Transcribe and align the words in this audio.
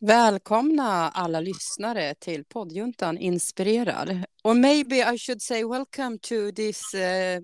Välkomna 0.00 1.08
alla 1.08 1.40
lyssnare 1.40 2.14
till 2.14 2.44
poddjuntan 2.44 3.18
Inspirerar. 3.18 4.26
Och 4.42 4.56
maybe 4.56 4.96
I 4.96 5.18
should 5.18 5.42
say 5.42 5.64
welcome 5.64 6.18
to 6.18 6.52
this 6.56 6.82
uh, 6.94 7.42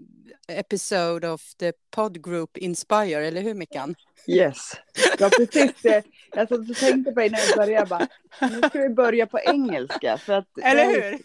episode 0.48 1.28
of 1.28 1.42
the 1.58 1.72
podgroup 1.90 2.56
Inspire, 2.56 3.26
eller 3.26 3.42
hur 3.42 3.54
Mickan? 3.54 3.94
Yes, 4.26 4.72
ja 5.18 5.30
precis 5.38 5.72
det. 5.82 6.02
Jag 6.34 6.48
satt 6.48 6.70
och 6.70 6.76
tänkte 6.76 7.12
på 7.12 7.20
det 7.20 7.30
när 7.30 7.38
jag 7.48 7.56
började, 7.56 7.86
bara, 7.86 8.08
nu 8.40 8.68
ska 8.68 8.80
vi 8.80 8.88
börja 8.88 9.26
på 9.26 9.38
engelska. 9.38 10.18
För 10.18 10.32
att 10.32 10.58
Eller 10.62 10.86
hur? 10.86 11.18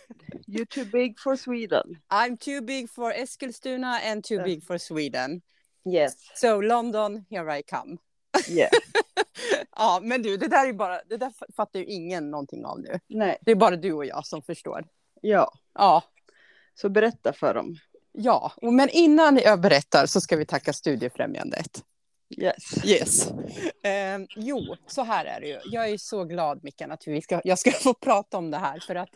You're 0.48 0.66
too 0.66 0.86
big 0.86 1.20
for 1.20 1.36
Sweden. 1.36 1.98
I'm 2.10 2.38
too 2.38 2.62
big 2.62 2.90
for 2.90 3.12
Eskilstuna 3.12 4.00
and 4.12 4.24
too 4.24 4.44
big 4.44 4.64
for 4.64 4.78
Sweden. 4.78 5.42
Yes. 5.94 6.14
So 6.36 6.62
London, 6.62 7.26
here 7.30 7.60
I 7.60 7.64
come. 7.64 7.98
yes. 8.50 8.70
Ja, 9.76 10.00
men 10.04 10.22
du, 10.22 10.38
det 10.38 10.48
där 10.48 10.68
är 10.70 10.74
bara, 10.74 11.02
det 11.10 11.18
där 11.18 11.32
fattar 11.56 11.80
ju 11.80 11.86
ingen 11.86 12.32
någonting 12.32 12.66
av 12.66 12.80
nu. 12.80 13.00
Nej, 13.08 13.38
Det 13.42 13.52
är 13.52 13.56
bara 13.56 13.76
du 13.76 13.94
och 13.94 14.06
jag 14.06 14.26
som 14.26 14.42
förstår. 14.42 14.86
ja. 15.22 15.52
Ja, 15.74 16.04
Så 16.76 16.90
berätta 16.90 17.34
för 17.34 17.54
dem. 17.54 17.76
ja. 18.12 18.52
Men 18.62 18.90
innan 18.90 19.38
jag 19.38 19.62
berättar 19.62 20.06
så 20.06 20.22
ska 20.22 20.36
vi 20.38 20.46
tacka 20.46 20.74
Studiefrämjandet. 20.74 21.84
Yes. 22.38 22.86
Yes. 22.86 23.28
Eh, 23.84 24.20
jo, 24.36 24.76
så 24.88 25.04
här 25.04 25.26
är 25.26 25.42
det 25.42 25.48
ju. 25.48 25.60
Jag 25.66 25.90
är 25.90 25.98
så 25.98 26.24
glad, 26.24 26.64
Mickan, 26.64 26.92
att 26.92 27.08
vi 27.08 27.22
ska, 27.22 27.42
jag 27.44 27.60
ska 27.60 27.72
få 27.84 27.94
prata 27.94 28.38
om 28.38 28.52
det 28.52 28.58
här. 28.58 28.80
För 28.80 28.96
att 28.96 29.10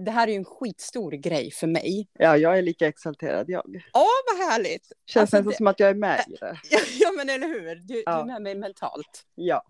det 0.00 0.10
här 0.10 0.28
är 0.28 0.32
ju 0.32 0.36
en 0.36 0.44
skitstor 0.44 1.12
grej 1.12 1.50
för 1.50 1.66
mig. 1.66 2.08
Ja, 2.18 2.36
jag 2.36 2.58
är 2.58 2.62
lika 2.62 2.86
exalterad 2.88 3.50
jag. 3.50 3.82
Åh, 3.94 4.04
vad 4.26 4.48
härligt! 4.50 4.92
Känns 5.06 5.20
Alltså, 5.22 5.36
nästan 5.36 5.50
det- 5.50 5.56
som 5.56 5.66
att 5.66 5.80
jag 5.80 5.88
är 5.90 5.94
med 5.94 6.24
i 6.28 6.32
det. 6.40 6.58
Ja, 6.70 6.78
ja 7.00 7.12
men 7.16 7.28
eller 7.30 7.46
hur? 7.48 7.74
Du, 7.76 7.94
du 7.94 8.02
Ja. 8.06 8.20
är 8.20 8.24
med 8.26 8.42
mig 8.42 8.54
mentalt. 8.54 9.24
Ja. 9.34 9.62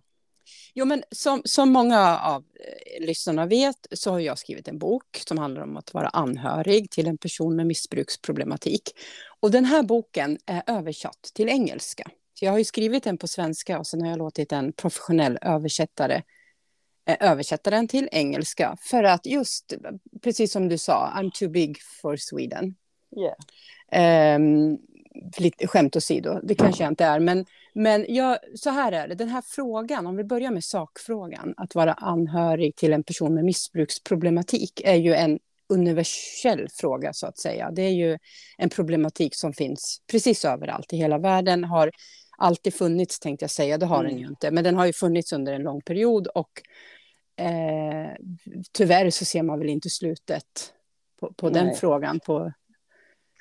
Jo, 0.74 0.84
men 0.84 1.02
som, 1.10 1.42
som 1.44 1.70
många 1.70 2.18
av 2.18 2.44
eh, 3.00 3.06
lyssnarna 3.06 3.46
vet 3.46 3.86
så 3.92 4.10
har 4.10 4.18
jag 4.20 4.38
skrivit 4.38 4.68
en 4.68 4.78
bok 4.78 5.22
som 5.28 5.38
handlar 5.38 5.62
om 5.62 5.76
att 5.76 5.94
vara 5.94 6.08
anhörig 6.08 6.90
till 6.90 7.06
en 7.06 7.18
person 7.18 7.56
med 7.56 7.66
missbruksproblematik. 7.66 8.82
Och 9.40 9.50
den 9.50 9.64
här 9.64 9.82
boken 9.82 10.38
är 10.46 10.62
översatt 10.66 11.30
till 11.34 11.48
engelska. 11.48 12.10
Så 12.34 12.44
jag 12.44 12.52
har 12.52 12.58
ju 12.58 12.64
skrivit 12.64 13.04
den 13.04 13.18
på 13.18 13.28
svenska 13.28 13.78
och 13.78 13.86
sen 13.86 14.00
har 14.02 14.08
jag 14.08 14.18
låtit 14.18 14.52
en 14.52 14.72
professionell 14.72 15.38
översättare 15.42 16.22
översätta 17.20 17.70
den 17.70 17.88
till 17.88 18.08
engelska 18.12 18.76
för 18.80 19.04
att 19.04 19.26
just, 19.26 19.74
precis 20.22 20.52
som 20.52 20.68
du 20.68 20.78
sa, 20.78 21.12
I'm 21.16 21.30
too 21.34 21.48
big 21.48 21.78
for 22.02 22.16
Sweden. 22.16 22.74
Yeah. 23.16 23.34
Ehm, 23.92 24.78
lite 25.38 25.66
skämt 25.66 25.96
åsido, 25.96 26.40
det 26.42 26.54
kanske 26.54 26.82
jag 26.84 26.90
inte 26.90 27.04
är. 27.04 27.20
Men, 27.20 27.46
men 27.74 28.06
jag, 28.08 28.38
så 28.54 28.70
här 28.70 28.92
är 28.92 29.08
det, 29.08 29.14
den 29.14 29.28
här 29.28 29.42
frågan, 29.46 30.06
om 30.06 30.16
vi 30.16 30.24
börjar 30.24 30.50
med 30.50 30.64
sakfrågan, 30.64 31.54
att 31.56 31.74
vara 31.74 31.92
anhörig 31.92 32.76
till 32.76 32.92
en 32.92 33.02
person 33.02 33.34
med 33.34 33.44
missbruksproblematik 33.44 34.80
är 34.84 34.94
ju 34.94 35.14
en 35.14 35.38
universell 35.68 36.68
fråga 36.74 37.12
så 37.12 37.26
att 37.26 37.38
säga. 37.38 37.70
Det 37.70 37.82
är 37.82 37.90
ju 37.92 38.18
en 38.58 38.68
problematik 38.68 39.34
som 39.34 39.52
finns 39.52 40.02
precis 40.10 40.44
överallt 40.44 40.92
i 40.92 40.96
hela 40.96 41.18
världen, 41.18 41.64
har 41.64 41.90
alltid 42.38 42.74
funnits 42.74 43.18
tänkte 43.18 43.42
jag 43.42 43.50
säga, 43.50 43.78
det 43.78 43.86
har 43.86 44.02
den 44.04 44.12
ju 44.12 44.18
Mm. 44.18 44.30
inte, 44.30 44.50
men 44.50 44.64
den 44.64 44.76
har 44.76 44.86
ju 44.86 44.92
funnits 44.92 45.32
under 45.32 45.52
en 45.52 45.62
lång 45.62 45.80
period 45.80 46.26
och 46.26 46.50
eh, 47.38 48.10
tyvärr 48.72 49.10
så 49.10 49.24
ser 49.24 49.42
man 49.42 49.58
väl 49.58 49.68
inte 49.68 49.90
slutet 49.90 50.72
på, 51.20 51.32
på 51.32 51.50
den 51.50 51.74
frågan 51.74 52.20
på, 52.20 52.52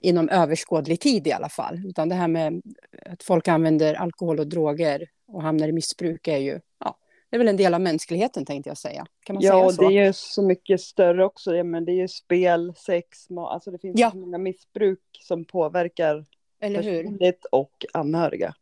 inom 0.01 0.29
överskådlig 0.29 0.99
tid 0.99 1.27
i 1.27 1.31
alla 1.31 1.49
fall. 1.49 1.81
Utan 1.85 2.09
det 2.09 2.15
här 2.15 2.27
med 2.27 2.61
att 3.05 3.23
folk 3.23 3.47
använder 3.47 3.93
alkohol 3.93 4.39
och 4.39 4.47
droger 4.47 5.09
och 5.27 5.41
hamnar 5.43 5.67
i 5.67 5.71
missbruk 5.71 6.27
är 6.27 6.37
ju, 6.37 6.59
ja, 6.79 6.97
det 7.29 7.35
är 7.35 7.37
väl 7.37 7.47
en 7.47 7.57
del 7.57 7.73
av 7.73 7.81
mänskligheten 7.81 8.45
tänkte 8.45 8.69
jag 8.69 8.77
säga. 8.77 9.05
Kan 9.25 9.33
man 9.33 9.43
Ja, 9.43 9.51
säga 9.51 9.65
och 9.65 9.73
så? 9.73 9.81
det 9.89 9.97
är 9.97 10.05
ju 10.05 10.13
så 10.13 10.41
mycket 10.47 10.81
större 10.81 11.25
också. 11.25 11.55
Ja, 11.55 11.63
men 11.63 11.85
det 11.85 11.91
är 11.91 11.95
ju 12.01 12.07
spel, 12.07 12.73
sex, 12.77 13.29
ma- 13.29 13.47
alltså 13.49 13.71
det 13.71 13.79
finns 13.79 13.99
Ja. 13.99 14.11
så 14.11 14.17
många 14.17 14.37
missbruk 14.37 14.99
som 15.21 15.45
påverkar 15.45 16.25
Eller 16.59 16.83
hur? 16.83 17.03
personligt 17.03 17.45
och 17.52 17.86
anhöriga. 17.93 18.53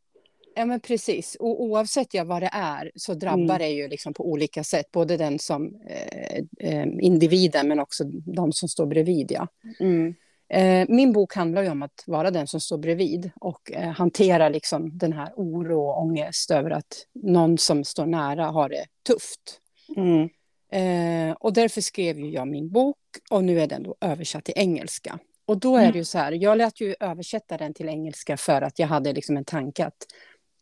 Ja, 0.56 0.66
men 0.66 0.80
precis. 0.80 1.36
Och 1.40 1.64
oavsett 1.64 2.14
ja, 2.14 2.24
vad 2.24 2.42
det 2.42 2.50
är 2.54 2.92
så 2.96 3.14
drabbar 3.14 3.44
Mm. 3.56 3.58
det 3.60 3.70
ju 3.70 3.88
liksom 3.88 4.14
på 4.14 4.30
olika 4.32 4.64
sätt. 4.64 4.92
Både 4.92 5.18
den 5.18 5.40
som 5.40 5.76
eh, 5.90 6.38
eh, 6.60 6.88
individen 7.00 7.68
men 7.68 7.80
också 7.80 8.04
de 8.36 8.52
som 8.54 8.70
står 8.70 8.86
bredvid. 8.86 9.32
Ja. 9.32 9.48
Mm. 9.80 10.16
Eh, 10.50 10.86
min 10.90 11.14
bok 11.14 11.36
handlar 11.36 11.64
ju 11.64 11.70
om 11.70 11.82
att 11.84 12.04
vara 12.08 12.32
den 12.32 12.48
som 12.48 12.60
står 12.60 12.78
bredvid 12.78 13.32
och 13.42 13.72
eh, 13.72 13.90
hantera 13.90 14.50
liksom 14.50 14.98
den 14.98 15.14
här 15.14 15.34
oro 15.36 15.80
och 15.82 16.02
ångest 16.02 16.52
över 16.52 16.70
att 16.72 17.06
någon 17.14 17.58
som 17.58 17.84
står 17.84 18.06
nära 18.06 18.46
har 18.46 18.70
det 18.70 18.86
tufft. 19.08 19.60
Mm. 19.98 20.30
Eh, 20.72 21.36
och 21.40 21.54
därför 21.54 21.82
skrev 21.82 22.20
ju 22.20 22.30
jag 22.30 22.48
min 22.48 22.70
bok 22.70 22.98
och 23.32 23.44
nu 23.44 23.62
är 23.62 23.68
den 23.68 23.84
då 23.84 23.96
översatt 24.02 24.44
till 24.46 24.54
engelska. 24.58 25.20
Och 25.48 25.58
då 25.60 25.76
är 25.76 25.82
Mm. 25.82 25.92
det 25.92 25.98
ju 25.98 26.06
så 26.06 26.18
här, 26.18 26.32
jag 26.32 26.58
lät 26.58 26.82
ju 26.82 26.96
översätta 27.00 27.58
den 27.58 27.74
till 27.74 27.90
engelska 27.90 28.38
för 28.38 28.62
att 28.62 28.80
jag 28.80 28.88
hade 28.88 29.14
liksom 29.14 29.38
en 29.38 29.46
tanke 29.46 29.86
att 29.86 29.98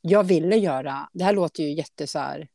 jag 0.06 0.24
ville 0.24 0.56
göra, 0.58 1.10
det 1.14 1.24
här 1.24 1.34
låter 1.34 1.64
ju 1.64 1.74
jätte 1.74 2.08
så 2.08 2.20
här, 2.20 2.48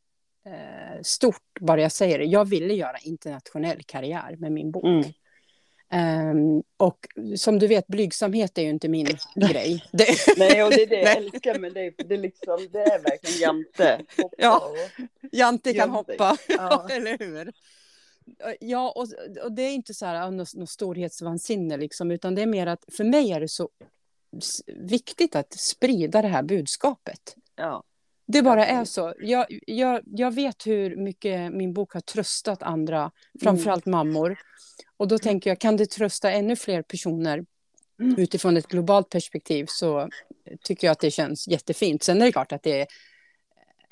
eh, 0.46 1.02
stort 1.02 1.42
bara 1.60 1.80
jag 1.80 1.92
säger 1.92 2.18
det, 2.18 2.24
jag 2.24 2.44
ville 2.44 2.74
göra 2.74 2.98
internationell 3.02 3.82
karriär 3.86 4.36
med 4.38 4.52
min 4.52 4.70
bok. 4.70 4.84
Mm. 4.84 5.04
Ehm, 5.90 6.62
och 6.76 6.98
som 7.36 7.58
du 7.58 7.66
vet, 7.66 7.86
blygsamhet 7.86 8.58
är 8.58 8.62
ju 8.62 8.68
inte 8.70 8.88
min 8.88 9.06
grej. 9.34 9.84
Det, 9.92 10.06
Nej, 10.36 10.62
och 10.64 10.70
det 10.70 10.82
är 10.82 10.86
det 10.86 11.00
jag 11.02 11.16
älskar 11.24 11.58
med 11.58 11.74
dig. 11.74 11.94
Det 12.08 12.14
är, 12.14 12.18
liksom, 12.18 12.68
det 12.72 12.78
är 12.80 13.02
verkligen 13.02 13.40
jante. 13.40 14.04
Hoppa 14.22 14.34
Ja. 14.38 14.58
och- 14.70 15.04
Jante 15.32 15.74
kan 15.74 15.78
Jante. 15.94 16.12
hoppa, 16.12 16.36
Ja. 16.48 16.88
eller 16.90 17.18
hur? 17.18 17.52
Ja, 18.60 18.90
och, 18.96 19.06
och 19.44 19.52
det 19.52 19.62
är 19.62 19.74
inte 19.74 19.94
så 19.94 20.06
här 20.06 20.30
något, 20.30 20.54
något 20.54 20.70
storhetsvansinne, 20.70 21.76
liksom, 21.76 22.10
utan 22.10 22.34
det 22.34 22.42
är 22.42 22.46
mer 22.46 22.66
att 22.66 22.84
för 22.92 23.04
mig 23.04 23.32
är 23.32 23.40
det 23.40 23.48
så 23.48 23.68
viktigt 24.66 25.36
att 25.36 25.52
sprida 25.52 26.22
det 26.22 26.28
här 26.28 26.42
budskapet. 26.42 27.36
Ja. 27.56 27.82
Det 28.26 28.42
bara 28.42 28.66
är 28.66 28.84
så. 28.84 29.14
Jag, 29.18 29.46
jag, 29.66 30.00
jag 30.04 30.34
vet 30.34 30.66
hur 30.66 30.96
mycket 30.96 31.52
min 31.52 31.72
bok 31.72 31.92
har 31.92 32.00
tröstat 32.00 32.62
andra, 32.62 33.10
framförallt 33.42 33.86
mammor. 33.86 34.38
Och 34.96 35.08
då 35.08 35.18
tänker 35.18 35.50
jag, 35.50 35.58
kan 35.58 35.76
det 35.76 35.86
trösta 35.86 36.30
ännu 36.30 36.56
fler 36.56 36.82
personer 36.82 37.44
Mm. 38.00 38.18
utifrån 38.18 38.56
ett 38.56 38.66
globalt 38.68 39.10
perspektiv 39.10 39.66
så 39.68 40.08
tycker 40.62 40.86
jag 40.86 40.92
att 40.92 41.00
det 41.00 41.10
känns 41.10 41.48
jättefint. 41.48 42.02
Sen 42.02 42.22
är 42.22 42.26
det 42.26 42.32
klart 42.32 42.52
att 42.52 42.62
det 42.62 42.80
är 42.80 42.86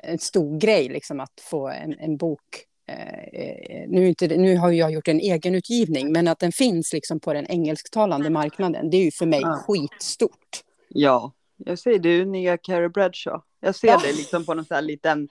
en 0.03 0.19
stor 0.19 0.59
grej 0.59 0.89
liksom, 0.89 1.21
att 1.21 1.41
få 1.41 1.69
en, 1.69 1.99
en 1.99 2.17
bok. 2.17 2.65
Eh, 2.89 3.41
eh, 3.43 3.89
nu, 3.89 4.09
inte, 4.09 4.27
nu 4.29 4.57
har 4.57 4.71
jag 4.73 4.91
gjort 4.93 5.09
en 5.09 5.21
egen 5.21 5.55
utgivning, 5.55 6.13
men 6.13 6.29
att 6.29 6.39
den 6.39 6.53
finns 6.53 6.93
liksom 6.93 7.21
på 7.21 7.33
den 7.33 7.47
engelsktalande 7.47 8.31
marknaden, 8.31 8.91
det 8.91 8.97
är 8.97 9.05
ju 9.05 9.11
för 9.11 9.27
mig 9.27 9.41
Ja. 9.41 9.65
skitstort. 9.67 10.63
ja, 10.89 11.33
jag 11.57 11.79
säger 11.79 11.99
du, 11.99 12.25
nya 12.25 12.57
Carrie 12.59 12.89
Bradshaw. 12.89 13.43
Jag 13.61 13.75
ser 13.75 13.89
Ja. 13.89 14.01
det 14.05 14.13
liksom 14.13 14.45
på 14.45 14.55
någon 14.55 14.65
sån 14.65 14.75
här 14.75 14.83
liten 14.83 15.29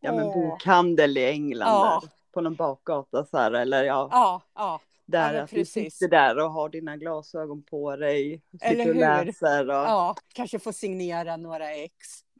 ja, 0.00 0.12
men 0.12 0.24
bokhandel 0.26 1.18
i 1.18 1.24
England. 1.26 1.68
Ja. 1.68 1.98
Där, 2.02 2.10
på 2.34 2.40
någon 2.40 2.54
bakgata 2.54 3.24
så 3.24 3.38
här, 3.38 3.52
eller 3.52 3.84
ja, 3.84 4.08
Ja, 4.12 4.42
ja. 4.54 4.80
där 5.06 5.34
att 5.34 5.50
du 5.50 5.56
precis. 5.56 5.94
sitter 5.94 6.08
där 6.08 6.38
och 6.44 6.50
har 6.52 6.68
dina 6.68 6.96
glasögon 6.96 7.62
på 7.62 7.96
dig. 7.96 8.40
Eller 8.60 8.76
Sitter 8.84 8.88
och 8.90 8.94
hur? 8.94 9.24
läser 9.24 9.68
och 9.68 9.74
ja. 9.74 9.84
ja, 9.86 10.16
kanske 10.34 10.58
få 10.58 10.72
signera 10.72 11.36
några 11.36 11.70
ex. 11.74 11.94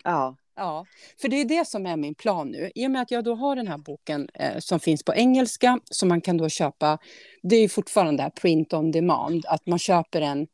ja. 0.04 0.36
Ja, 0.58 0.86
för 1.20 1.28
det 1.28 1.36
är 1.40 1.44
det 1.44 1.66
som 1.66 1.86
är 1.86 1.96
min 1.96 2.14
plan 2.14 2.48
nu. 2.50 2.70
I 2.74 2.86
och 2.86 2.90
med 2.90 3.02
att 3.02 3.10
jag 3.10 3.24
då 3.24 3.34
har 3.34 3.56
den 3.56 3.68
här 3.68 3.78
boken 3.78 4.28
eh, 4.34 4.58
som 4.58 4.80
finns 4.80 5.02
på 5.02 5.14
engelska, 5.14 5.80
som 5.84 6.08
man 6.08 6.20
kan 6.20 6.36
då 6.36 6.48
köpa. 6.48 6.98
Det 7.42 7.56
är 7.56 7.60
ju 7.60 7.68
fortfarande 7.68 8.22
här 8.22 8.30
print 8.30 8.72
on 8.72 8.90
demand, 8.90 9.46
att 9.46 9.66
man 9.66 9.78
köper 9.78 10.20
den 10.20 10.46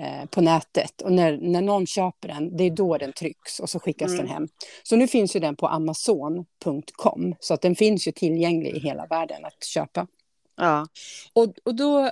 eh, 0.00 0.26
på 0.30 0.40
nätet. 0.40 1.00
Och 1.02 1.12
när, 1.12 1.36
när 1.36 1.62
någon 1.62 1.86
köper 1.86 2.28
den, 2.28 2.56
det 2.56 2.64
är 2.64 2.70
då 2.70 2.98
den 2.98 3.12
trycks 3.12 3.60
och 3.60 3.70
så 3.70 3.80
skickas 3.80 4.12
Mm. 4.12 4.18
den 4.24 4.34
hem. 4.34 4.48
Så 4.82 4.96
nu 4.96 5.06
finns 5.06 5.36
ju 5.36 5.40
den 5.40 5.56
på 5.56 5.66
amazon.com, 5.66 7.34
så 7.40 7.54
att 7.54 7.60
den 7.60 7.74
finns 7.74 8.08
ju 8.08 8.12
tillgänglig 8.12 8.76
i 8.76 8.80
hela 8.80 9.06
världen 9.06 9.44
att 9.44 9.64
köpa. 9.64 10.06
Ja. 10.56 10.86
Och, 11.32 11.54
och 11.64 11.74
då 11.74 12.00
eh, 12.04 12.10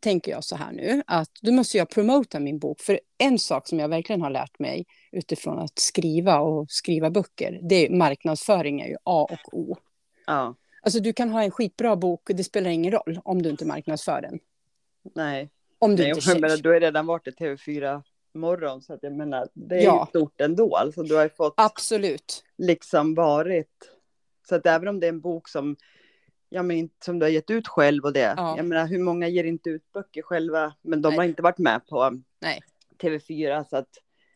tänker 0.00 0.30
jag 0.32 0.44
så 0.44 0.56
här 0.56 0.72
nu, 0.72 1.02
att 1.06 1.30
då 1.42 1.52
måste 1.52 1.78
jag 1.78 1.88
promota 1.90 2.40
min 2.40 2.58
bok. 2.58 2.80
För 2.80 3.00
en 3.18 3.38
sak 3.38 3.68
som 3.68 3.78
jag 3.78 3.88
verkligen 3.88 4.22
har 4.22 4.30
lärt 4.30 4.58
mig 4.58 4.86
utifrån 5.12 5.58
att 5.58 5.78
skriva 5.78 6.38
och 6.38 6.70
skriva 6.70 7.10
böcker, 7.10 7.58
det 7.62 7.86
är 7.86 7.90
marknadsföring 7.90 8.80
är 8.80 8.88
ju 8.88 8.96
A 9.04 9.26
och 9.30 9.54
O. 9.58 9.76
ja. 10.26 10.54
Alltså 10.82 11.00
du 11.00 11.12
kan 11.12 11.30
ha 11.30 11.42
en 11.42 11.50
skitbra 11.50 11.96
bok, 11.96 12.20
det 12.26 12.44
spelar 12.44 12.70
ingen 12.70 12.92
roll 12.92 13.20
om 13.24 13.42
du 13.42 13.50
inte 13.50 13.64
marknadsför 13.64 14.20
den. 14.22 14.38
Nej. 15.14 15.50
Om 15.78 15.96
du 15.96 16.02
Nej, 16.02 16.12
inte 16.12 16.30
jag 16.30 16.40
menar, 16.40 16.56
du 16.56 16.68
har 16.68 16.80
redan 16.80 17.06
varit 17.06 17.26
i 17.26 17.30
TV4 17.30 18.02
morgon 18.34 18.82
så 18.82 18.92
att 18.94 18.98
jag 19.02 19.12
menar, 19.12 19.48
det 19.54 19.74
är 19.76 19.82
Ja. 19.84 20.08
ju 20.14 20.20
stort 20.20 20.40
ändå. 20.40 20.76
Alltså 20.76 21.02
du 21.02 21.14
har 21.14 21.22
ju 21.22 21.28
fått 21.28 21.54
Absolut. 21.56 22.44
liksom 22.58 23.14
varit. 23.14 23.90
Så 24.48 24.54
att 24.54 24.66
även 24.66 24.88
om 24.88 25.00
det 25.00 25.06
är 25.06 25.08
en 25.08 25.20
bok 25.20 25.48
som, 25.48 25.76
ja, 26.50 26.62
men 26.62 26.90
som 27.04 27.18
du 27.18 27.26
har 27.26 27.30
gett 27.30 27.50
ut 27.50 27.68
själv 27.68 28.04
och 28.04 28.12
det. 28.12 28.34
Ja. 28.36 28.56
Jag 28.56 28.66
menar 28.66 28.86
hur 28.86 28.98
många 28.98 29.28
ger 29.28 29.44
inte 29.44 29.70
ut 29.70 29.92
böcker 29.92 30.22
själva. 30.22 30.74
Men 30.82 31.02
de 31.02 31.08
Nej. 31.08 31.16
har 31.16 31.24
inte 31.24 31.42
varit 31.42 31.58
med 31.58 31.86
på 31.86 32.20
Nej. 32.40 32.60
TV4. 33.02 33.64
Så 33.70 33.76
att 33.76 33.88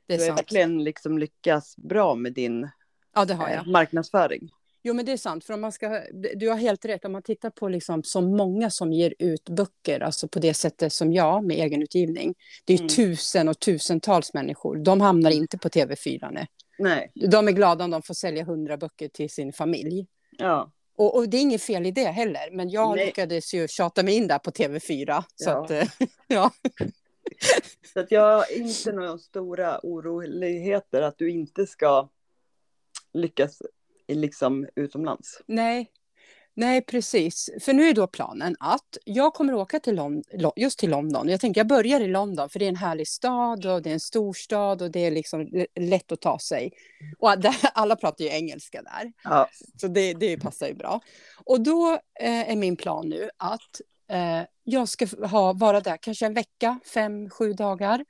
Det 0.07 0.15
är 0.15 0.19
du 0.19 0.25
har 0.25 0.37
verkligen 0.37 0.85
liksom 0.85 1.19
lyckats 1.19 1.77
bra 1.77 2.15
med 2.15 2.33
din 2.33 2.69
Ja, 3.15 3.25
det 3.25 3.35
har 3.35 3.49
eh, 3.49 3.55
jag. 3.55 3.67
marknadsföring. 3.67 4.51
Jo, 4.83 4.95
men 4.95 5.05
det 5.05 5.13
är 5.13 5.17
sant. 5.17 5.45
För 5.45 5.55
om 5.55 5.61
man 5.61 5.73
ska, 5.73 6.03
du 6.35 6.49
har 6.49 6.57
helt 6.57 6.85
rätt. 6.85 7.05
Om 7.05 7.13
man 7.13 7.23
tittar 7.23 7.51
på 7.51 7.69
liksom 7.69 8.03
så 8.03 8.21
många 8.21 8.71
som 8.71 8.93
ger 8.93 9.15
ut 9.19 9.49
böcker, 9.49 10.01
alltså 10.01 10.29
på 10.29 10.39
det 10.39 10.55
sättet 10.55 10.93
som 10.93 11.13
jag, 11.13 11.45
med 11.45 11.57
egenutgivning. 11.57 12.35
Det 12.65 12.75
är 12.75 12.79
mm. 12.79 12.89
tusen 12.89 13.49
och 13.49 13.59
tusentals 13.59 14.35
människor. 14.35 14.77
De 14.77 15.01
hamnar 15.01 15.31
mm. 15.31 15.43
inte 15.43 15.59
på 15.59 15.69
TV4. 15.69 16.29
Nej. 16.33 16.47
nej. 16.79 17.13
De 17.15 17.49
är 17.49 17.53
glada 17.53 17.85
om 17.85 17.91
de 17.91 18.03
får 18.03 18.15
sälja 18.15 18.45
hundra 18.45 18.77
böcker 18.77 19.09
till 19.09 19.31
sin 19.31 19.53
familj. 19.53 20.07
Ja. 20.39 20.73
Och, 20.97 21.17
och, 21.17 21.29
det 21.29 21.37
är 21.37 21.41
inget 21.41 21.63
fel 21.63 21.87
i 21.87 21.91
det 21.91 22.09
heller. 22.09 22.51
Men 22.53 22.71
jag 22.71 22.97
nej. 22.97 23.07
lyckades 23.07 23.55
ju 23.55 23.69
tjata 23.69 24.03
mig 24.03 24.15
in 24.15 24.29
där 24.29 24.39
på 24.39 24.51
TV4. 24.51 25.25
Så 25.35 25.51
ja. 25.51 25.65
Att, 25.65 25.71
eh, 25.71 25.89
ja. 26.27 26.51
Så 27.93 28.01
att 28.01 28.11
jag 28.11 28.37
har 28.37 28.53
inte 28.53 28.93
några 28.93 29.19
stora 29.19 29.81
oroligheter 29.83 31.03
att 31.03 31.19
du 31.19 31.31
inte 31.31 31.67
ska 31.67 32.09
lyckas 33.13 33.63
liksom 34.09 34.69
utomlands. 34.77 35.43
Nej, 35.47 35.91
Nej, 36.57 36.81
precis. 36.83 37.51
För 37.61 37.73
nu 37.73 37.89
är 37.89 37.95
då 37.95 38.07
planen 38.07 38.57
att 38.61 38.99
jag 39.05 39.35
kommer 39.35 39.55
åka 39.55 39.81
till 39.81 39.95
Lond- 39.95 40.25
just 40.57 40.79
till 40.79 40.91
London. 40.91 41.29
Jag 41.29 41.41
tänker 41.41 41.61
jag 41.61 41.69
börjar 41.69 42.01
i 42.01 42.07
London 42.07 42.49
för 42.49 42.59
det 42.59 42.65
är 42.65 42.69
en 42.69 42.77
härlig 42.77 43.09
stad 43.09 43.67
och 43.67 43.83
det 43.83 43.91
är 43.91 43.95
en 43.95 44.01
storstad 44.01 44.83
och 44.83 44.91
det 44.91 45.01
är 45.01 45.11
liksom 45.11 45.67
lätt 45.81 46.13
att 46.13 46.21
ta 46.21 46.39
sig. 46.39 46.73
Och 47.19 47.31
alla 47.75 47.97
pratar 47.97 48.25
ju 48.25 48.31
engelska 48.31 48.83
där. 48.83 49.13
Ja. 49.25 49.49
Så 49.81 49.89
det, 49.89 50.15
det 50.15 50.39
passar 50.39 50.67
ju 50.67 50.75
bra. 50.75 51.01
Och 51.45 51.61
då 51.61 51.93
eh, 52.21 52.51
är 52.51 52.57
min 52.57 52.77
plan 52.77 53.09
nu 53.09 53.31
att 53.37 53.81
eh, 54.11 54.43
jag 54.65 54.89
ska 54.89 55.07
ha, 55.27 55.53
vara 55.53 55.81
där 55.81 55.97
kanske 55.97 56.27
en 56.27 56.35
vecka, 56.35 56.81
fem, 56.95 57.31
sju 57.31 57.53
dagar. 57.53 58.05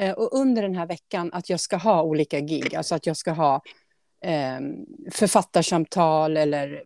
Eh, 0.00 0.12
och 0.12 0.40
under 0.40 0.62
den 0.62 0.74
här 0.74 0.86
veckan 0.86 1.30
att 1.32 1.50
jag 1.50 1.60
ska 1.60 1.76
ha 1.76 2.02
olika 2.02 2.40
gig, 2.40 2.74
alltså 2.74 2.94
att 2.94 3.06
jag 3.06 3.16
ska 3.16 3.30
ha 3.30 3.62
eh, 4.24 4.60
författarsamtal 5.12 6.36
eller 6.36 6.82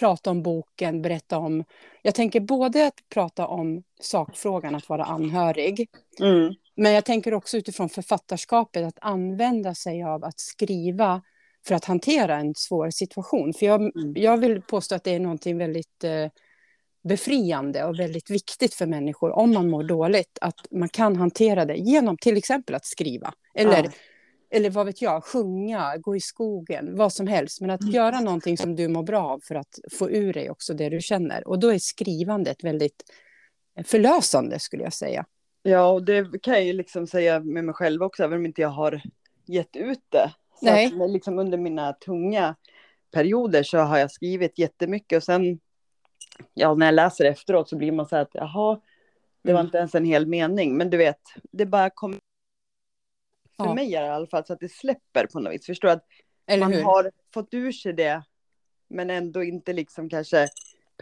prata 0.00 0.30
om 0.30 0.42
boken, 0.42 1.02
berätta 1.02 1.38
om... 1.38 1.64
Jag 2.02 2.14
tänker 2.14 2.40
både 2.40 2.86
att 2.86 3.08
prata 3.14 3.46
om 3.46 3.82
sakfrågan, 4.00 4.74
att 4.74 4.88
vara 4.88 5.04
anhörig. 5.04 5.88
Mm. 6.20 6.54
Men 6.76 6.92
jag 6.92 7.04
tänker 7.04 7.34
också 7.34 7.56
utifrån 7.56 7.88
författarskapet, 7.88 8.86
att 8.86 8.98
använda 9.00 9.74
sig 9.74 10.02
av 10.02 10.24
att 10.24 10.40
skriva 10.40 11.22
för 11.66 11.74
att 11.74 11.84
hantera 11.84 12.36
en 12.36 12.54
svår 12.54 12.90
situation. 12.90 13.54
För 13.54 13.66
jag, 13.66 13.80
mm. 13.80 14.12
jag 14.16 14.36
vill 14.36 14.62
påstå 14.62 14.94
att 14.94 15.04
det 15.04 15.14
är 15.14 15.20
någonting 15.20 15.58
väldigt 15.58 16.04
eh, 16.04 16.28
befriande 17.08 17.84
och 17.84 18.00
väldigt 18.00 18.30
viktigt 18.30 18.74
för 18.74 18.86
människor 18.86 19.30
om 19.30 19.52
man 19.52 19.70
mår 19.70 19.82
dåligt, 19.82 20.38
att 20.40 20.60
man 20.70 20.88
kan 20.88 21.16
hantera 21.16 21.64
det 21.64 21.76
genom 21.76 22.16
till 22.16 22.36
exempel 22.36 22.74
att 22.74 22.86
skriva. 22.86 23.32
Eller 23.54 23.84
ja 23.84 23.90
eller 24.50 24.70
vad 24.70 24.86
vet 24.86 25.02
jag, 25.02 25.24
sjunga, 25.24 25.96
gå 25.96 26.16
i 26.16 26.20
skogen, 26.20 26.96
vad 26.96 27.12
som 27.12 27.26
helst. 27.26 27.60
Men 27.60 27.70
att 27.70 27.80
mm. 27.80 27.94
göra 27.94 28.20
någonting 28.20 28.56
som 28.56 28.76
du 28.76 28.88
mår 28.88 29.02
bra 29.02 29.22
av 29.22 29.40
för 29.44 29.54
att 29.54 29.78
få 29.92 30.10
ur 30.10 30.32
dig 30.32 30.50
också 30.50 30.74
det 30.74 30.88
du 30.88 31.00
känner. 31.00 31.48
Och 31.48 31.58
då 31.58 31.72
är 31.72 31.78
skrivandet 31.78 32.64
väldigt 32.64 33.04
förlösande 33.84 34.58
skulle 34.58 34.82
jag 34.82 34.92
säga. 34.92 35.26
Ja, 35.62 35.90
och 35.90 36.04
det 36.04 36.42
kan 36.42 36.54
jag 36.54 36.64
ju 36.64 36.72
liksom 36.72 37.06
säga 37.06 37.40
med 37.40 37.64
mig 37.64 37.74
själv 37.74 38.02
också, 38.02 38.24
även 38.24 38.38
om 38.38 38.46
inte 38.46 38.62
jag 38.62 38.68
har 38.68 39.02
gett 39.46 39.76
ut 39.76 40.04
det. 40.08 40.30
Så 40.60 40.66
Nej. 40.66 40.86
Att, 40.86 41.10
liksom 41.10 41.38
under 41.38 41.58
mina 41.58 41.92
tunga 41.92 42.56
perioder 43.10 43.62
så 43.62 43.78
har 43.78 43.98
jag 43.98 44.10
skrivit 44.10 44.58
jättemycket 44.58 45.16
och 45.16 45.22
sen, 45.22 45.60
ja, 46.54 46.74
när 46.74 46.86
jag 46.86 46.94
läser 46.94 47.24
efteråt 47.24 47.68
så 47.68 47.76
blir 47.76 47.92
man 47.92 48.08
så 48.08 48.16
här 48.16 48.22
att 48.22 48.34
jaha, 48.34 48.80
det 49.42 49.52
var 49.52 49.60
mm. 49.60 49.66
inte 49.66 49.78
ens 49.78 49.94
en 49.94 50.04
hel 50.04 50.26
mening, 50.26 50.76
men 50.76 50.90
du 50.90 50.96
vet, 50.96 51.20
det 51.50 51.66
bara 51.66 51.90
kommer 51.90 52.18
för 53.60 53.70
ja. 53.70 53.74
mig 53.74 53.94
är 53.94 54.00
det 54.00 54.06
i 54.06 54.10
alla 54.10 54.26
fall 54.26 54.46
så 54.46 54.52
att 54.52 54.60
det 54.60 54.72
släpper 54.72 55.26
på 55.26 55.40
något 55.40 55.52
vis. 55.52 55.66
Förstår 55.66 55.88
att 55.88 56.04
Eller 56.46 56.64
man 56.64 56.72
hur? 56.72 56.82
har 56.82 57.10
fått 57.34 57.54
ur 57.54 57.72
sig 57.72 57.92
det, 57.92 58.22
men 58.88 59.10
ändå 59.10 59.42
inte 59.42 59.72
liksom 59.72 60.08
kanske 60.08 60.48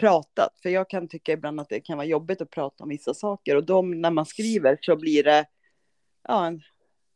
pratat. 0.00 0.58
För 0.62 0.69
jag 0.69 0.90
kan 0.90 1.08
tycka 1.08 1.32
ibland 1.32 1.60
att 1.60 1.69
det 1.69 1.81
kan 1.81 1.96
vara 1.96 2.06
jobbigt 2.06 2.40
att 2.40 2.50
prata 2.50 2.84
om 2.84 2.88
vissa 2.90 3.14
saker. 3.14 3.56
Och 3.56 3.64
då 3.64 3.82
när 3.82 4.10
man 4.10 4.26
skriver 4.26 4.78
så 4.81 4.96
blir 4.96 5.25
det, 5.25 5.46
ja, 6.28 6.46
en, 6.46 6.62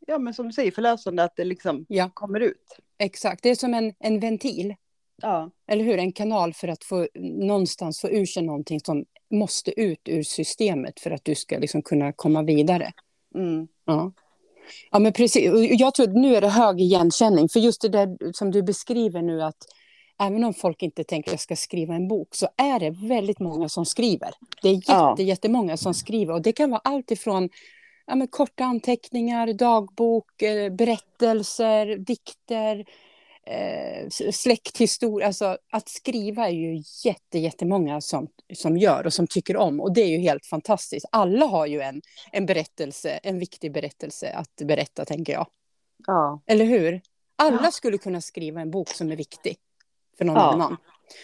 ja 0.06 0.18
men 0.18 0.34
som 0.34 0.46
du 0.46 0.52
säger, 0.52 0.70
förlösande 0.70 1.24
att 1.24 1.36
det 1.36 1.44
liksom 1.44 1.86
ja. 1.88 2.10
kommer 2.14 2.40
ut. 2.40 2.78
Exakt, 2.98 3.42
det 3.42 3.50
är 3.50 3.54
som 3.54 3.74
en, 3.74 3.94
en 3.98 4.20
ventil. 4.20 4.74
Ja. 5.22 5.50
Eller 5.66 5.84
hur? 5.84 5.98
En 5.98 6.12
kanal 6.12 6.54
för 6.54 6.68
att 6.68 6.84
få 6.84 7.08
någonstans 7.14 8.00
få 8.00 8.10
ur 8.10 8.26
sig 8.26 8.42
någonting 8.42 8.80
som 8.80 9.04
måste 9.30 9.80
ut 9.80 10.00
ur 10.08 10.22
systemet 10.22 11.00
för 11.00 11.10
att 11.10 11.24
du 11.24 11.34
ska 11.34 11.58
liksom 11.58 11.82
kunna 11.82 12.12
komma 12.12 12.42
vidare. 12.42 12.92
Mm. 13.34 13.68
Ja. 13.84 14.12
Ja, 14.91 14.99
men 14.99 15.12
precis. 15.12 15.50
Jag 15.70 15.94
tror 15.94 16.06
nu 16.06 16.37
är 16.37 16.41
det 16.41 16.49
hög 16.49 16.81
igenkänning. 16.81 17.49
För 17.49 17.61
just 17.61 17.82
det 17.82 17.88
där 17.88 18.32
som 18.32 18.50
du 18.50 18.62
beskriver 18.62 19.23
nu 19.23 19.43
att 19.43 19.67
även 20.23 20.44
om 20.44 20.55
folk 20.55 20.82
inte 20.82 21.05
tänker 21.05 21.31
att 21.31 21.32
jag 21.32 21.41
ska 21.41 21.56
skriva 21.56 21.94
en 21.94 22.09
bok 22.09 22.29
så 22.35 22.49
är 22.56 22.81
det 22.81 22.91
väldigt 22.91 23.41
många 23.41 23.69
som 23.69 23.87
skriver. 23.87 24.31
Det 24.62 24.69
är 24.69 24.73
jätte, 24.73 24.93
ja. 24.93 25.17
jättemånga 25.19 25.76
som 25.76 25.94
skriver 25.94 26.35
och 26.35 26.43
det 26.43 26.53
kan 26.53 26.70
vara 26.70 26.81
allt 26.85 27.11
ifrån 27.11 27.49
ja, 28.06 28.26
korta 28.31 28.64
anteckningar, 28.64 29.53
dagbok, 29.53 30.43
eh, 30.43 30.73
berättelser, 30.73 31.97
dikter, 31.97 32.85
eh, 33.46 34.08
släkthistoria. 34.32 35.26
Alltså, 35.26 35.58
att 35.72 35.88
skriva 35.88 36.48
är 36.48 36.52
ju 36.52 36.82
jätte, 37.04 37.38
jättemånga 37.38 38.00
som, 38.00 38.28
som 38.54 38.76
gör 38.76 39.06
och 39.06 39.12
som 39.12 39.26
tycker 39.26 39.56
om. 39.56 39.80
Och 39.80 39.94
det 39.94 40.00
är 40.00 40.08
ju 40.08 40.18
helt 40.18 40.46
fantastiskt. 40.46 41.06
Alla 41.12 41.46
har 41.46 41.66
ju 41.66 41.80
en, 41.80 42.02
en 42.32 42.46
berättelse, 42.46 43.10
en 43.10 43.38
viktig 43.38 43.72
berättelse 43.72 44.32
att 44.32 44.66
berätta, 44.66 45.04
tänker 45.04 45.32
jag. 45.32 45.46
Ja. 46.06 46.42
Eller 46.46 46.64
hur? 46.64 47.00
Alla 47.36 47.60
ja. 47.64 47.70
skulle 47.70 47.98
kunna 47.98 48.20
skriva 48.20 48.60
en 48.60 48.70
bok 48.70 48.88
som 48.88 49.12
är 49.12 49.16
viktig 49.16 49.56
för 50.18 50.24
någon 50.24 50.36
ja. 50.36 50.52
annan. 50.52 50.76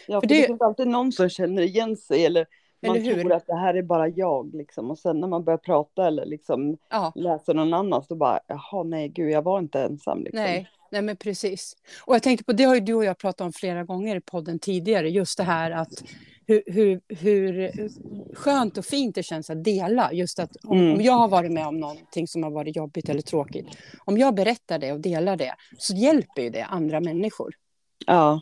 Ja, 0.06 0.20
för, 0.20 0.28
för 0.28 0.34
det, 0.34 0.40
det 0.40 0.46
finns 0.46 0.60
alltid 0.60 0.88
någon 0.88 1.12
som 1.12 1.28
känner 1.28 1.62
igen 1.62 1.96
sig 1.96 2.26
eller 2.26 2.46
man 2.82 2.96
eller 2.96 3.14
tror 3.14 3.32
att 3.32 3.46
det 3.46 3.56
här 3.56 3.74
är 3.74 3.82
bara 3.82 4.08
jag 4.08 4.54
liksom. 4.54 4.90
Och 4.90 4.98
sen 4.98 5.20
när 5.20 5.28
man 5.28 5.44
börjar 5.44 5.58
prata 5.58 6.06
eller 6.06 6.26
liksom 6.26 6.78
ja. 6.90 7.12
läser 7.14 7.54
någon 7.54 7.74
annans 7.74 8.08
då 8.08 8.14
bara, 8.14 8.40
jaha 8.46 8.82
nej 8.82 9.08
gud 9.08 9.30
jag 9.30 9.42
var 9.42 9.58
inte 9.58 9.82
ensam 9.82 10.24
liksom. 10.24 10.40
Nej, 10.40 10.68
Nej, 10.90 11.02
men 11.02 11.16
precis. 11.16 11.76
Och 12.04 12.14
jag 12.14 12.22
tänkte 12.22 12.44
på, 12.44 12.52
det 12.52 12.64
har 12.64 12.74
ju 12.74 12.80
du 12.80 12.94
och 12.94 13.04
jag 13.04 13.18
pratat 13.18 13.40
om 13.40 13.52
flera 13.52 13.84
gånger 13.84 14.16
i 14.16 14.20
podden 14.20 14.58
tidigare, 14.58 15.10
just 15.10 15.38
det 15.38 15.44
här 15.44 15.70
att 15.70 16.02
hur, 16.46 16.62
hur, 16.66 17.00
hur 17.08 17.72
skönt 18.34 18.78
och 18.78 18.84
fint 18.84 19.14
det 19.14 19.22
känns 19.22 19.50
att 19.50 19.64
dela. 19.64 20.12
Just 20.12 20.38
att 20.38 20.56
om, 20.64 20.78
mm. 20.78 20.94
om, 20.94 21.00
jag 21.00 21.12
har 21.12 21.28
varit 21.28 21.52
med 21.52 21.66
om 21.66 21.80
någonting 21.80 22.28
som 22.28 22.42
har 22.42 22.50
varit 22.50 22.76
jobbigt 22.76 23.08
eller 23.08 23.22
tråkigt, 23.22 23.66
om 24.04 24.18
jag 24.18 24.34
berättar 24.34 24.78
det 24.78 24.92
och 24.92 25.00
delar 25.00 25.36
det, 25.36 25.54
så 25.78 25.94
hjälper 25.94 26.42
ju 26.42 26.50
det 26.50 26.64
andra 26.64 27.00
människor. 27.00 27.54
Ja, 28.06 28.40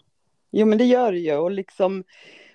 jo 0.51 0.67
men 0.67 0.79
det 0.79 0.85
gör 0.85 1.13
det 1.13 1.19
ju 1.19 1.37
och 1.37 1.51
liksom 1.51 2.05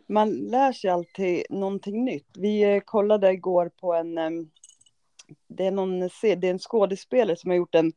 man 0.08 0.32
lär 0.32 0.72
sig 0.74 0.90
alltid 0.90 1.44
någonting 1.50 2.06
nytt. 2.06 2.28
Vi 2.38 2.64
eh, 2.64 2.80
kollade 2.86 3.32
igår 3.32 3.72
på 3.80 3.94
en, 3.94 4.16
det 5.48 5.66
är, 5.66 5.72
någon, 5.72 6.00
det 6.00 6.48
är 6.48 6.52
en 6.52 6.60
skådespelare 6.60 7.38
som 7.38 7.50
har 7.50 7.58
gjort 7.58 7.76
en 7.76 7.94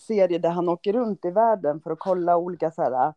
serie 0.00 0.38
där 0.38 0.50
han 0.50 0.68
åker 0.68 0.92
runt 0.92 1.24
i 1.24 1.30
världen 1.30 1.80
för 1.80 1.90
att 1.90 1.98
kolla 1.98 2.36
olika 2.36 2.70
så 2.70 2.82
här, 2.82 3.14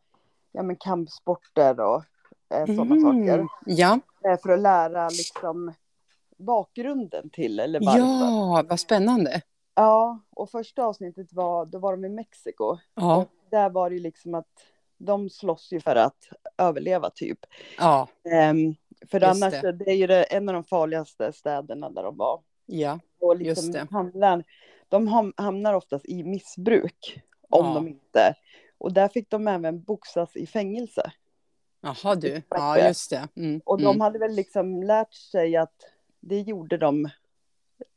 ja, 0.51 0.63
men 0.63 0.75
kampsporter 0.75 1.79
och 1.79 2.03
eh, 2.49 2.65
sådana 2.65 2.95
mm, 2.95 3.01
saker. 3.01 3.47
Ja. 3.65 3.99
Eh, 4.25 4.39
för 4.43 4.49
att 4.49 4.59
lära 4.59 5.09
liksom 5.09 5.73
bakgrunden 6.37 7.29
till 7.29 7.59
eller 7.59 7.79
varför. 7.79 7.99
Ja, 7.99 8.63
vad 8.69 8.79
spännande. 8.79 9.41
Ja, 9.75 10.19
och 10.29 10.49
första 10.49 10.83
avsnittet 10.83 11.33
var, 11.33 11.65
då 11.65 11.79
var 11.79 11.91
de 11.91 12.05
i 12.05 12.09
Mexiko. 12.09 12.77
Ja. 12.95 13.17
Och 13.17 13.29
där 13.51 13.69
var 13.69 13.89
det 13.89 13.99
liksom 13.99 14.35
att 14.35 14.47
de 14.97 15.29
slåss 15.29 15.73
ju 15.73 15.79
för 15.79 15.95
att 15.95 16.29
överleva 16.57 17.09
typ. 17.09 17.39
Ja. 17.77 18.07
Um, 18.51 18.75
för 19.07 19.19
Just 19.19 19.43
annars, 19.43 19.61
det. 19.61 19.71
det 19.71 19.89
är 19.89 19.95
ju 19.95 20.07
det, 20.07 20.23
en 20.23 20.49
av 20.49 20.53
de 20.53 20.63
farligaste 20.63 21.33
städerna 21.33 21.89
där 21.89 22.03
de 22.03 22.17
var. 22.17 22.41
Ja, 22.65 22.99
och 23.21 23.37
liksom 23.37 23.65
Just 23.65 23.73
det. 23.73 23.87
Handlar, 23.91 24.43
de 24.93 25.33
hamnar 25.37 25.73
oftast 25.73 26.05
i 26.05 26.23
missbruk 26.23 27.21
om 27.49 27.65
ja. 27.65 27.73
de 27.73 27.87
inte... 27.87 28.35
Och 28.77 28.93
där 28.93 29.07
fick 29.07 29.29
de 29.29 29.47
även 29.47 29.81
boxas 29.81 30.35
i 30.35 30.47
fängelse. 30.47 31.11
Jaha 31.81 32.15
du, 32.15 32.41
ja 32.49 32.87
just 32.87 33.09
det. 33.09 33.27
Mm. 33.35 33.61
Och 33.65 33.77
de 33.77 33.87
mm. 33.87 34.01
hade 34.01 34.19
väl 34.19 34.31
liksom 34.31 34.83
lärt 34.83 35.13
sig 35.13 35.55
att 35.55 35.75
det 36.19 36.39
gjorde 36.39 36.77
de, 36.77 37.09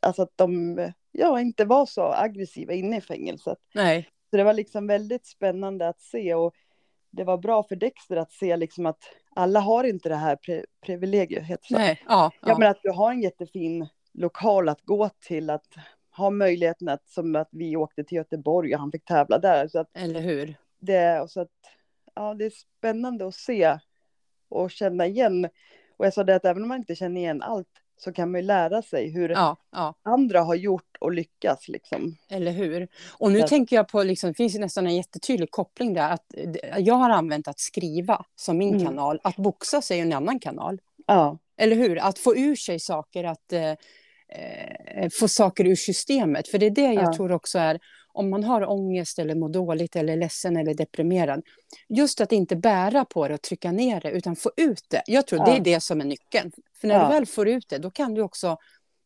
alltså 0.01 0.23
att 0.23 0.33
de 0.37 0.79
ja, 1.13 1.41
inte 1.41 1.65
var 1.65 1.87
så 1.87 2.03
aggressiva 2.03 2.73
inne 2.73 2.97
i 2.97 3.01
fängelset. 3.01 3.59
Nej. 3.75 4.09
Så 4.31 4.37
det 4.37 4.45
var 4.45 4.53
liksom 4.53 4.87
väldigt 4.87 5.27
spännande 5.27 5.89
att 5.89 6.01
se 6.01 6.35
och 6.35 6.55
det 7.11 7.25
var 7.25 7.39
bra 7.39 7.63
för 7.63 7.77
Dexter 7.77 8.17
att 8.17 8.33
se 8.33 8.57
liksom 8.57 8.87
att 8.87 9.03
alla 9.35 9.61
har 9.61 9.85
inte 9.85 10.09
det 10.09 10.17
här 10.17 10.37
pri 10.37 10.65
privilegiet. 10.81 11.61
Nej, 11.71 12.03
ja, 12.09 12.31
ja. 12.41 12.49
ja, 12.49 12.59
men 12.59 12.71
att 12.71 12.83
du 12.83 12.91
har 12.91 13.11
en 13.11 13.23
jättefin 13.23 13.89
lokal 14.13 14.69
att 14.69 14.83
gå 14.83 15.09
till, 15.09 15.51
att 15.51 15.75
ha 16.17 16.31
möjligheten 16.31 16.89
att, 16.89 17.09
som 17.09 17.37
att 17.37 17.49
vi 17.53 17.77
åkte 17.77 18.05
till 18.05 18.17
Göteborg 18.17 18.75
och 18.75 18.81
han 18.81 18.93
fick 18.93 19.05
tävla 19.05 19.39
där. 19.39 19.69
Så 19.69 19.79
att 19.79 19.91
Eller 19.97 20.21
hur? 20.21 20.55
Det, 20.79 21.21
och 21.21 21.31
så 21.31 21.41
att, 21.41 21.49
ja, 22.15 22.35
det 22.35 22.45
är 22.45 22.51
spännande 22.51 23.27
att 23.27 23.35
se 23.35 23.79
och 24.49 24.71
känna 24.71 25.07
igen. 25.07 25.45
Och 25.97 26.07
jag 26.07 26.15
sa 26.15 26.25
det 26.25 26.35
att 26.37 26.45
även 26.45 26.63
om 26.63 26.69
man 26.69 26.79
inte 26.79 26.95
känner 26.95 27.21
igen 27.21 27.43
allt 27.43 27.69
så 27.99 28.13
kan 28.13 28.31
man 28.31 28.41
ju 28.41 28.47
lära 28.47 28.83
sig 28.83 29.11
hur 29.13 29.29
Ja, 29.29 29.57
ja. 29.73 29.95
andra 30.03 30.41
har 30.41 30.55
gjort 30.55 30.97
och 31.01 31.13
lyckats 31.13 31.69
liksom. 31.69 32.17
Eller 32.31 32.51
hur? 32.53 32.89
Och 33.19 33.33
nu 33.33 33.39
Ja. 33.39 33.47
tänker 33.49 33.77
jag 33.77 33.89
på, 33.89 34.03
liksom, 34.03 34.31
det 34.31 34.35
finns 34.35 34.55
ju 34.55 34.59
nästan 34.59 34.87
en 34.87 34.97
jättetydlig 34.97 35.51
koppling 35.51 35.95
där. 35.95 36.11
Att 36.11 36.35
jag 36.79 36.95
har 36.95 37.11
använt 37.11 37.49
att 37.49 37.59
skriva 37.61 38.25
som 38.35 38.59
min 38.59 38.75
Mm. 38.75 38.87
kanal. 38.87 39.21
Att 39.25 39.37
boxa 39.37 39.83
sig 39.83 39.99
är 39.99 40.03
en 40.03 40.13
annan 40.13 40.41
kanal. 40.41 40.81
Ja, 41.07 41.39
Eller 41.57 41.77
hur? 41.77 41.99
Att 41.99 42.19
få 42.19 42.37
ur 42.37 42.57
sig 42.57 42.81
saker, 42.81 43.25
att 43.25 43.53
eh, 43.53 43.73
eh, 44.29 45.09
få 45.21 45.29
saker 45.29 45.67
ur 45.67 45.75
systemet. 45.77 46.49
För 46.49 46.59
det 46.59 46.67
är 46.67 46.71
det 46.71 46.83
jag 46.93 47.05
Ja. 47.05 47.13
tror 47.17 47.33
också 47.33 47.59
är, 47.59 47.79
om 48.13 48.31
man 48.31 48.45
har 48.45 48.71
ångest 48.71 49.19
eller 49.19 49.35
mår 49.35 49.49
dåligt 49.49 49.97
eller 49.97 50.13
är 50.13 50.17
ledsen 50.17 50.57
eller 50.57 50.75
deprimerad. 50.75 51.43
Just 51.89 52.21
att 52.21 52.33
inte 52.33 52.57
bära 52.57 53.05
på 53.05 53.29
det 53.29 53.35
och 53.35 53.43
trycka 53.43 53.73
ner 53.73 54.01
det, 54.01 54.11
utan 54.11 54.37
få 54.37 54.51
ut 54.57 54.83
det. 54.91 55.03
Jag 55.07 55.27
tror 55.27 55.39
det 55.45 55.51
Ja. 55.51 55.57
är 55.57 55.61
det 55.61 55.81
som 55.81 56.01
är 56.01 56.05
nyckeln. 56.05 56.53
För 56.81 56.89
när 56.89 56.95
Ja. 56.95 57.03
du 57.09 57.15
väl 57.15 57.27
får 57.27 57.49
ut 57.49 57.69
det, 57.69 57.79
då 57.79 57.91
kan 57.91 58.15
du 58.15 58.23
också, 58.23 58.57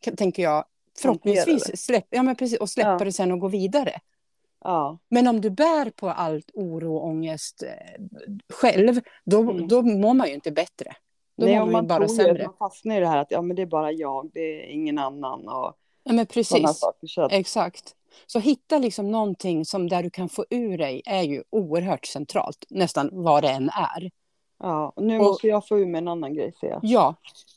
kan- 0.00 0.16
tänker 0.16 0.42
jag, 0.42 0.64
förhoppningsvis 0.98 1.84
släpp, 1.84 2.06
ja, 2.10 2.22
men 2.22 2.36
precis, 2.36 2.58
och 2.58 2.70
släppa 2.70 3.04
det 3.04 3.12
sen 3.12 3.32
och 3.32 3.38
gå 3.40 3.48
vidare. 3.48 3.98
ja, 4.64 4.98
Men 5.10 5.26
om 5.28 5.40
du 5.40 5.50
bär 5.50 5.90
på 5.90 6.10
allt 6.10 6.50
oro 6.54 6.96
och 6.96 7.04
ångest 7.06 7.62
eh, 7.62 8.02
själv, 8.54 9.00
då, 9.24 9.40
Mm. 9.40 9.68
då 9.68 9.82
mår 9.82 10.14
man 10.14 10.28
ju 10.28 10.34
inte 10.34 10.50
bättre. 10.52 10.92
Då 11.40 11.46
Nej, 11.46 11.54
mår 11.54 11.62
och 11.62 11.66
man 11.66 11.72
man 11.72 11.86
bara 11.86 12.06
tror 12.06 12.16
sämre. 12.16 12.44
man 12.46 12.54
fastnar 12.58 12.96
i 12.96 13.00
det 13.00 13.06
här 13.06 13.16
att 13.18 13.30
ja, 13.30 13.42
men 13.42 13.56
det 13.56 13.62
är 13.62 13.66
bara 13.66 13.92
jag, 13.92 14.30
det 14.34 14.40
är 14.40 14.66
ingen 14.70 14.98
annan 14.98 15.48
och 15.48 15.74
Ja, 16.04 16.12
men 16.12 16.26
precis. 16.26 16.78
saker. 16.78 17.06
Så 17.06 17.22
att, 17.22 17.32
Exakt. 17.32 17.94
Så 18.26 18.38
hitta 18.38 18.78
liksom 18.78 19.10
någonting 19.10 19.64
som 19.64 19.88
där 19.88 20.02
du 20.02 20.10
kan 20.10 20.28
få 20.28 20.44
ur 20.50 20.78
dig 20.78 21.02
är 21.06 21.22
ju 21.22 21.42
oerhört 21.50 22.06
centralt, 22.06 22.64
nästan 22.70 23.08
vad 23.12 23.42
det 23.42 23.48
än 23.50 23.68
är. 23.68 24.10
ja, 24.58 24.92
och 24.96 25.02
nu 25.02 25.18
Och- 25.18 25.24
måste 25.24 25.46
jag 25.46 25.68
få 25.68 25.78
ur 25.78 25.86
mig 25.86 25.98
en 25.98 26.08
annan 26.08 26.34
grej 26.34 26.52
ser 26.60 26.66
jag. 26.68 26.80
Ja, 26.82 27.14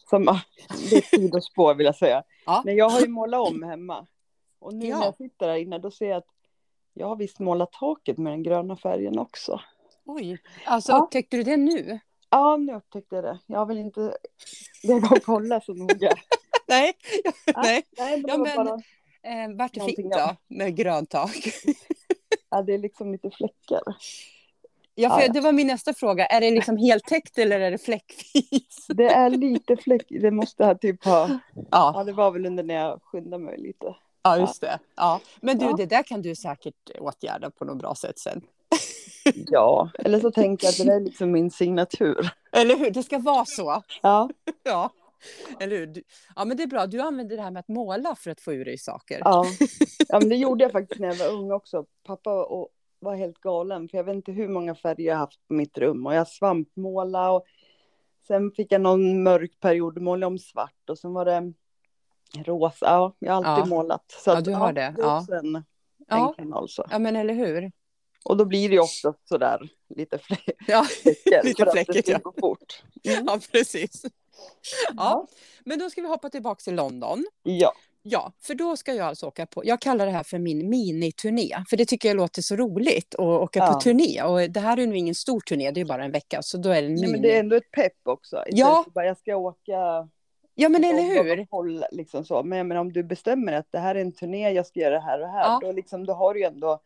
Som, 0.10 0.24
det 0.90 0.96
är 0.96 1.00
ett 1.00 1.06
sidospår 1.06 1.74
vill 1.76 1.86
jag 1.86 1.96
säga. 1.96 2.24
Ja. 2.46 2.62
Men 2.66 2.76
jag 2.76 2.90
har 2.90 3.02
ju 3.02 3.08
målat 3.08 3.48
om 3.52 3.64
hemma. 3.64 4.08
Och 4.60 4.74
nu 4.74 4.86
Ja. 4.88 5.00
när 5.00 5.06
jag 5.06 5.18
sitter 5.18 5.48
där 5.48 5.56
inne 5.56 5.78
då 5.80 5.92
ser 5.92 6.06
jag 6.10 6.18
att 6.18 6.28
jag 6.94 7.08
har 7.08 7.16
visst 7.16 7.40
målat 7.40 7.72
taket 7.72 8.18
med 8.18 8.34
den 8.34 8.44
gröna 8.44 8.76
färgen 8.76 9.20
också. 9.20 9.60
oj. 10.06 10.38
Alltså 10.66 10.92
Ja. 10.92 10.98
upptäckte 10.98 11.38
du 11.38 11.44
det 11.44 11.58
nu? 11.58 12.00
Ja, 12.34 12.58
nu 12.58 12.74
upptäckte 12.76 13.16
jag 13.16 13.24
det. 13.24 13.40
Jag 13.48 13.66
väl 13.66 13.78
inte 13.78 14.18
går 14.84 15.14
att 15.18 15.24
kolla 15.26 15.62
så 15.62 15.74
noga. 15.74 16.14
Nej. 16.68 16.94
Ja. 17.24 17.32
Nej. 17.56 17.84
Nej, 17.98 18.24
Ja, 18.28 18.38
men- 18.38 18.56
bara, 18.66 18.80
Eh, 19.26 19.56
vart 19.58 19.74
det 19.74 19.80
fick 19.86 19.98
Någonting 19.98 20.10
då 20.10 20.36
med 20.56 20.76
grönt 20.76 21.10
tak? 21.10 21.36
ja, 22.50 22.62
det 22.62 22.74
är 22.74 22.78
liksom 22.78 23.12
lite 23.12 23.32
fläckar. 23.32 23.82
Ja, 24.96 25.20
för 25.20 25.34
det 25.34 25.42
var 25.42 25.52
min 25.52 25.68
nästa 25.68 25.94
fråga. 25.94 26.26
Är 26.26 26.42
det 26.42 26.52
liksom 26.52 26.78
heltäckt 26.78 27.38
eller 27.38 27.60
är 27.60 27.72
det 27.72 27.78
fläckvis? 27.78 28.88
Det 28.88 29.08
är 29.10 29.30
lite 29.30 29.78
fläck, 29.78 30.06
det 30.10 30.32
måste 30.32 30.66
ha 30.66 30.76
typ 30.76 31.06
ha, 31.06 31.40
Ja, 31.72 31.92
ja 31.96 32.04
det 32.04 32.12
var 32.14 32.32
väl 32.32 32.46
under 32.46 32.64
när 32.64 32.76
jag 32.76 33.00
skyndade 33.04 33.44
mig 33.44 33.58
lite. 33.58 33.96
ja 34.24 34.38
just 34.38 34.62
det. 34.62 34.80
Ja. 34.96 35.20
Men 35.42 35.58
du, 35.58 35.66
Ja. 35.66 35.74
det 35.78 35.86
där 35.86 36.04
kan 36.04 36.22
du 36.22 36.36
säkert 36.36 36.90
åtgärda 37.00 37.50
på 37.52 37.66
något 37.66 37.78
bra 37.78 37.96
sätt 37.96 38.20
sen. 38.20 38.42
Ja, 39.48 39.90
eller 40.00 40.20
så 40.20 40.32
tänker 40.32 40.66
jag 40.68 40.72
att 40.72 40.78
det 40.78 40.84
där 40.84 40.96
är 40.96 41.00
liksom 41.00 41.32
min 41.32 41.52
signatur. 41.52 42.30
Eller 42.52 42.76
hur? 42.76 42.92
Det 42.92 43.04
ska 43.04 43.20
vara 43.20 43.46
så. 43.46 43.84
Ja, 44.02 44.30
Ja, 44.64 44.90
eller 45.60 45.78
hur? 45.78 45.88
Du, 45.88 46.04
ja, 46.36 46.46
men 46.46 46.58
det 46.58 46.64
är 46.64 46.68
bra. 46.68 46.86
Du 46.86 47.02
använder 47.02 47.36
det 47.36 47.42
här 47.42 47.52
med 47.52 47.60
att 47.60 47.68
måla 47.68 48.16
för 48.16 48.32
att 48.32 48.42
få 48.42 48.54
ur 48.54 48.66
dig 48.66 48.78
saker. 48.78 49.18
ja. 49.24 49.46
ja 50.10 50.20
men 50.20 50.30
det 50.30 50.36
gjorde 50.36 50.64
jag 50.64 50.72
faktiskt 50.72 51.00
när 51.02 51.08
jag 51.08 51.16
var 51.16 51.32
ung 51.38 51.52
också. 51.52 51.86
Pappa 52.06 52.46
och, 52.46 52.70
var 53.00 53.16
helt 53.16 53.40
galen 53.40 53.90
för 53.90 53.98
jag 53.98 54.04
vet 54.04 54.16
inte 54.16 54.32
hur 54.32 54.48
många 54.48 54.76
färger 54.76 55.08
jag 55.08 55.16
haft 55.18 55.48
på 55.48 55.54
mitt 55.54 55.78
rum 55.78 56.06
och 56.06 56.14
jag 56.16 56.28
svampmålade 56.28 57.30
och 57.32 57.46
sen 58.28 58.52
fick 58.52 58.72
jag 58.72 58.82
någon 58.82 59.24
mörk 59.24 59.60
period 59.60 60.02
målade 60.02 60.26
om 60.28 60.40
svart 60.40 60.90
och 60.90 60.98
sen 61.00 61.14
var 61.14 61.26
det 61.26 61.54
rosa. 62.46 62.86
Ja, 62.86 63.14
jag 63.20 63.34
har 63.34 63.44
alltid 63.44 63.66
Ja. 63.72 63.76
målat. 63.76 64.04
Så 64.24 64.30
Ja, 64.30 64.42
du 64.42 64.54
har 64.54 64.74
det. 64.74 64.94
Det 64.96 65.02
Ja. 65.02 65.20
också 65.20 65.34
en, 65.34 65.56
en 65.56 65.64
Ja. 66.08 66.34
kanal 66.38 66.70
så. 66.70 66.86
ja, 66.92 67.00
men 67.00 67.16
eller 67.16 67.34
hur? 67.34 67.72
Och 68.24 68.38
då 68.38 68.46
blir 68.46 68.70
det 68.70 68.76
ju 68.76 68.82
också 68.82 69.14
sådär 69.24 69.60
lite 69.96 70.18
fläckar. 70.18 70.54
Ja, 70.68 70.86
Lite 71.44 71.72
fläckigt, 71.72 72.08
ska 72.08 72.12
ja. 72.12 72.20
gå 72.24 72.34
fort. 72.40 72.84
Mm. 73.08 73.24
ja 73.28 73.40
precis. 73.52 74.02
Ja, 74.04 74.10
Ja. 74.96 75.28
men 75.66 75.80
då 75.80 75.90
ska 75.90 76.02
vi 76.02 76.08
hoppa 76.08 76.30
tillbaka 76.30 76.60
till 76.62 76.76
London. 76.76 77.26
ja. 77.44 77.74
Ja, 78.06 78.32
för 78.42 78.56
då 78.56 78.78
ska 78.78 78.94
jag 78.94 79.08
alltså 79.08 79.26
åka 79.28 79.46
på, 79.46 79.66
jag 79.66 79.82
kallar 79.82 80.06
det 80.06 80.12
här 80.12 80.24
för 80.24 80.40
min 80.40 80.70
miniturné, 80.70 81.64
för 81.70 81.78
det 81.78 81.86
tycker 81.86 82.10
jag 82.10 82.18
låter 82.18 82.42
så 82.42 82.56
roligt 82.56 83.16
att 83.16 83.20
åka 83.20 83.60
Ja. 83.60 83.74
på 83.74 83.80
turné. 83.80 84.24
Och 84.24 84.52
det 84.52 84.60
här 84.60 84.80
är 84.80 84.88
nu 84.88 84.98
ingen 84.98 85.16
stor 85.16 85.40
turné, 85.40 85.72
det 85.72 85.82
är 85.82 85.86
bara 85.86 86.04
en 86.06 86.12
vecka, 86.12 86.42
så 86.42 86.58
då 86.58 86.70
är 86.70 86.82
det 86.82 86.88
en 86.88 86.94
mini. 86.94 87.08
men 87.12 87.22
det 87.22 87.36
är 87.36 87.40
ändå 87.40 87.56
ett 87.56 87.72
pepp 87.72 87.94
också. 88.04 88.36
Istället 88.38 88.60
Ja. 88.60 88.84
för 88.84 88.92
bara 88.92 89.06
jag 89.06 89.18
ska 89.18 89.36
åka 89.36 90.10
Ja, 90.56 90.70
men 90.70 90.84
eller 90.84 91.02
hur? 91.04 91.40
och 91.40 91.48
Hålla, 91.52 91.88
liksom 91.92 92.26
så. 92.26 92.44
Men 92.44 92.58
jag 92.58 92.68
menar, 92.68 92.82
om 92.82 92.94
du 92.94 93.04
bestämmer 93.04 93.54
att 93.54 93.68
det 93.72 93.80
här 93.80 93.96
är 93.96 94.02
en 94.02 94.12
turné, 94.12 94.50
jag 94.52 94.68
ska 94.68 94.80
göra 94.80 94.94
det 94.96 95.02
här 95.06 95.22
och 95.22 95.28
här. 95.30 95.44
Ja. 95.44 95.60
Då, 95.62 95.72
liksom, 95.72 96.06
då 96.06 96.14
har 96.14 96.34
du 96.34 96.40
ju 96.40 96.46
ändå 96.46 96.80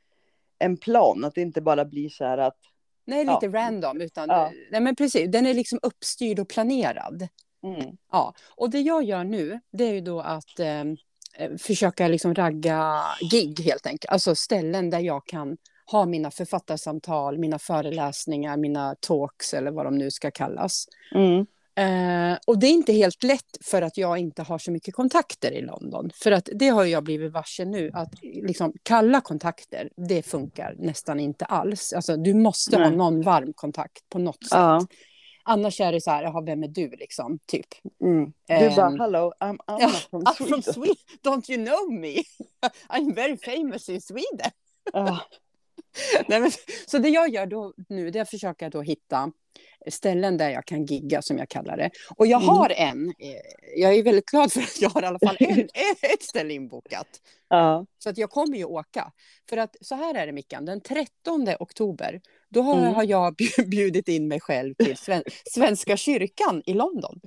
en 0.60 0.78
plan. 0.78 1.26
Att 1.26 1.36
det 1.36 1.42
inte 1.42 1.62
bara 1.62 1.86
blir 1.86 2.10
så 2.10 2.24
här 2.26 2.38
att. 2.38 2.58
Nej, 3.06 3.26
Ja. 3.26 3.40
lite 3.42 3.58
random, 3.58 4.02
utan 4.02 4.30
Ja. 4.30 4.52
nej, 4.72 4.82
men 4.82 4.96
precis, 4.96 5.32
den 5.32 5.46
är 5.46 5.54
liksom 5.54 5.80
uppstyrd 5.82 6.40
och 6.40 6.50
planerad. 6.50 7.28
Mm, 7.64 7.98
Ja, 8.12 8.34
och 8.56 8.70
det 8.70 8.80
jag 8.80 9.04
gör 9.04 9.24
nu, 9.24 9.60
det 9.72 9.84
är 9.84 9.94
ju 9.94 10.02
då 10.02 10.20
att 10.22 10.60
eh, 10.60 10.82
eh, 11.38 11.56
försöka 11.60 12.08
liksom 12.08 12.36
ragga 12.36 13.04
gig 13.32 13.60
helt 13.60 13.86
enkelt. 13.88 14.12
Alltså 14.12 14.36
ställen 14.36 14.90
där 14.90 15.00
jag 15.00 15.26
kan 15.26 15.58
ha 15.92 16.06
mina 16.06 16.32
författarsamtal, 16.32 17.38
mina 17.38 17.60
föreläsningar, 17.60 18.58
mina 18.58 18.96
talks 19.00 19.54
eller 19.54 19.72
vad 19.72 19.86
de 19.86 19.98
nu 19.98 20.12
ska 20.12 20.32
kallas. 20.32 20.86
mm, 21.16 21.46
Eh, 21.78 22.38
och 22.48 22.60
det 22.60 22.68
är 22.68 22.72
inte 22.72 22.94
helt 22.94 23.24
lätt 23.24 23.58
för 23.64 23.82
att 23.82 23.98
jag 23.98 24.18
inte 24.18 24.42
har 24.44 24.58
så 24.58 24.72
mycket 24.72 24.96
kontakter 24.96 25.52
i 25.52 25.62
London. 25.62 26.10
För 26.24 26.32
att 26.32 26.50
det 26.56 26.68
har 26.68 26.86
jag 26.86 27.04
blivit 27.04 27.32
varse 27.34 27.66
nu, 27.66 27.92
att 27.94 28.10
liksom 28.22 28.74
kalla 28.84 29.22
kontakter, 29.22 29.90
det 30.08 30.24
funkar 30.24 30.76
nästan 30.78 31.20
inte 31.20 31.46
alls. 31.46 31.94
Alltså 31.94 32.18
du 32.18 32.34
måste 32.34 32.78
ha 32.78 32.88
Nej. 32.90 32.98
någon 32.98 33.22
varm 33.22 33.54
kontakt 33.56 34.10
på 34.10 34.20
något 34.20 34.44
sätt. 34.44 34.52
Ja. 34.52 34.86
Annars 35.50 35.82
är 35.82 35.92
det 35.92 36.02
så 36.02 36.12
här, 36.12 36.24
jaha, 36.24 36.42
vem 36.42 36.64
är 36.64 36.68
du 36.68 36.90
liksom, 36.90 37.40
typ. 37.48 37.66
mm. 38.04 38.34
Du 38.48 38.54
Ehm, 38.54 38.76
bara, 38.76 38.90
hello, 38.90 39.32
I'm 39.40 39.58
Anna 39.68 39.80
Ja, 39.80 39.90
from 40.10 40.26
Sweden. 40.36 40.62
from 40.64 40.74
Sweden. 40.74 40.96
Don't 41.24 41.52
you 41.52 41.66
know 41.66 42.00
me? 42.00 42.16
I'm 42.90 43.14
very 43.16 43.38
famous 43.38 43.90
in 43.90 44.02
Sweden. 44.02 44.52
Ja, 44.94 45.20
Nej, 46.28 46.40
men, 46.42 46.52
så 46.88 46.98
det 46.98 47.10
jag 47.10 47.30
gör 47.30 47.46
då 47.46 47.74
nu, 47.90 48.10
det 48.12 48.20
är 48.20 48.24
att 48.24 48.30
försöka 48.30 48.70
då 48.70 48.82
hitta 48.82 49.32
ställen 49.90 50.38
där 50.38 50.50
jag 50.50 50.66
kan 50.66 50.86
gigga, 50.86 51.22
som 51.22 51.38
jag 51.38 51.50
kallar 51.50 51.78
det. 51.78 51.90
Och 52.16 52.28
jag 52.28 52.42
Mm. 52.44 52.56
har 52.56 52.70
en, 52.70 53.08
eh, 53.20 53.80
jag 53.82 53.96
är 53.96 54.04
väldigt 54.04 54.26
glad 54.26 54.52
för 54.54 54.62
att 54.62 54.82
jag 54.82 54.90
har 54.90 55.04
i 55.04 55.06
alla 55.06 55.20
fall 55.20 55.38
en, 55.40 55.60
ett 56.14 56.24
ställe 56.24 56.54
inbokat. 56.54 57.08
ja, 57.50 57.86
Så 58.00 58.10
att 58.10 58.18
jag 58.18 58.30
kommer 58.30 58.58
ju 58.58 58.66
åka. 58.66 59.12
För 59.50 59.58
att 59.58 59.76
så 59.82 59.96
här 59.96 60.16
är 60.16 60.26
det 60.26 60.32
Mickan, 60.32 60.66
den 60.66 60.82
13 60.82 61.48
oktober, 61.60 62.22
då 62.50 62.62
har, 62.62 62.78
Mm. 62.80 62.94
har 62.94 63.04
jag 63.04 63.36
bj- 63.36 63.66
bjudit 63.70 64.08
in 64.08 64.28
mig 64.28 64.40
själv 64.40 64.74
till 64.74 64.98
Sven, 64.98 65.24
Svenska 65.52 65.98
kyrkan 65.98 66.64
i 66.66 66.74
London. 66.74 67.20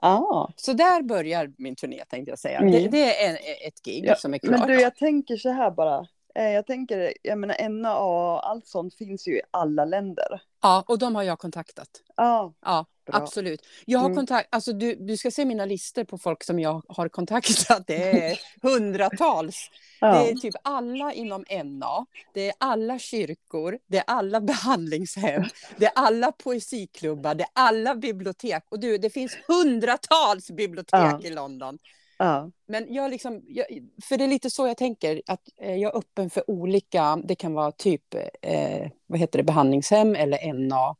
ja. 0.00 0.52
Så 0.56 0.72
där 0.72 1.02
börjar 1.02 1.52
min 1.58 1.76
turné 1.76 2.04
tänkte 2.08 2.30
jag 2.30 2.38
säga. 2.38 2.58
Mm. 2.58 2.72
Det, 2.72 2.88
det 2.88 3.22
är 3.24 3.30
en, 3.30 3.36
ett 3.68 3.82
gig 3.84 4.04
Ja, 4.06 4.16
som 4.16 4.34
är 4.34 4.38
klart. 4.38 4.58
Men 4.58 4.68
du, 4.68 4.80
jag 4.80 4.96
tänker 4.96 5.36
så 5.36 5.48
här 5.52 5.70
bara. 5.70 6.06
Eh, 6.38 6.48
Jag 6.48 6.66
tänker, 6.66 7.12
jag 7.22 7.38
menar 7.38 7.68
NA 7.68 7.98
och 7.98 8.48
allt 8.50 8.66
sånt 8.66 8.94
finns 8.94 9.28
ju 9.28 9.36
i 9.36 9.40
alla 9.50 9.84
länder. 9.84 10.42
Ja, 10.62 10.84
och 10.88 10.98
de 10.98 11.14
har 11.14 11.22
jag 11.22 11.38
kontaktat. 11.38 11.88
Ja, 12.16 12.54
Ja, 12.64 12.86
Bra. 13.06 13.16
absolut. 13.16 13.60
Jag 13.86 13.98
har 13.98 14.06
Mm. 14.06 14.16
kontakt, 14.16 14.48
alltså 14.54 14.72
du, 14.72 14.94
du 14.94 15.16
ska 15.16 15.30
se 15.30 15.44
mina 15.44 15.64
listor 15.64 16.04
på 16.04 16.18
folk 16.18 16.44
som 16.44 16.58
jag 16.60 16.82
har 16.88 17.08
kontaktat. 17.08 17.86
Det 17.86 18.30
är 18.30 18.38
hundratals. 18.62 19.70
Det 20.00 20.06
ja, 20.06 20.28
är 20.28 20.34
typ 20.34 20.54
alla 20.64 21.12
inom 21.12 21.44
NA, 21.64 22.06
det 22.34 22.48
är 22.48 22.54
alla 22.58 22.98
kyrkor, 22.98 23.78
det 23.86 23.98
är 23.98 24.04
alla 24.06 24.40
behandlingshem, 24.40 25.44
det 25.76 25.86
är 25.86 25.92
alla 25.94 26.32
poesiklubbar, 26.32 27.34
det 27.34 27.44
är 27.44 27.50
alla 27.52 27.94
bibliotek. 27.94 28.64
Och 28.68 28.80
du, 28.80 28.98
det 28.98 29.10
finns 29.10 29.36
hundratals 29.48 30.50
bibliotek 30.50 31.00
Ja. 31.00 31.20
i 31.22 31.30
London. 31.30 31.78
Ja, 32.18 32.50
Men 32.66 32.94
jag 32.94 33.10
liksom, 33.10 33.42
jag, 33.48 33.66
för 34.08 34.16
det 34.16 34.24
är 34.24 34.28
lite 34.28 34.50
så 34.50 34.66
jag 34.66 34.76
tänker, 34.76 35.22
att 35.26 35.40
eh, 35.60 35.76
jag 35.76 35.94
är 35.94 35.98
öppen 35.98 36.30
för 36.30 36.50
olika, 36.50 37.16
det 37.24 37.34
kan 37.34 37.54
vara 37.54 37.72
typ, 37.72 38.14
eh, 38.42 38.90
vad 39.06 39.18
heter 39.18 39.38
det, 39.38 39.42
behandlingshem 39.42 40.14
eller 40.14 40.52
NA, 40.52 40.96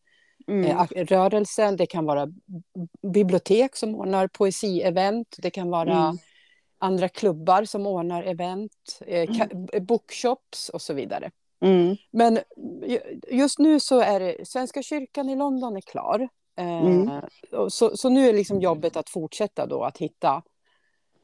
mm, 0.48 0.64
eh, 0.66 0.86
rörelsen, 1.04 1.76
det 1.76 1.86
kan 1.86 2.04
vara 2.04 2.26
bibliotek 3.02 3.76
som 3.76 3.94
ordnar 3.94 4.28
poesievent, 4.28 5.36
det 5.38 5.50
kan 5.50 5.70
vara 5.70 5.92
Mm. 6.04 6.18
andra 6.78 7.08
klubbar 7.08 7.64
som 7.64 7.86
ordnar 7.86 8.22
event, 8.22 8.98
eh, 9.06 9.30
b- 9.54 9.80
bookshops 9.80 10.68
och 10.68 10.82
så 10.82 10.94
vidare. 10.94 11.30
mm, 11.60 11.96
Men 12.10 12.38
ju- 12.86 13.20
just 13.30 13.58
nu 13.58 13.80
så 13.80 14.00
är 14.00 14.20
det, 14.20 14.48
Svenska 14.48 14.82
kyrkan 14.82 15.28
i 15.28 15.36
London 15.36 15.76
är 15.76 15.80
klar. 15.80 16.28
Eh, 16.58 16.86
Mm. 16.86 17.10
så, 17.70 17.96
så 17.96 18.08
nu 18.08 18.28
är 18.28 18.32
liksom 18.32 18.60
jobbet 18.60 18.96
att 18.96 19.08
fortsätta 19.10 19.66
då 19.66 19.82
att 19.84 19.98
hitta 19.98 20.42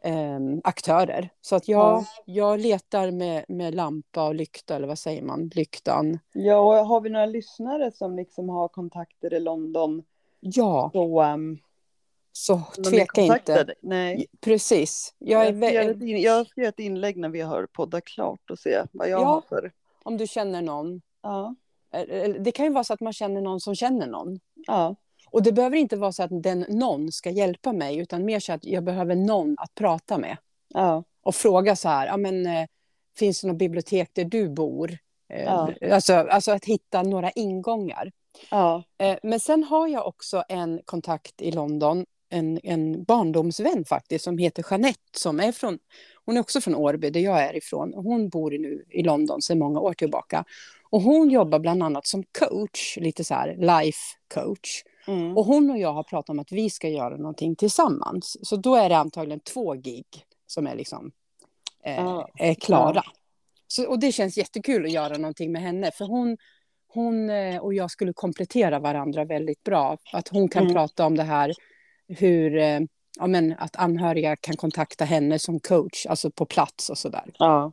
eh, 0.05 0.41
aktörer. 0.65 1.29
Så 1.41 1.57
att 1.57 1.69
jag, 1.69 1.79
Ja. 1.79 2.05
jag 2.25 2.61
letar 2.61 3.11
med, 3.11 3.45
med 3.49 3.75
lampa 3.75 4.27
och 4.29 4.35
lykta, 4.35 4.77
eller 4.77 4.87
vad 4.87 4.99
säger 4.99 5.23
man, 5.23 5.51
lyktan. 5.55 6.19
Ja, 6.33 6.59
och 6.81 6.87
har 6.87 7.01
vi 7.01 7.11
några 7.11 7.27
lyssnare 7.27 7.93
som 7.93 8.17
liksom 8.17 8.49
har 8.49 8.69
kontakter 8.69 9.35
i 9.35 9.41
London 9.41 10.03
Ja, 10.41 10.91
så, 10.93 11.23
um, 11.23 11.59
Så 12.33 12.61
tveka 12.91 13.21
inte. 13.21 13.75
Nej. 13.83 14.27
Precis. 14.41 15.15
Jag 15.19 15.47
Jag 15.47 15.57
ska, 15.57 15.81
ett 15.83 16.21
jag 16.23 16.47
ska 16.47 16.61
göra 16.61 16.69
ett 16.69 16.79
inlägg 16.79 17.17
när 17.17 17.29
vi 17.29 17.41
har 17.41 17.67
poddat 17.73 18.05
klart 18.05 18.51
och 18.51 18.59
se 18.59 18.83
vad 18.93 19.09
jag 19.09 19.21
Ja. 19.21 19.25
har 19.25 19.41
för... 19.41 19.73
om 20.03 20.17
du 20.17 20.27
känner 20.27 20.63
någon. 20.63 21.03
Ja. 21.23 21.55
Det 22.41 22.53
kan 22.53 22.67
ju 22.67 22.73
vara 22.73 22.85
så 22.85 22.93
att 22.95 23.01
man 23.01 23.13
känner 23.13 23.41
någon 23.41 23.61
som 23.61 23.75
känner 23.75 24.07
någon. 24.07 24.41
Ja. 24.55 24.97
Och 25.35 25.43
det 25.43 25.53
behöver 25.53 25.77
inte 25.77 25.97
vara 25.97 26.13
så 26.13 26.23
att 26.23 26.43
den 26.43 26.65
någon 26.69 27.13
ska 27.13 27.31
hjälpa 27.31 27.73
mig, 27.73 27.99
utan 27.99 28.25
mer 28.25 28.41
så 28.41 28.53
att 28.53 28.65
jag 28.65 28.85
behöver 28.85 29.15
någon 29.15 29.57
att 29.59 29.75
prata 29.75 30.19
med. 30.19 30.37
Ja. 30.75 31.05
Och 31.23 31.35
fråga 31.35 31.77
så 31.77 31.89
här, 31.89 32.07
ja 32.07 32.17
men 32.17 32.47
eh, 32.47 32.67
finns 33.19 33.41
det 33.41 33.47
något 33.47 33.57
bibliotek 33.59 34.11
där 34.13 34.25
du 34.25 34.49
bor? 34.49 34.99
Eh, 35.33 35.45
Ja. 35.45 35.73
alltså, 35.93 36.15
alltså 36.15 36.53
att 36.53 36.65
hitta 36.65 37.03
några 37.03 37.31
ingångar. 37.31 38.13
Ja. 38.51 38.83
Eh, 38.99 39.17
men 39.23 39.41
sen 39.41 39.65
har 39.65 39.89
jag 39.89 40.07
också 40.07 40.45
en 40.49 40.81
kontakt 40.85 41.43
i 41.43 41.51
London, 41.51 42.05
en, 42.31 42.61
en 42.63 43.05
barndomsvän 43.05 43.85
faktiskt, 43.85 44.25
som 44.25 44.39
heter 44.39 44.65
Jeanette, 44.71 45.19
som 45.19 45.41
är 45.41 45.53
från, 45.53 45.79
hon 46.25 46.37
är 46.37 46.41
också 46.41 46.61
från 46.61 46.75
Årby, 46.75 47.11
där 47.11 47.21
jag 47.21 47.43
är 47.43 47.57
ifrån. 47.57 47.95
Hon 47.95 48.29
bor 48.29 48.51
nu 48.51 48.85
i 48.91 49.03
London 49.03 49.43
sedan 49.43 49.59
många 49.59 49.81
år 49.81 49.93
tillbaka. 49.95 50.45
Och 50.91 51.03
hon 51.03 51.31
jobbar 51.31 51.59
bland 51.59 51.83
annat 51.83 52.07
som 52.07 52.25
coach, 52.39 52.97
lite 53.01 53.25
så 53.25 53.35
här 53.35 53.57
life 53.59 53.99
coach. 54.35 54.83
Mm. 55.07 55.37
Och 55.37 55.45
hon 55.45 55.71
och 55.71 55.79
jag 55.79 55.93
har 55.93 56.03
pratat 56.03 56.31
om 56.31 56.39
att 56.39 56.53
vi 56.53 56.71
ska 56.71 56.89
göra 56.89 57.17
någonting 57.17 57.57
tillsammans. 57.57 58.37
Så 58.49 58.57
då 58.57 58.75
är 58.77 58.89
det 58.89 58.97
antagligen 58.97 59.41
två 59.41 59.73
gig 59.75 60.07
som 60.47 60.67
är 60.67 60.75
liksom 60.75 61.13
eh, 61.85 61.95
Ja. 61.97 62.29
är 62.39 62.55
klara. 62.55 63.03
Så, 63.69 63.89
och 63.89 63.99
det 63.99 64.13
känns 64.13 64.37
jättekul 64.39 64.85
att 64.85 64.93
göra 64.93 65.17
någonting 65.19 65.53
med 65.53 65.63
henne, 65.63 65.91
för 65.91 66.05
hon, 66.05 66.37
hon 66.89 67.31
eh, 67.31 67.59
och 67.59 67.75
jag 67.75 67.91
skulle 67.91 68.13
komplettera 68.13 68.79
varandra 68.79 69.25
väldigt 69.25 69.63
bra. 69.63 69.99
Att 70.13 70.29
hon 70.29 70.49
kan 70.49 70.63
Mm. 70.63 70.75
prata 70.75 71.07
om 71.07 71.17
det 71.17 71.23
här, 71.23 71.55
hur, 72.09 72.57
eh, 72.57 72.81
ja 73.19 73.27
men 73.27 73.55
att 73.59 73.77
anhöriga 73.77 74.37
kan 74.37 74.57
kontakta 74.57 75.05
henne 75.05 75.39
som 75.39 75.61
coach, 75.61 76.07
alltså 76.07 76.31
på 76.31 76.47
plats 76.47 76.91
och 76.91 76.99
sådär. 76.99 77.31
Ja. 77.39 77.73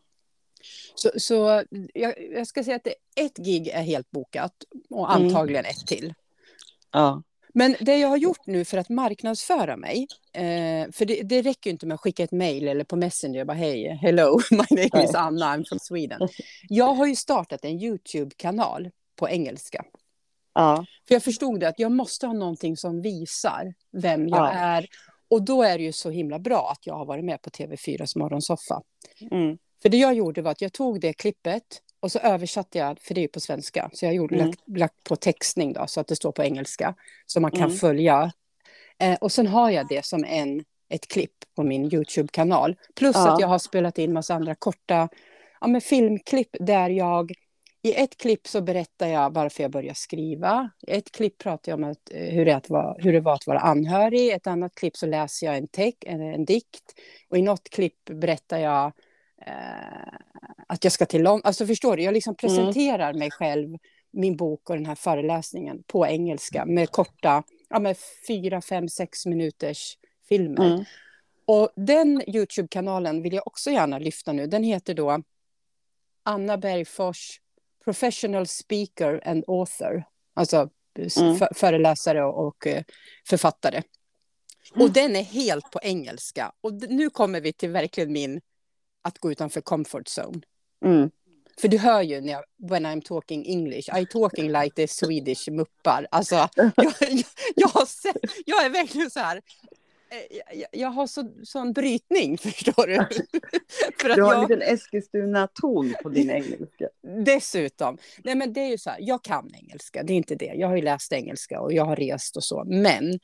Så, 0.95 1.09
så 1.17 1.63
jag, 1.93 2.13
jag 2.31 2.47
ska 2.47 2.63
säga 2.63 2.75
att 2.75 2.83
det, 2.83 2.95
ett 3.15 3.37
gig 3.37 3.67
är 3.67 3.81
helt 3.81 4.11
bokat 4.11 4.53
och 4.89 5.11
Mm. 5.15 5.23
antagligen 5.27 5.65
ett 5.65 5.87
till. 5.87 6.13
Ja. 6.91 7.23
Men 7.53 7.75
det 7.79 7.97
jag 7.97 8.07
har 8.07 8.17
gjort 8.17 8.45
nu 8.45 8.65
för 8.65 8.77
att 8.77 8.89
marknadsföra 8.89 9.77
mig, 9.77 10.07
eh, 10.33 10.91
för 10.91 11.05
det, 11.05 11.21
det 11.23 11.41
räcker 11.41 11.69
ju 11.69 11.71
inte 11.71 11.85
med 11.85 11.95
att 11.95 12.01
skicka 12.01 12.23
ett 12.23 12.31
mejl 12.31 12.67
eller 12.67 12.83
på 12.83 12.95
Messenger, 12.95 13.45
bara 13.45 13.57
hej, 13.57 13.99
hello, 14.01 14.39
my 14.51 14.57
name 14.69 15.03
is 15.05 15.15
Anna, 15.15 15.57
I'm 15.57 15.63
from 15.69 15.79
Sweden. 15.79 16.27
Jag 16.69 16.93
har 16.93 17.07
ju 17.07 17.15
startat 17.15 17.65
en 17.65 17.81
YouTube-kanal 17.81 18.89
på 19.15 19.29
engelska. 19.29 19.85
Ja. 20.53 20.85
För 21.07 21.15
jag 21.15 21.23
förstod 21.23 21.59
det 21.59 21.67
att 21.67 21.79
jag 21.79 21.91
måste 21.91 22.27
ha 22.27 22.33
någonting 22.33 22.77
som 22.77 23.01
visar 23.01 23.73
vem 23.91 24.27
jag 24.27 24.39
Ja. 24.39 24.51
är. 24.51 24.87
Och 25.29 25.41
då 25.43 25.63
är 25.63 25.77
det 25.77 25.83
ju 25.83 25.91
så 25.91 26.09
himla 26.09 26.39
bra 26.39 26.69
att 26.71 26.87
jag 26.87 26.93
har 26.93 27.05
varit 27.05 27.25
med 27.25 27.41
på 27.41 27.49
TV4s 27.49 28.17
morgonsoffa. 28.17 28.81
Mm. 29.31 29.57
För 29.81 29.89
det 29.89 29.97
jag 29.97 30.13
gjorde 30.13 30.41
var 30.41 30.51
att 30.51 30.61
jag 30.61 30.73
tog 30.73 31.01
det 31.01 31.13
klippet 31.13 31.63
och 32.01 32.11
så 32.11 32.19
översatte 32.19 32.77
jag, 32.77 32.99
för 33.01 33.13
det 33.13 33.19
är 33.19 33.23
ju 33.23 33.27
på 33.27 33.39
svenska, 33.39 33.89
så 33.93 34.05
jag 34.05 34.13
gjorde 34.13 34.35
Mm. 34.35 34.47
lagt, 34.47 34.61
lagt 34.77 35.03
på 35.03 35.15
textning 35.15 35.73
då, 35.73 35.87
så 35.87 35.99
att 36.01 36.07
det 36.07 36.15
står 36.15 36.31
på 36.31 36.43
engelska, 36.43 36.95
så 37.25 37.39
man 37.39 37.51
kan 37.51 37.61
Mm. 37.63 37.77
följa. 37.77 38.31
Eh, 38.99 39.17
och 39.21 39.31
sen 39.31 39.47
har 39.47 39.69
jag 39.69 39.87
det 39.87 40.05
som 40.05 40.23
en, 40.27 40.63
ett 40.89 41.07
klipp 41.07 41.33
på 41.55 41.63
min 41.63 41.93
YouTube-kanal. 41.93 42.75
Plus 42.95 43.15
Ja. 43.15 43.33
att 43.33 43.39
jag 43.41 43.47
har 43.47 43.59
spelat 43.59 43.97
in 43.97 44.13
massa 44.13 44.33
andra 44.35 44.55
korta 44.55 45.09
ja, 45.61 45.67
men 45.67 45.81
filmklipp 45.81 46.49
där 46.59 46.89
jag 46.89 47.31
i 47.83 47.93
ett 47.93 48.17
klipp 48.17 48.47
så 48.47 48.61
berättar 48.61 49.07
jag 49.07 49.33
varför 49.33 49.63
jag 49.63 49.71
började 49.71 49.95
skriva. 49.95 50.69
I 50.87 50.91
ett 50.91 51.11
klipp 51.11 51.37
pratar 51.37 51.71
jag 51.71 51.77
om 51.83 51.91
att, 51.91 52.11
eh, 52.11 52.33
hur, 52.33 52.45
det 52.45 52.55
att 52.55 52.69
vara, 52.69 52.95
hur 52.97 53.13
det 53.13 53.19
var 53.21 53.33
att 53.33 53.47
vara 53.47 53.59
anhörig. 53.59 54.19
I 54.19 54.31
ett 54.31 54.47
annat 54.47 54.75
klipp 54.75 54.97
så 54.97 55.05
läser 55.05 55.47
jag 55.47 55.57
en, 55.57 55.67
teck, 55.67 56.03
en, 56.05 56.21
en 56.21 56.45
dikt. 56.45 56.93
Och 57.29 57.37
i 57.37 57.41
något 57.41 57.69
klipp 57.69 58.05
berättar 58.05 58.57
jag 58.59 58.91
att 60.67 60.83
jag 60.83 60.93
ska 60.93 61.05
till 61.05 61.23
London. 61.23 61.41
Alltså 61.43 61.65
förstår 61.65 61.97
du, 61.97 62.03
jag 62.03 62.13
liksom 62.13 62.35
presenterar 62.35 63.13
mig 63.13 63.31
själv, 63.31 63.77
min 64.11 64.37
bok 64.37 64.69
och 64.69 64.75
den 64.75 64.85
här 64.85 64.95
föreläsningen 64.95 65.83
på 65.87 66.07
engelska 66.07 66.65
med 66.65 66.89
korta, 66.89 67.43
ja 67.69 67.79
med 67.79 67.97
fyra, 68.27 68.61
fem, 68.61 68.89
sex 68.89 69.25
minuters 69.25 69.97
filmer. 70.29 70.73
Mm. 70.73 70.85
Och 71.45 71.69
den 71.75 72.23
YouTube-kanalen 72.27 73.21
vill 73.21 73.33
jag 73.33 73.47
också 73.47 73.71
gärna 73.71 73.99
lyfta 73.99 74.33
nu. 74.33 74.47
Den 74.47 74.63
heter 74.63 74.93
då 74.93 75.23
Anna 76.23 76.57
Bergfors 76.57 77.39
Professional 77.83 78.47
Speaker 78.47 79.27
and 79.27 79.43
Author. 79.47 80.03
Alltså 80.33 80.69
Mm. 80.95 81.35
för, 81.35 81.49
föreläsare 81.55 82.23
och, 82.23 82.67
eh, 82.67 82.83
författare. 83.27 83.81
Mm. 84.75 84.85
Och 84.87 84.93
den 84.93 85.15
är 85.15 85.23
helt 85.23 85.71
på 85.71 85.79
engelska. 85.83 86.51
Och 86.61 86.73
nu 86.73 87.09
kommer 87.09 87.41
vi 87.41 87.53
till 87.53 87.69
verkligen 87.69 88.13
min 88.13 88.41
att 89.01 89.19
gå 89.19 89.31
utanför 89.31 89.61
comfort 89.61 90.07
zone. 90.07 90.41
Mm. 90.85 91.09
För 91.61 91.67
du 91.67 91.77
hör 91.77 92.01
ju 92.01 92.21
när 92.21 92.33
jag, 92.33 92.43
when 92.69 92.85
I'm 92.85 93.01
talking 93.01 93.45
English, 93.47 93.99
I 93.99 94.05
talking 94.05 94.51
like 94.51 94.75
the 94.75 94.87
Swedish 94.87 95.49
muppar. 95.51 96.07
Alltså, 96.11 96.35
jag, 96.55 96.71
jag, 96.75 96.93
jag, 97.55 97.67
har 97.67 97.85
sett, 97.85 98.17
jag 98.45 98.65
är 98.65 98.69
verkligen 98.69 99.09
så 99.11 99.19
här, 99.19 99.41
eh, 100.11 100.57
jag, 100.59 100.69
jag 100.71 100.89
har 100.89 101.07
så, 101.07 101.31
sån 101.43 101.73
brytning, 101.73 102.37
förstår 102.37 102.87
du? 102.87 102.95
För 104.01 104.09
att 104.09 104.15
Du 104.15 104.23
har 104.23 104.33
en 104.33 104.41
jag, 104.41 104.49
liten 104.49 104.73
Eskilstuna-ton 104.73 105.95
på 106.03 106.09
din 106.09 106.29
engelska. 106.29 106.89
dessutom, 107.25 107.97
nej 108.23 108.35
men 108.35 108.53
det 108.53 108.61
är 108.61 108.69
ju 108.69 108.77
så 108.77 108.89
här, 108.89 108.97
jag 109.01 109.23
kan 109.23 109.55
engelska, 109.55 110.03
det 110.03 110.13
är 110.13 110.17
inte 110.17 110.35
det. 110.35 110.53
Jag 110.55 110.67
har 110.67 110.75
ju 110.75 110.81
läst 110.81 111.13
engelska 111.13 111.61
och 111.61 111.73
jag 111.73 111.85
har 111.85 111.95
rest 111.95 112.37
och 112.37 112.43
så, 112.43 112.63
men 112.63 113.19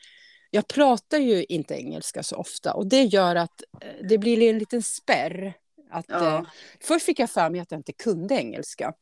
jag 0.51 0.67
pratar 0.67 1.17
ju 1.17 1.45
inte 1.49 1.73
engelska 1.73 2.23
så 2.23 2.35
ofta 2.35 2.73
och 2.73 2.87
det 2.87 3.03
gör 3.03 3.35
att 3.35 3.61
eh, 3.81 4.07
det 4.09 4.17
blir 4.17 4.41
en 4.41 4.59
liten 4.59 4.81
spärr. 4.81 5.53
Att, 5.89 6.05
Ja. 6.07 6.37
eh, 6.37 6.43
först 6.81 7.05
fick 7.05 7.19
jag 7.19 7.29
för 7.29 7.49
mig 7.49 7.59
att 7.59 7.71
jag 7.71 7.79
inte 7.79 7.93
kunde 7.93 8.35
engelska, 8.35 8.93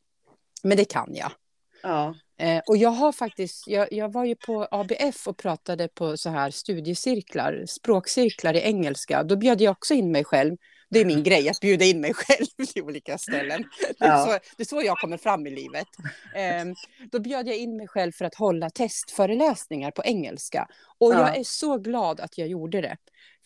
men 0.62 0.76
det 0.76 0.84
kan 0.84 1.14
jag. 1.14 1.32
Ja. 1.82 2.14
Eh, 2.38 2.60
och 2.66 2.76
jag 2.76 2.90
har 2.90 3.12
faktiskt, 3.12 3.68
jag, 3.68 3.92
jag 3.92 4.12
var 4.12 4.24
ju 4.24 4.34
på 4.36 4.68
ABF 4.70 5.28
och 5.28 5.36
pratade 5.36 5.88
på 5.88 6.16
så 6.16 6.30
här 6.30 6.50
studiecirklar, 6.50 7.64
språkcirklar 7.68 8.54
i 8.54 8.60
engelska. 8.60 9.22
Då 9.22 9.36
bjöd 9.36 9.60
jag 9.60 9.72
också 9.72 9.94
in 9.94 10.12
mig 10.12 10.24
själv. 10.24 10.56
Det 10.90 11.00
är 11.00 11.04
min 11.04 11.22
grej, 11.22 11.48
att 11.48 11.60
bjuda 11.60 11.84
in 11.84 12.00
mig 12.00 12.14
själv 12.14 12.46
till 12.72 12.82
olika 12.82 13.18
ställen. 13.18 13.64
Det 13.98 14.04
är, 14.04 14.24
så, 14.26 14.30
det 14.56 14.62
är 14.62 14.64
så 14.64 14.82
jag 14.82 14.98
kommer 14.98 15.16
fram 15.16 15.46
i 15.46 15.50
livet. 15.50 15.86
Eh, 16.34 16.64
då 17.12 17.20
bjöd 17.20 17.48
jag 17.48 17.56
in 17.56 17.76
mig 17.76 17.88
själv 17.88 18.12
för 18.12 18.24
att 18.24 18.34
hålla 18.34 18.70
testföreläsningar 18.70 19.90
på 19.90 20.02
engelska. 20.04 20.68
Och 20.98 21.12
Ja. 21.14 21.18
jag 21.20 21.36
är 21.36 21.44
så 21.44 21.78
glad 21.78 22.20
att 22.20 22.38
jag 22.38 22.48
gjorde 22.48 22.80
det. 22.80 22.96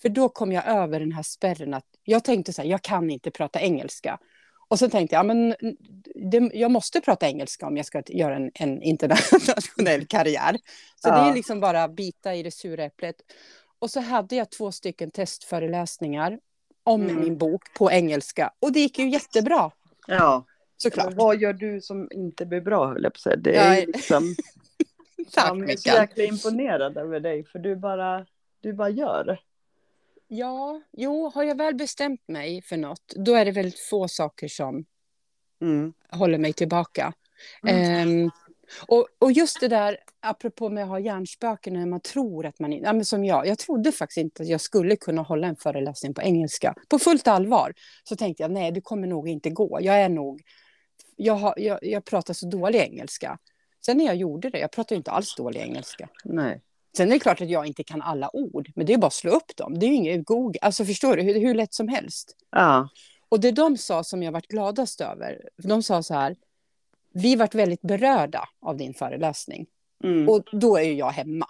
För 0.03 0.09
då 0.09 0.29
kom 0.29 0.53
jag 0.53 0.67
över 0.67 1.01
den 1.01 1.13
här 1.13 1.23
spärren 1.23 1.75
att 1.75 1.85
jag 2.05 2.25
tänkte 2.25 2.53
så 2.53 2.63
här, 2.63 2.69
jag 2.69 2.83
kan 2.83 3.11
inte 3.11 3.31
prata 3.31 3.61
engelska. 3.61 4.19
Och 4.69 4.79
så 4.79 4.89
tänkte 4.91 5.15
jag, 5.15 5.21
ja, 5.21 5.27
men 5.27 5.55
det, 6.31 6.51
jag 6.55 6.71
måste 6.71 7.01
prata 7.01 7.27
engelska 7.29 7.67
om 7.67 7.77
jag 7.77 7.87
ska 7.87 8.03
göra 8.09 8.37
en, 8.37 8.51
en 8.55 8.83
internationell 8.83 10.07
karriär. 10.09 10.57
Så 10.97 11.09
det 11.09 11.15
Ja. 11.17 11.31
är 11.31 11.35
liksom 11.35 11.61
bara 11.61 11.89
bita 11.89 12.35
i 12.35 12.43
det 12.43 12.51
sura 12.51 12.85
äpplet. 12.85 13.17
Och 13.79 13.91
så 13.91 14.01
hade 14.01 14.37
jag 14.37 14.51
två 14.51 14.73
stycken 14.73 15.11
testföreläsningar 15.11 16.39
om 16.85 17.03
Mm. 17.03 17.21
min 17.21 17.39
bok 17.39 17.63
på 17.75 17.91
engelska. 17.91 18.53
Och 18.61 18.73
det 18.73 18.81
gick 18.81 18.99
ju 18.99 19.09
jättebra, 19.09 19.71
Ja. 20.07 20.45
såklart. 20.77 21.07
Men 21.07 21.17
vad 21.17 21.41
gör 21.41 21.53
du 21.53 21.81
som 21.81 22.09
inte 22.13 22.47
blir 22.47 22.61
bra, 22.61 22.87
höll 22.87 23.03
jag 23.03 23.13
på 23.13 23.17
att 23.17 23.21
säga. 23.21 23.37
Det 23.37 23.57
är 23.57 23.87
liksom... 23.87 24.35
Tack, 25.33 25.49
jag 25.59 25.71
är 25.71 25.77
så 25.77 25.89
jäkla 25.89 26.25
imponerad 26.25 26.97
över 26.97 27.21
dig, 27.21 27.45
för 27.45 27.59
du 27.59 27.77
bara, 27.77 28.27
du 28.61 28.73
bara 28.73 28.89
gör. 28.91 29.41
Ja, 30.33 30.81
jo, 30.93 31.31
har 31.35 31.43
jag 31.43 31.57
väl 31.59 31.75
bestämt 31.75 32.29
mig 32.29 32.63
för 32.63 32.77
något, 32.77 33.13
då 33.17 33.35
är 33.35 33.45
det 33.45 33.51
väldigt 33.51 33.79
få 33.79 34.09
saker 34.09 34.49
som 34.49 34.85
Mm. 35.61 35.93
håller 36.09 36.39
mig 36.39 36.53
tillbaka. 36.53 37.13
Mm. 37.69 38.09
Ehm, 38.25 38.31
och, 38.89 39.09
och 39.19 39.33
just 39.33 39.61
det 39.61 39.69
där, 39.69 39.97
apropå 40.21 40.69
med 40.69 40.83
att 40.83 40.89
ha 40.89 40.99
hjärnspöken 40.99 41.75
när 41.75 41.87
man 41.87 42.01
tror 42.01 42.47
att 42.47 42.59
man... 42.59 42.73
Ja, 42.73 42.93
men 42.93 43.05
som 43.05 43.25
jag, 43.25 43.47
jag 43.47 43.59
trodde 43.59 43.93
faktiskt 43.93 44.19
inte 44.19 44.43
att 44.43 44.49
jag 44.49 44.61
skulle 44.61 44.97
kunna 44.97 45.23
hålla 45.23 45.47
en 45.47 45.57
föreläsning 45.57 46.15
på 46.15 46.23
engelska. 46.23 46.75
På 46.89 46.99
fullt 46.99 47.29
allvar 47.29 47.75
så 48.05 48.17
tänkte 48.17 48.43
jag, 48.43 48.51
nej, 48.51 48.73
det 48.73 48.81
kommer 48.81 49.07
nog 49.07 49.29
inte 49.29 49.51
gå. 49.51 49.79
Jag 49.83 50.01
är 50.01 50.09
nog... 50.09 50.43
Jag, 51.17 51.35
har, 51.35 51.55
jag, 51.57 51.79
jag 51.83 52.05
pratar 52.05 52.35
så 52.35 52.47
dålig 52.47 52.79
engelska. 52.79 53.39
Sen 53.87 53.97
när 53.97 54.05
jag 54.05 54.17
gjorde 54.17 54.51
det, 54.51 54.59
jag 54.59 54.71
pratar 54.71 54.95
ju 54.95 54.99
inte 54.99 55.11
alls 55.11 55.35
dålig 55.37 55.61
engelska. 55.61 56.09
Nej. 56.25 56.63
Sen 56.97 57.09
är 57.09 57.13
det 57.13 57.19
klart 57.21 57.41
att 57.41 57.51
jag 57.51 57.67
inte 57.67 57.85
kan 57.85 58.03
alla 58.03 58.37
ord, 58.37 58.71
men 58.77 58.87
det 58.87 58.93
är 58.95 58.99
bara 58.99 59.07
att 59.07 59.13
slå 59.13 59.31
upp 59.31 59.57
dem. 59.57 59.79
Det 59.79 59.87
är 59.87 59.89
ju 59.89 59.95
inget 59.95 60.27
Google, 60.27 60.59
alltså 60.63 60.85
förstår 60.85 61.17
du, 61.17 61.23
hur, 61.23 61.41
hur 61.41 61.55
lätt 61.55 61.75
som 61.75 61.89
helst. 61.89 62.37
Ja. 62.51 62.89
Och 63.29 63.41
det 63.41 63.51
de 63.53 63.77
sa 63.77 64.05
som 64.05 64.23
jag 64.23 64.33
varit 64.33 64.47
gladast 64.49 65.01
över, 65.01 65.49
de 65.63 65.83
sa 65.83 66.03
så 66.03 66.15
här, 66.15 66.37
vi 67.13 67.37
varit 67.37 67.55
väldigt 67.55 67.83
berörda 67.83 68.49
av 68.61 68.77
din 68.77 68.95
föreläsning. 68.95 69.67
Mm. 70.05 70.29
Och 70.29 70.43
då 70.53 70.77
är 70.77 70.83
ju 70.83 70.93
jag 70.95 71.11
hemma. 71.11 71.47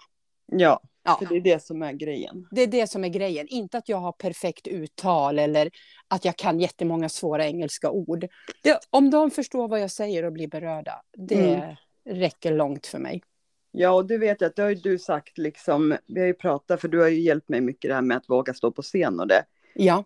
ja, 0.51 0.81
Ja, 1.03 1.19
det 1.29 1.35
är 1.35 1.41
det 1.41 1.63
som 1.63 1.81
är 1.81 1.93
grejen. 1.93 2.47
det 2.51 2.61
är 2.61 2.67
det 2.67 2.87
som 2.87 3.03
är 3.03 3.07
grejen. 3.09 3.47
Inte 3.47 3.77
att 3.77 3.89
jag 3.89 3.97
har 3.97 4.11
perfekt 4.11 4.67
uttal 4.67 5.39
eller 5.39 5.69
att 6.07 6.25
jag 6.25 6.35
kan 6.35 6.59
jättemånga 6.59 7.09
svåra 7.09 7.45
engelska 7.45 7.91
ord. 7.91 8.27
Det, 8.63 8.79
om 8.89 9.09
de 9.09 9.31
förstår 9.31 9.67
vad 9.67 9.79
jag 9.81 9.91
säger 9.91 10.23
och 10.23 10.33
blir 10.33 10.47
berörda, 10.47 11.01
det 11.17 11.55
Mm. 11.55 11.75
räcker 12.09 12.51
långt 12.53 12.87
för 12.87 12.99
mig. 12.99 13.21
Ja, 13.71 13.91
och 13.91 14.05
du 14.05 14.17
vet 14.17 14.41
att 14.41 14.55
det 14.55 14.61
har 14.61 14.69
ju 14.69 14.75
du 14.75 14.99
sagt 14.99 15.37
liksom, 15.37 15.97
vi 16.07 16.19
har 16.19 16.27
ju 16.27 16.33
pratat, 16.33 16.81
för 16.81 16.87
du 16.87 16.99
har 16.99 17.07
ju 17.07 17.19
hjälpt 17.19 17.49
mig 17.49 17.61
mycket 17.61 17.89
det 17.89 17.95
här 17.95 18.01
med 18.01 18.17
att 18.17 18.29
våga 18.29 18.53
stå 18.53 18.71
på 18.71 18.81
scen 18.81 19.19
och 19.19 19.27
det. 19.27 19.45
Ja. 19.73 20.05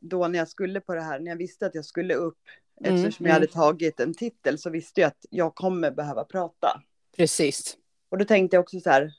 Då 0.00 0.28
när 0.28 0.38
jag 0.38 0.48
skulle 0.48 0.80
på 0.80 0.94
det 0.94 1.00
här, 1.00 1.20
när 1.20 1.30
jag 1.30 1.36
visste 1.36 1.66
att 1.66 1.74
jag 1.74 1.84
skulle 1.84 2.14
upp, 2.14 2.38
Mm, 2.84 2.94
eftersom 2.94 3.26
jag 3.26 3.32
hade 3.32 3.46
tagit 3.46 4.00
en 4.00 4.14
titel, 4.14 4.58
så 4.58 4.70
visste 4.70 5.00
jag 5.00 5.08
att 5.08 5.26
jag 5.30 5.54
kommer 5.54 5.90
behöva 5.90 6.24
prata. 6.24 6.82
Precis. 7.16 7.76
Och 8.08 8.18
då 8.18 8.24
tänkte 8.24 8.56
jag 8.56 8.62
också 8.62 8.80
så 8.80 8.90
här, 8.90 9.12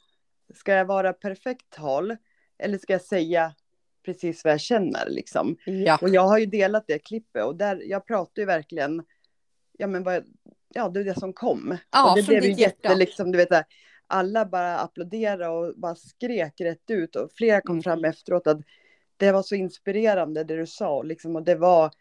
ska 0.56 0.74
jag 0.74 0.86
vara 0.86 1.14
perfekt 1.14 1.70
tal, 1.70 2.18
eller 2.58 2.78
ska 2.78 2.94
jag 2.94 3.02
säga 3.02 3.56
precis 4.06 4.44
vad 4.44 4.54
jag 4.54 4.62
känner 4.62 5.10
liksom? 5.10 5.58
Ja. 5.66 6.00
Och 6.02 6.10
jag 6.10 6.22
har 6.22 6.38
ju 6.38 6.46
delat 6.46 6.84
det 6.88 7.00
klippet 7.00 7.44
och 7.44 7.56
där, 7.56 7.82
jag 7.86 8.06
pratar 8.08 8.42
ju 8.42 8.46
verkligen, 8.46 9.04
ja 9.78 9.88
men 9.88 10.04
vad, 10.04 10.24
ja 10.74 10.90
det 10.90 11.00
är 11.00 11.04
det 11.04 11.20
som 11.20 11.34
kom. 11.34 11.78
Ja, 11.92 12.10
och 12.12 12.18
det 12.18 12.24
från 12.24 12.34
blev 12.34 12.44
ju 12.44 12.50
ditt 12.50 12.60
hjärta. 12.60 12.78
jätte, 12.90 12.96
liksom, 12.96 13.32
du 13.32 13.38
vet, 13.38 13.50
där, 13.50 13.64
alla 14.08 14.46
bara 14.46 14.78
applåderade 14.80 15.48
och 15.48 15.74
bara 15.80 15.96
skrek 15.96 16.62
rätt 16.62 16.90
ut 16.92 17.16
och 17.16 17.32
flera 17.36 17.62
kom 17.62 17.74
Mm. 17.76 17.84
fram 17.84 18.06
efteråt 18.06 18.48
att 18.48 18.58
det 19.18 19.32
var 19.32 19.44
så 19.44 19.56
inspirerande 19.56 20.44
det 20.44 20.58
du 20.58 20.66
sa 20.68 20.96
och 20.98 21.06
liksom, 21.06 21.36
och 21.36 21.44
det 21.44 21.56
var, 21.56 21.92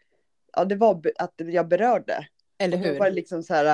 ja 0.53 0.65
det 0.65 0.75
var 0.75 1.01
att 1.19 1.33
jag 1.37 1.67
berörde. 1.67 2.27
Eller 2.57 2.77
Och 2.77 2.83
då 2.83 2.99
var 2.99 3.05
hur? 3.05 3.13
liksom 3.15 3.43
så 3.43 3.53
här, 3.53 3.65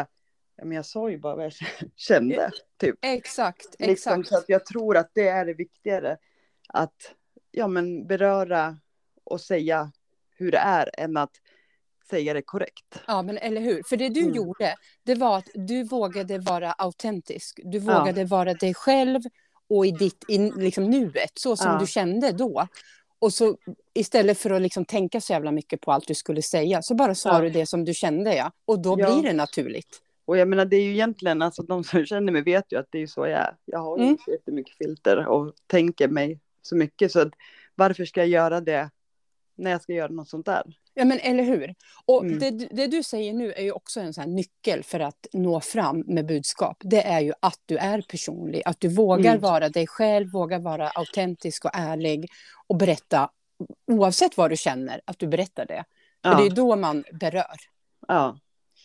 ja 0.56 0.66
men 0.66 0.72
jag 0.72 0.86
sa 0.86 1.10
ju 1.10 1.18
bara 1.18 1.36
vad 1.36 1.46
jag 1.46 1.54
kände, 1.96 2.52
typ. 2.78 2.96
Exakt, 3.02 3.76
Liksom, 3.80 4.22
exakt. 4.22 4.28
så 4.28 4.38
att 4.38 4.46
jag 4.50 4.66
tror 4.66 4.98
att 4.98 5.12
det 5.14 5.28
är 5.28 5.46
det 5.46 5.54
viktigare. 5.54 6.18
Att 6.70 7.14
ja, 7.52 7.68
men 7.68 8.08
beröra 8.08 8.80
och 9.24 9.42
säga 9.42 9.92
hur 10.36 10.52
det 10.52 10.58
är 10.58 10.90
än 10.98 11.18
att 11.18 11.32
säga 12.10 12.34
det 12.34 12.42
korrekt. 12.42 13.00
Ja, 13.08 13.22
men 13.22 13.38
eller 13.38 13.62
hur? 13.62 13.84
För 13.84 13.98
det 13.98 14.10
du 14.10 14.22
Mm. 14.22 14.34
gjorde, 14.36 14.76
det 15.04 15.16
var 15.16 15.38
att 15.38 15.50
du 15.54 15.84
vågade 15.84 16.40
vara 16.40 16.72
autentisk. 16.72 17.60
Du 17.64 17.78
Ja. 17.78 18.00
vågade 18.00 18.26
vara 18.26 18.54
dig 18.54 18.74
själv 18.74 19.22
och 19.70 19.86
i 19.86 19.92
ditt 19.92 20.26
i, 20.28 20.38
liksom, 20.52 20.84
nuet, 20.90 21.32
så 21.34 21.56
som 21.58 21.72
Ja. 21.72 21.80
du 21.80 21.88
kände 21.88 22.32
då. 22.32 22.68
Och 23.20 23.34
så 23.34 23.58
istället 23.94 24.38
för 24.38 24.50
att 24.50 24.62
liksom 24.62 24.86
tänka 24.86 25.22
så 25.22 25.34
jävla 25.34 25.52
mycket 25.52 25.82
på 25.82 25.92
allt 25.92 26.08
du 26.08 26.16
skulle 26.16 26.42
säga, 26.42 26.82
så 26.82 26.96
bara 26.96 27.16
sa 27.16 27.30
Ja. 27.34 27.42
du 27.42 27.50
det 27.50 27.66
som 27.66 27.86
du 27.86 27.94
kände, 27.94 28.36
ja. 28.36 28.52
Och 28.66 28.80
då 28.80 28.96
Ja. 29.00 29.14
blir 29.20 29.30
det 29.30 29.34
naturligt. 29.34 30.02
Och 30.26 30.38
jag 30.38 30.48
menar 30.48 30.66
det 30.66 30.76
är 30.76 30.82
ju 30.84 30.92
egentligen, 30.92 31.42
alltså 31.42 31.64
de 31.64 31.84
som 31.84 32.06
känner 32.06 32.32
mig 32.32 32.42
vet 32.42 32.72
ju 32.72 32.80
att 32.80 32.88
det 32.90 33.00
är 33.02 33.08
så 33.08 33.22
jag 33.22 33.40
är. 33.40 33.56
Jag 33.66 33.80
har 33.80 33.98
Mm. 33.98 34.10
inte 34.10 34.32
jättemycket 34.32 34.78
filter 34.78 35.28
och 35.28 35.54
tänker 35.68 36.08
mig 36.08 36.40
så 36.62 36.76
mycket 36.76 37.12
så 37.12 37.20
att 37.20 37.34
varför 37.76 38.06
ska 38.06 38.20
jag 38.20 38.28
göra 38.30 38.62
det 38.62 38.90
när 39.56 39.72
jag 39.72 39.82
ska 39.82 39.94
göra 39.94 40.12
något 40.12 40.30
sånt 40.30 40.46
där? 40.46 40.64
Ja, 41.00 41.06
men 41.06 41.20
eller 41.20 41.44
hur? 41.44 41.76
Och 42.06 42.24
Mm. 42.24 42.40
det, 42.40 42.52
det 42.72 42.88
du 42.88 43.04
säger 43.04 43.34
nu 43.34 43.54
är 43.54 43.64
ju 43.64 43.72
också 43.72 44.00
en 44.00 44.14
sån 44.14 44.36
nyckel 44.36 44.84
för 44.84 45.00
att 45.00 45.28
nå 45.34 45.62
fram 45.62 46.00
med 46.08 46.26
budskap. 46.26 46.78
Det 46.80 47.02
är 47.02 47.20
ju 47.20 47.34
att 47.40 47.60
du 47.66 47.78
är 47.78 48.02
personlig, 48.02 48.62
att 48.66 48.80
du 48.80 48.88
vågar 48.88 49.32
Mm. 49.32 49.42
vara 49.42 49.70
dig 49.70 49.88
själv, 49.88 50.32
vågar 50.32 50.60
vara 50.60 50.90
autentisk 50.90 51.66
och 51.66 51.72
ärlig 51.74 52.30
och 52.68 52.76
berätta, 52.76 53.30
oavsett 53.92 54.38
vad 54.38 54.50
du 54.50 54.58
känner, 54.58 55.02
att 55.06 55.20
du 55.20 55.28
berättar 55.28 55.66
det. 55.66 55.84
För 56.24 56.36
det 56.36 56.44
är 56.44 56.50
Ja, 56.50 56.56
då 56.56 56.76
man 56.76 57.04
berör. 57.20 57.56
ja, 58.08 58.38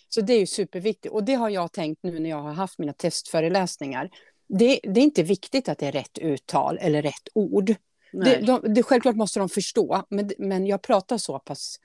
Så 0.08 0.20
det 0.20 0.32
är 0.32 0.38
ju 0.40 0.46
superviktigt. 0.46 1.14
Och 1.14 1.24
det 1.24 1.34
har 1.34 1.48
jag 1.50 1.72
tänkt 1.72 2.02
nu 2.02 2.18
när 2.20 2.30
jag 2.30 2.42
har 2.42 2.52
haft 2.52 2.78
mina 2.78 2.92
testföreläsningar. 2.92 4.10
Det, 4.48 4.80
det 4.82 5.00
är 5.00 5.04
inte 5.04 5.22
viktigt 5.22 5.68
att 5.68 5.78
det 5.78 5.86
är 5.86 5.92
rätt 5.92 6.18
uttal 6.18 6.78
eller 6.80 7.02
rätt 7.02 7.28
ord. 7.34 7.74
Det, 8.12 8.36
de, 8.40 8.74
det, 8.74 8.82
självklart 8.82 9.16
måste 9.16 9.38
de 9.38 9.48
förstå, 9.48 10.02
men, 10.10 10.30
men 10.38 10.66
jag 10.66 10.82
pratar 10.82 11.18
så 11.18 11.38
pass 11.38 11.76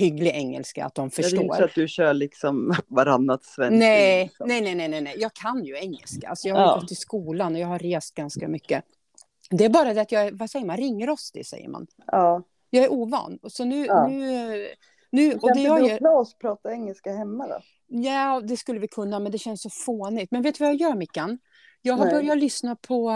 hygglig 0.00 0.30
engelska 0.34 0.84
att 0.84 0.94
de 0.94 1.08
Det 1.08 1.18
är 1.22 1.24
inte 1.24 1.36
förstår. 1.36 1.54
så 1.54 1.64
att 1.64 1.74
du 1.74 1.88
kör 1.88 2.14
liksom 2.14 2.74
varannat 2.88 3.44
svensk. 3.44 3.78
Nej, 3.78 4.24
liksom. 4.24 4.48
nej, 4.48 4.60
nej, 4.74 4.88
nej, 4.88 5.00
nej, 5.00 5.14
jag 5.18 5.34
kan 5.34 5.64
ju 5.64 5.76
engelska. 5.76 6.28
Alltså 6.28 6.48
jag 6.48 6.54
har 6.54 6.62
Ja. 6.62 6.78
gått 6.80 6.92
i 6.92 6.94
skolan 6.94 7.54
och 7.54 7.60
jag 7.60 7.66
har 7.68 7.78
rest 7.78 8.14
ganska 8.14 8.48
mycket. 8.48 8.84
Det 9.50 9.64
är 9.64 9.68
bara 9.68 9.94
det 9.94 10.00
att 10.00 10.12
jag 10.12 10.32
vad 10.38 10.50
säger 10.50 10.66
man, 10.66 10.76
ringrostig 10.76 11.46
säger 11.46 11.68
man. 11.68 11.86
Ja. 12.06 12.42
Jag 12.70 12.84
är 12.84 12.92
ovan. 12.92 13.38
Så 13.48 13.64
nu, 13.64 13.86
Ja. 13.86 14.08
nu, 14.08 14.68
nu 15.10 15.34
och 15.34 15.54
det 15.54 15.60
jag 15.60 15.88
gör, 15.88 15.98
Claes 15.98 16.34
prata 16.38 16.72
engelska 16.72 17.12
hemma 17.12 17.46
då? 17.46 17.58
ja, 17.86 18.40
det 18.44 18.56
skulle 18.56 18.80
vi 18.80 18.88
kunna, 18.88 19.18
men 19.18 19.32
det 19.32 19.38
känns 19.38 19.62
så 19.62 19.70
fånigt. 19.70 20.30
Men 20.30 20.42
vet 20.42 20.54
du 20.58 20.64
vad 20.64 20.72
jag 20.74 20.80
gör, 20.80 20.94
Mickan? 20.94 21.38
Jag 21.82 21.94
har 21.94 22.04
Nej. 22.04 22.14
börjat 22.14 22.38
lyssna 22.38 22.76
på 22.76 23.10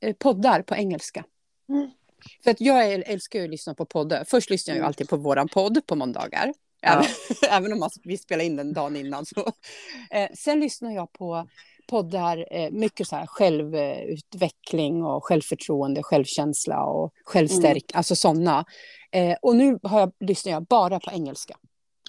eh, 0.00 0.12
poddar 0.18 0.62
på 0.62 0.74
engelska. 0.74 1.24
Mm. 1.68 1.90
För 2.44 2.50
att 2.50 2.60
jag 2.60 2.76
äl- 2.84 3.02
älskar 3.06 3.38
ju 3.38 3.44
att 3.44 3.50
lyssna 3.50 3.74
på 3.74 3.84
poddar. 3.84 4.24
Först 4.24 4.50
lyssnar 4.50 4.72
jag 4.72 4.76
ju 4.76 4.80
Mm. 4.80 4.88
alltid 4.88 5.08
på 5.08 5.16
våran 5.16 5.48
podd 5.48 5.86
på 5.86 5.94
måndagar. 5.94 6.54
Ja. 6.80 6.88
Även, 6.92 7.06
även 7.50 7.72
om 7.72 7.78
man, 7.78 7.90
vi 8.04 8.18
spelar 8.18 8.44
in 8.44 8.56
den 8.56 8.72
dagen 8.72 8.96
innan. 8.96 9.26
Så. 9.26 9.52
Eh, 10.10 10.28
sen 10.34 10.60
lyssnar 10.60 10.92
jag 10.92 11.12
på 11.12 11.48
poddar, 11.88 12.46
eh, 12.50 12.70
mycket 12.70 13.06
så 13.08 13.16
här 13.16 13.26
självutveckling 13.26 15.04
och 15.04 15.24
självförtroende, 15.24 16.02
självkänsla 16.02 16.84
och 16.84 17.12
självstärk, 17.24 17.84
alltså 17.94 18.16
sådana. 18.16 18.64
Eh, 19.12 19.36
och 19.42 19.56
nu 19.56 19.78
har 19.82 20.00
jag, 20.00 20.12
lyssnar 20.20 20.52
jag 20.52 20.62
bara 20.64 21.00
på 21.00 21.10
engelska. 21.10 21.56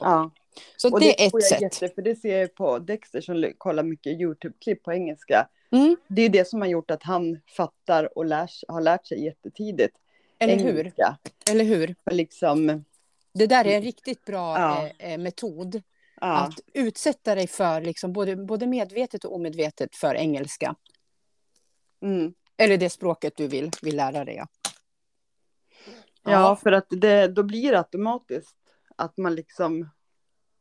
Ja. 0.01 0.31
Så 0.77 0.91
Och 0.93 0.99
det 0.99 1.25
är 1.25 1.29
tror 1.29 1.39
ett 1.39 1.51
jag 1.51 1.59
sätt. 1.71 1.81
Jätte, 1.81 1.95
för 1.95 2.01
det 2.01 2.15
ser 2.15 2.39
jag 2.39 2.55
på 2.55 2.79
Dexter 2.79 3.21
som 3.21 3.51
kollar 3.57 3.83
mycket 3.83 4.19
YouTube-klipp 4.21 4.83
på 4.83 4.93
engelska. 4.93 5.47
Mm, 5.71 5.97
Det 6.07 6.21
är 6.21 6.29
det 6.29 6.47
som 6.47 6.61
har 6.61 6.67
gjort 6.67 6.91
att 6.91 7.03
han 7.03 7.39
fattar 7.57 8.17
och 8.17 8.25
lär, 8.25 8.49
har 8.67 8.81
lärt 8.81 9.07
sig 9.07 9.23
jättetidigt. 9.25 9.95
Eller 10.39 10.55
hur? 10.57 10.79
engelska. 10.79 11.17
Eller 11.51 11.63
hur? 11.65 11.95
Liksom, 12.11 12.85
Det 13.33 13.47
där 13.47 13.65
är 13.65 13.75
en 13.77 13.81
riktigt 13.81 14.25
bra 14.25 14.57
Ja. 14.59 14.87
eh, 14.99 15.11
eh, 15.13 15.17
metod. 15.17 15.81
ja, 16.21 16.37
Att 16.37 16.59
utsätta 16.73 17.35
dig 17.35 17.47
för, 17.47 17.81
liksom, 17.81 18.13
både, 18.13 18.35
både 18.35 18.67
medvetet 18.67 19.25
och 19.25 19.35
omedvetet, 19.35 19.95
för 19.95 20.15
engelska. 20.15 20.75
mm. 22.01 22.33
Eller 22.57 22.77
det 22.77 22.89
språket 22.89 23.33
du 23.37 23.47
vill, 23.47 23.71
vill 23.81 23.95
lära 23.95 24.25
dig. 24.25 24.35
Ja. 24.35 24.47
ja, 26.23 26.55
för 26.55 26.71
att 26.71 26.85
det, 26.89 27.27
då 27.27 27.43
blir 27.43 27.71
det 27.71 27.77
automatiskt 27.77 28.55
att 28.95 29.17
man 29.17 29.35
liksom, 29.35 29.89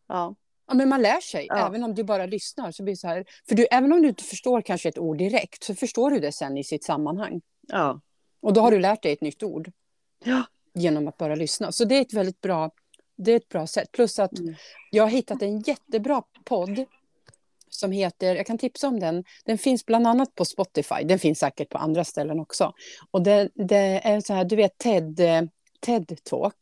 ja, 0.09 0.35
Ja, 0.69 0.75
men 0.75 0.89
man 0.89 1.03
lär 1.03 1.21
sig, 1.21 1.47
Ja. 1.49 1.67
även 1.69 1.85
om 1.85 1.95
du 1.95 2.05
bara 2.05 2.27
lyssnar. 2.27 2.73
Så 2.73 2.83
blir 2.83 2.95
så 2.95 3.07
här, 3.09 3.25
för 3.49 3.55
du, 3.55 3.67
även 3.71 3.93
om 3.93 4.03
du 4.03 4.09
inte 4.09 4.25
förstår 4.25 4.61
kanske 4.63 4.89
ett 4.89 4.99
ord 4.99 5.19
direkt, 5.19 5.65
så 5.65 5.75
förstår 5.75 6.11
du 6.11 6.19
det 6.21 6.33
sen 6.33 6.57
i 6.57 6.65
sitt 6.65 6.85
sammanhang. 6.85 7.41
ja, 7.69 8.01
Och 8.41 8.53
då 8.53 8.61
har 8.61 8.71
du 8.71 8.79
lärt 8.79 9.03
dig 9.03 9.13
ett 9.13 9.21
nytt 9.21 9.43
ord 9.43 9.73
ja, 10.25 10.43
genom 10.75 11.09
att 11.09 11.17
bara 11.17 11.35
lyssna. 11.35 11.73
Så 11.73 11.85
det 11.85 11.95
är 11.95 12.01
ett 12.01 12.13
väldigt 12.15 12.41
bra, 12.41 12.71
det 13.17 13.33
är 13.33 13.37
ett 13.37 13.49
bra 13.49 13.67
sätt. 13.67 13.93
Plus 13.93 14.19
att 14.19 14.39
Mm. 14.39 14.55
jag 14.91 15.03
har 15.03 15.11
hittat 15.11 15.43
en 15.43 15.61
jättebra 15.61 16.23
podd 16.45 16.85
som 17.71 17.93
heter, 17.93 18.35
jag 18.35 18.47
kan 18.47 18.59
tipsa 18.59 18.89
om 18.89 19.01
den, 19.01 19.25
den 19.45 19.59
finns 19.59 19.87
bland 19.87 20.07
annat 20.07 20.35
på 20.35 20.45
Spotify, 20.45 21.05
den 21.05 21.19
finns 21.19 21.39
säkert 21.39 21.69
på 21.69 21.79
andra 21.79 22.05
ställen 22.05 22.41
också. 22.41 22.73
Och 23.11 23.23
det, 23.23 23.49
det 23.55 23.77
är 24.05 24.21
så 24.21 24.35
här, 24.35 24.45
du 24.45 24.57
vet 24.57 24.79
TED, 24.79 25.21
TED 25.81 26.19
Talk. 26.25 26.55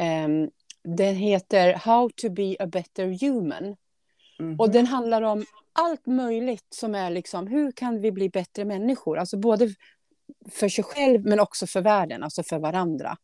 Um, 0.00 0.50
den 0.84 1.14
heter 1.14 1.72
How 1.74 2.10
to 2.16 2.30
be 2.30 2.56
a 2.58 2.66
better 2.66 3.18
human. 3.20 3.76
Mhm. 4.38 4.60
Och 4.60 4.70
den 4.70 4.86
handlar 4.86 5.22
om 5.22 5.44
allt 5.72 6.06
möjligt 6.06 6.66
som 6.70 6.94
är 6.94 7.10
liksom, 7.10 7.46
hur 7.46 7.72
kan 7.72 8.00
vi 8.00 8.12
bli 8.12 8.28
bättre 8.28 8.64
människor? 8.64 9.18
Alltså 9.18 9.36
både 9.36 9.74
för 10.50 10.68
sig 10.68 10.84
själv 10.84 11.24
men 11.24 11.40
också 11.40 11.66
för 11.66 11.80
världen, 11.80 12.22
alltså 12.22 12.42
för 12.42 12.58
varandra. 12.58 13.16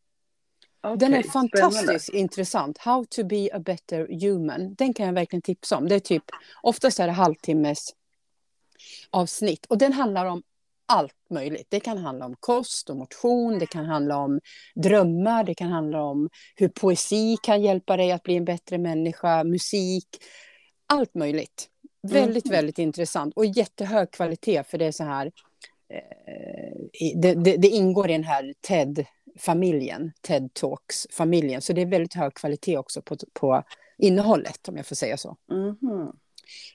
Den 0.97 1.15
är 1.15 1.23
fantastiskt 1.23 1.83
spännande. 2.05 2.19
intressant. 2.19 2.79
How 2.79 3.05
to 3.11 3.25
be 3.25 3.49
a 3.53 3.59
better 3.59 4.09
human. 4.21 4.75
Den 4.75 4.95
kan 4.95 5.07
jag 5.07 5.13
verkligen 5.13 5.43
tipsa 5.43 5.77
om. 5.77 5.89
Det 5.89 5.95
är 5.95 6.01
typ, 6.01 6.25
oftast 6.63 7.01
är 7.01 7.07
det 7.07 7.13
halvtimmes 7.13 7.79
avsnitt. 9.11 9.67
Och 9.67 9.79
den 9.79 9.93
handlar 9.93 10.27
om 10.27 10.43
allt 10.87 11.15
möjligt. 11.31 11.67
Det 11.69 11.81
kan 11.81 11.99
handla 11.99 12.25
om 12.27 12.37
kost 12.41 12.91
och 12.91 12.97
motion, 12.97 13.59
det 13.59 13.67
kan 13.67 13.85
handla 13.85 14.17
om 14.17 14.41
drömmar, 14.75 15.45
det 15.45 15.55
kan 15.55 15.69
handla 15.69 16.03
om 16.03 16.29
hur 16.57 16.69
poesi 16.69 17.37
kan 17.43 17.63
hjälpa 17.63 17.97
dig 17.97 18.13
att 18.13 18.23
bli 18.23 18.37
en 18.37 18.45
bättre 18.45 18.79
människa, 18.79 19.45
musik, 19.45 20.09
allt 20.87 21.15
möjligt. 21.15 21.69
Väldigt, 22.03 22.45
Mhm. 22.45 22.53
väldigt 22.53 22.79
intressant 22.79 23.35
och 23.37 23.47
jättehög 23.47 24.11
kvalitet 24.11 24.63
för 24.65 24.79
det 24.79 24.85
är 24.87 24.93
så 24.93 25.05
här, 25.05 25.33
det, 27.17 27.35
det, 27.35 27.57
det 27.57 27.69
ingår 27.69 28.11
i 28.11 28.13
den 28.13 28.25
här 28.25 28.55
TED-familjen, 28.69 30.13
TED 30.21 30.55
Talks-familjen, 30.55 31.61
så 31.61 31.73
det 31.73 31.81
är 31.83 31.87
väldigt 31.87 32.15
hög 32.15 32.35
kvalitet 32.35 32.79
också 32.79 33.03
på, 33.03 33.17
på 33.33 33.65
innehållet, 33.99 34.69
om 34.69 34.77
jag 34.77 34.87
får 34.87 34.97
säga 34.97 35.17
så. 35.17 35.37
Mhm. 35.53 36.13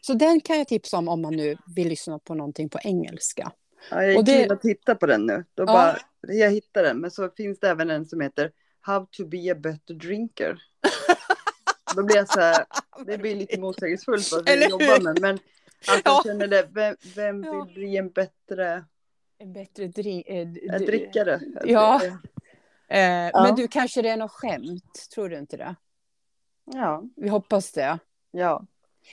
Så 0.01 0.13
den 0.13 0.41
kan 0.41 0.57
jag 0.57 0.67
tipsa 0.67 0.97
om 0.97 1.07
om 1.07 1.21
man 1.21 1.35
nu 1.35 1.57
vill 1.75 1.87
lyssna 1.87 2.19
på 2.19 2.33
någonting 2.33 2.69
på 2.69 2.79
engelska. 2.83 3.51
Ja, 3.91 4.03
jag 4.03 4.13
gick 4.13 4.25
det- 4.25 4.43
in 4.43 4.51
och 4.51 4.61
tittade 4.61 4.99
på 4.99 5.05
den 5.05 5.25
nu. 5.25 5.45
Då 5.53 5.63
Ja. 5.63 5.65
bara, 5.65 5.97
jag 6.35 6.51
hittade 6.51 6.87
den, 6.87 6.97
men 6.97 7.11
så 7.11 7.29
finns 7.37 7.59
det 7.59 7.69
även 7.69 7.89
en 7.89 8.05
som 8.05 8.21
heter 8.21 8.51
How 8.81 9.05
to 9.11 9.25
be 9.27 9.51
a 9.51 9.55
better 9.55 9.93
drinker. 9.93 10.57
Då 11.95 12.03
blir 12.03 12.15
jag 12.15 12.29
så 12.29 12.39
här, 12.39 12.65
det 13.05 13.17
blir 13.17 13.35
lite 13.35 13.59
motsägelsefullt 13.59 14.31
vad 14.31 14.45
vi 14.45 14.65
jobbar 14.69 15.01
med. 15.03 15.21
Men 15.21 15.35
att 15.35 15.41
Ja. 15.87 15.99
jag 16.05 16.23
känner 16.25 16.47
det, 16.47 16.67
vem, 16.73 16.95
vem 17.15 17.41
vill 17.41 17.73
bli 17.73 17.97
en 17.97 18.09
bättre 18.09 18.85
En 19.37 19.53
bättre 19.53 19.87
drink... 19.87 20.25
Eh, 20.27 20.47
drickare? 20.79 21.39
Ja. 21.65 22.01
Eh, 22.87 22.99
Ja. 22.99 23.43
Men 23.43 23.55
du, 23.55 23.67
kanske 23.67 24.01
det 24.01 24.09
är 24.09 24.17
något 24.17 24.31
skämt? 24.31 25.07
Tror 25.15 25.29
du 25.29 25.37
inte 25.37 25.57
det? 25.57 25.75
Ja, 26.73 27.03
Vi 27.15 27.29
hoppas 27.29 27.71
det. 27.71 27.99
ja. 28.31 28.65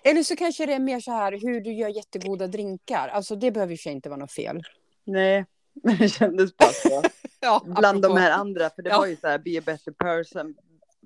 Eller 0.04 0.22
så 0.22 0.36
kanske 0.36 0.66
det 0.66 0.72
är 0.74 0.78
mer 0.78 1.00
så 1.00 1.10
här 1.12 1.32
hur 1.32 1.60
du 1.60 1.72
gör 1.72 1.88
jättegoda 1.88 2.46
drinkar. 2.46 3.08
Alltså 3.08 3.36
det 3.36 3.50
behöver 3.50 3.86
ju 3.86 3.90
inte 3.92 4.08
vara 4.08 4.18
något 4.20 4.32
fel. 4.32 4.62
Nej, 5.04 5.44
men 5.82 5.96
det 5.96 6.08
kändes 6.08 6.56
bara 6.56 6.68
så. 6.72 7.02
Ja, 7.40 7.62
Bland 7.64 7.98
apropå- 8.04 8.14
de 8.14 8.20
här 8.20 8.30
andra, 8.30 8.70
för 8.70 8.82
det 8.82 8.90
Ja. 8.90 8.98
var 8.98 9.06
ju 9.06 9.16
så 9.16 9.28
här, 9.28 9.38
be 9.38 9.58
a 9.58 9.62
better 9.66 9.92
person, 9.92 10.54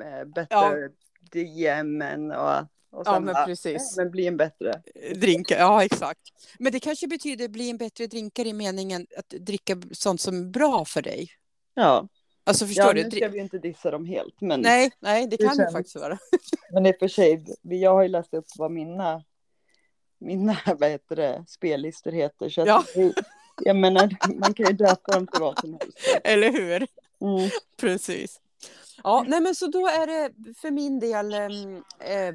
eh, 0.05 0.25
better. 0.25 0.91
DM 1.33 2.03
och, 2.31 2.67
och 2.91 3.05
sen 3.05 3.15
Ja, 3.15 3.21
men 3.21 3.35
bara, 3.35 3.47
precis. 3.47 3.97
"Nej, 3.97 4.05
men 4.05 4.11
bli 4.11 4.27
en 4.27 4.37
bättre. 4.37 4.83
Drinkar, 5.15 5.59
ja 5.59 5.85
exakt. 5.85 6.21
Men 6.59 6.73
det 6.73 6.81
kanske 6.81 7.07
betyder 7.07 7.49
bli 7.49 7.71
en 7.71 7.77
bättre 7.77 8.07
drinkare 8.07 8.49
i 8.49 8.53
meningen 8.53 9.07
att 9.19 9.29
dricka 9.29 9.77
sånt 9.93 10.21
som 10.21 10.37
är 10.41 10.45
bra 10.51 10.85
för 10.85 11.03
dig. 11.03 11.29
Ja, 11.75 12.09
Alltså 12.45 12.67
förstår 12.67 12.85
ja 12.87 12.93
du? 12.93 13.03
nu 13.05 13.11
ska 13.11 13.29
vi 13.29 13.37
ju 13.37 13.43
inte 13.43 13.59
dissa 13.59 13.91
dem 13.91 14.07
helt, 14.07 14.41
men, 14.41 14.61
Nej, 14.61 14.91
nej, 15.01 15.27
det 15.27 15.37
Det 15.37 15.47
kan 15.47 15.57
det 15.57 15.73
faktiskt 15.73 15.97
vara. 15.97 16.19
men 16.73 16.87
i 16.87 16.91
och 16.93 16.97
för 16.99 17.09
sig, 17.09 17.45
vi- 17.63 17.83
jag 17.83 17.95
har 17.95 18.03
ju 18.03 18.09
läst 18.09 18.35
upp 18.35 18.45
vad 18.59 18.71
mina, 18.71 19.23
mina 20.19 20.57
vad 20.79 20.91
heter 20.91 21.17
det, 21.17 21.45
spellistor 21.49 22.13
heter. 22.13 22.49
Så 22.49 22.61
Ja. 22.67 22.85
det- 22.95 23.15
jag 23.65 23.77
menar, 23.77 24.17
man 24.41 24.55
kan 24.55 24.67
ju 24.67 24.73
döpa 24.73 25.13
dem 25.13 25.27
till 25.27 25.41
vad 25.41 25.59
som 25.59 25.73
helst. 25.81 25.99
Eller 26.25 26.53
hur? 26.53 26.87
Mm. 27.21 27.51
Precis. 27.77 28.41
Ja, 29.05 29.25
nej 29.29 29.41
men 29.41 29.55
så 29.55 29.67
då 29.67 29.87
är 29.87 30.07
det 30.07 30.55
för 30.55 30.71
min 30.71 30.99
del 31.01 31.35
em, 31.35 31.75
eh, 32.01 32.35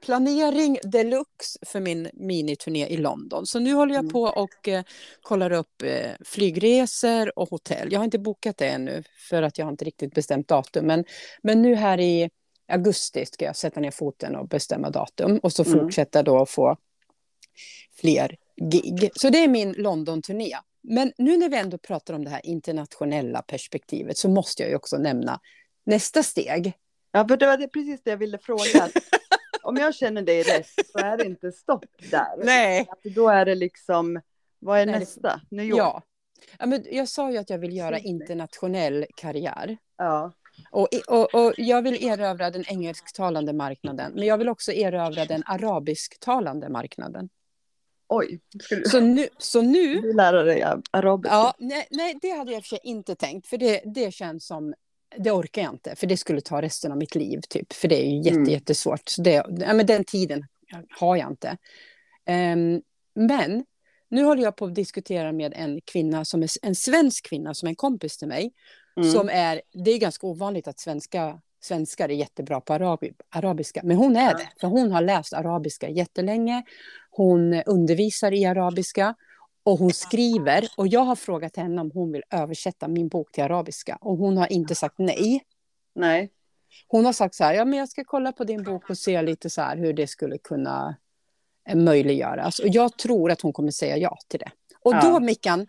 planering 0.00 0.78
deluxe 0.82 1.58
för 1.66 1.80
min 1.80 2.10
miniturné 2.12 2.86
i 2.86 2.96
London. 2.96 3.46
Så 3.46 3.58
nu 3.58 3.72
håller 3.74 3.94
jag 3.94 4.02
Mm. 4.02 4.12
på 4.12 4.22
och 4.22 4.68
eh, 4.68 4.82
kollar 5.22 5.52
upp 5.52 5.82
eh, 5.82 6.10
flygresor 6.24 7.38
och 7.38 7.50
hotell. 7.50 7.92
Jag 7.92 8.00
har 8.00 8.04
inte 8.04 8.18
bokat 8.18 8.56
det 8.56 8.68
ännu 8.68 9.02
för 9.28 9.42
att 9.42 9.58
jag 9.58 9.66
har 9.66 9.70
inte 9.70 9.84
riktigt 9.84 10.14
bestämt 10.14 10.48
datum. 10.48 10.86
Men, 10.86 11.04
men 11.42 11.62
nu 11.62 11.74
här 11.74 12.00
i 12.00 12.30
augusti 12.68 13.26
ska 13.26 13.44
jag 13.44 13.56
sätta 13.56 13.80
ner 13.80 13.90
foten 13.90 14.36
och 14.36 14.48
bestämma 14.48 14.90
datum 14.90 15.38
och 15.38 15.52
så 15.52 15.64
Mm. 15.64 15.78
fortsätta 15.80 16.22
då 16.22 16.42
att 16.42 16.50
få 16.50 16.76
fler 18.00 18.36
gig. 18.70 19.10
Så 19.14 19.30
det 19.30 19.38
är 19.44 19.48
min 19.48 19.72
London-turné. 19.72 20.56
Men 20.82 21.12
nu 21.18 21.36
när 21.36 21.48
vi 21.48 21.56
ändå 21.56 21.78
pratar 21.78 22.14
om 22.14 22.24
det 22.24 22.30
här 22.30 22.46
internationella 22.46 23.42
perspektivet 23.42 24.18
så 24.18 24.28
måste 24.28 24.62
jag 24.62 24.70
ju 24.70 24.76
också 24.76 24.96
nämna 24.98 25.40
nästa 25.86 26.22
steg. 26.22 26.72
Ja, 27.12 27.28
för 27.28 27.36
det 27.36 27.46
var 27.46 27.56
det, 27.56 27.68
precis 27.68 28.00
det 28.04 28.10
jag 28.10 28.16
ville 28.16 28.38
fråga. 28.38 28.88
Om 29.62 29.76
jag 29.76 29.94
känner 29.94 30.22
dig 30.22 30.42
rätt 30.42 30.68
så 30.92 30.98
är 30.98 31.16
det 31.16 31.24
inte 31.24 31.52
stopp 31.52 31.84
där. 32.10 32.44
Nej. 32.44 32.86
Att 32.90 33.02
Då 33.02 33.28
är 33.28 33.44
det 33.44 33.54
liksom, 33.54 34.20
vad 34.58 34.78
är 34.80 34.86
Nej, 34.86 35.00
nästa? 35.00 35.40
New 35.50 35.66
York? 35.66 35.78
Ja. 35.78 36.02
ja 36.58 36.66
men 36.66 36.84
jag 36.90 37.08
sa 37.08 37.30
ju 37.30 37.38
att 37.38 37.50
jag 37.50 37.58
vill 37.58 37.76
göra 37.76 37.98
internationell 37.98 39.06
karriär. 39.16 39.76
ja. 39.96 40.32
Och, 40.70 40.88
och, 41.08 41.34
och 41.34 41.54
jag 41.56 41.82
vill 41.82 42.04
erövra 42.04 42.50
den 42.50 42.64
engelsktalande 42.68 43.52
marknaden. 43.52 44.12
Men 44.14 44.26
jag 44.26 44.38
vill 44.38 44.48
också 44.48 44.72
erövra 44.72 45.24
den 45.24 45.42
arabisktalande 45.46 46.68
marknaden. 46.68 47.28
Oj, 48.08 48.40
du, 48.70 48.82
Så 48.84 49.00
nu, 49.00 49.28
så 49.38 49.62
nu 49.62 50.00
du 50.00 50.12
lära 50.12 50.42
dig 50.42 50.64
arabiska? 50.90 51.34
Ja, 51.34 51.54
nej, 51.58 51.86
nej, 51.90 52.18
det 52.22 52.30
hade 52.30 52.52
jag 52.52 52.58
i 52.58 52.60
och 52.60 52.64
för 52.64 52.68
sig 52.68 52.80
inte 52.82 53.14
tänkt. 53.14 53.46
För 53.46 53.58
det, 53.58 53.82
det 53.84 54.14
känns 54.14 54.46
som... 54.46 54.74
Det 55.18 55.30
orkar 55.30 55.62
jag 55.62 55.72
inte, 55.74 55.96
för 55.96 56.06
det 56.06 56.16
skulle 56.16 56.40
ta 56.40 56.62
resten 56.62 56.92
av 56.92 56.98
mitt 56.98 57.14
liv. 57.14 57.40
typ. 57.48 57.72
För 57.72 57.88
det 57.88 58.06
är 58.06 58.10
ju 58.10 58.16
jätte, 58.16 58.36
Mm. 58.38 58.50
jättesvårt. 58.50 59.08
Så 59.08 59.22
det, 59.22 59.30
ja, 59.30 59.72
men 59.74 59.86
den 59.86 60.04
tiden 60.04 60.44
har 60.98 61.16
jag 61.16 61.30
inte. 61.30 61.56
Ehm, 62.26 62.82
men 63.14 63.64
nu 64.08 64.22
håller 64.24 64.42
jag 64.42 64.56
på 64.56 64.64
att 64.64 64.74
diskutera 64.74 65.32
med 65.32 65.52
en 65.56 65.80
kvinna, 65.80 66.24
som 66.24 66.42
är 66.42 66.48
en 66.62 66.74
svensk 66.74 67.28
kvinna, 67.28 67.54
som 67.54 67.66
är 67.66 67.70
en 67.70 67.76
kompis 67.76 68.16
till 68.16 68.28
mig. 68.28 68.52
Mm. 68.96 69.10
Som 69.12 69.28
är, 69.28 69.62
det 69.84 69.90
är 69.90 69.98
ganska 69.98 70.26
ovanligt 70.26 70.68
att 70.68 70.80
svenska, 70.80 71.40
svenskar 71.62 72.08
är 72.08 72.14
jättebra 72.14 72.60
på 72.60 72.72
arabi, 72.74 73.12
arabiska. 73.30 73.80
Men 73.84 73.96
hon 73.96 74.16
är 74.16 74.34
det, 74.34 74.48
för 74.60 74.68
hon 74.68 74.92
har 74.92 75.02
läst 75.02 75.32
arabiska 75.32 75.88
jättelänge. 75.88 76.62
Hon 77.10 77.62
undervisar 77.66 78.32
i 78.34 78.44
arabiska. 78.44 79.14
Och 79.66 79.78
hon 79.78 79.92
skriver, 79.92 80.68
och 80.76 80.88
jag 80.88 81.00
har 81.00 81.16
frågat 81.16 81.56
henne 81.56 81.80
om 81.80 81.90
hon 81.90 82.12
vill 82.12 82.22
översätta 82.30 82.88
min 82.88 83.08
bok 83.08 83.32
till 83.32 83.44
arabiska. 83.44 83.98
Och 84.00 84.16
hon 84.16 84.36
har 84.36 84.52
inte 84.52 84.74
sagt 84.74 84.94
nej. 84.98 85.42
Nej. 85.94 86.30
Hon 86.88 87.04
har 87.04 87.12
sagt 87.12 87.34
så 87.34 87.44
här, 87.44 87.54
ja 87.54 87.64
men 87.64 87.78
jag 87.78 87.88
ska 87.88 88.04
kolla 88.04 88.32
på 88.32 88.44
din 88.44 88.62
bok 88.62 88.90
och 88.90 88.98
se 88.98 89.22
lite 89.22 89.50
så 89.50 89.62
här 89.62 89.76
hur 89.76 89.92
det 89.92 90.06
skulle 90.06 90.38
kunna 90.38 90.96
eh, 91.68 91.76
möjliggöras. 91.76 92.58
Och 92.58 92.68
jag 92.68 92.98
tror 92.98 93.30
att 93.30 93.40
hon 93.40 93.52
kommer 93.52 93.70
säga 93.70 93.96
ja 93.96 94.18
till 94.28 94.40
det. 94.40 94.50
Och 94.80 94.94
Ja. 94.94 95.00
då, 95.02 95.20
Mickan, 95.20 95.66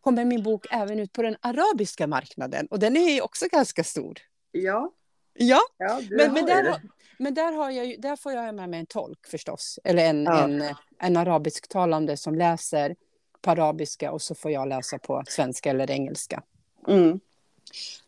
kommer 0.00 0.24
min 0.24 0.42
bok 0.42 0.66
även 0.70 1.00
ut 1.00 1.12
på 1.12 1.22
den 1.22 1.36
arabiska 1.40 2.06
marknaden. 2.06 2.66
Och 2.70 2.78
den 2.78 2.96
är 2.96 3.14
ju 3.14 3.20
också 3.20 3.46
ganska 3.52 3.84
stor. 3.84 4.18
Ja, 4.52 4.92
Ja, 5.34 5.60
ja 5.78 6.00
men, 6.10 6.32
men, 6.32 6.46
där, 6.46 6.64
har, 6.70 6.80
men 7.18 7.34
där, 7.34 7.52
har 7.52 7.70
jag, 7.70 8.00
där 8.00 8.16
får 8.16 8.32
jag 8.32 8.54
med 8.54 8.68
mig 8.68 8.80
en 8.80 8.86
tolk 8.86 9.26
förstås. 9.26 9.78
Eller 9.84 10.06
en, 10.10 10.24
Ja. 10.24 10.44
en, 10.44 10.64
en 11.00 11.16
arabisktalande 11.16 12.16
som 12.16 12.34
läser 12.34 12.96
på 13.44 13.50
arabiska 13.50 14.12
och 14.12 14.22
så 14.22 14.34
får 14.34 14.50
jag 14.50 14.68
läsa 14.68 14.98
på 14.98 15.22
svenska 15.28 15.70
eller 15.70 15.90
engelska. 15.90 16.42
Mm. 16.88 17.20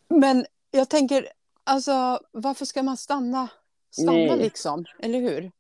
Men 0.09 0.47
jag 0.71 0.89
tänker, 0.91 1.29
alltså 1.65 2.21
varför 2.33 2.65
ska 2.65 2.83
man 2.83 2.97
stanna, 2.97 3.49
stanna 3.91 4.13
Nej. 4.13 4.37
liksom? 4.39 4.85
Eller 5.03 5.21
hur? 5.21 5.51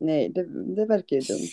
Nej, 0.00 0.28
det, 0.28 0.74
det 0.74 0.86
verkar 0.86 1.16
ju 1.16 1.22
dumt. 1.22 1.48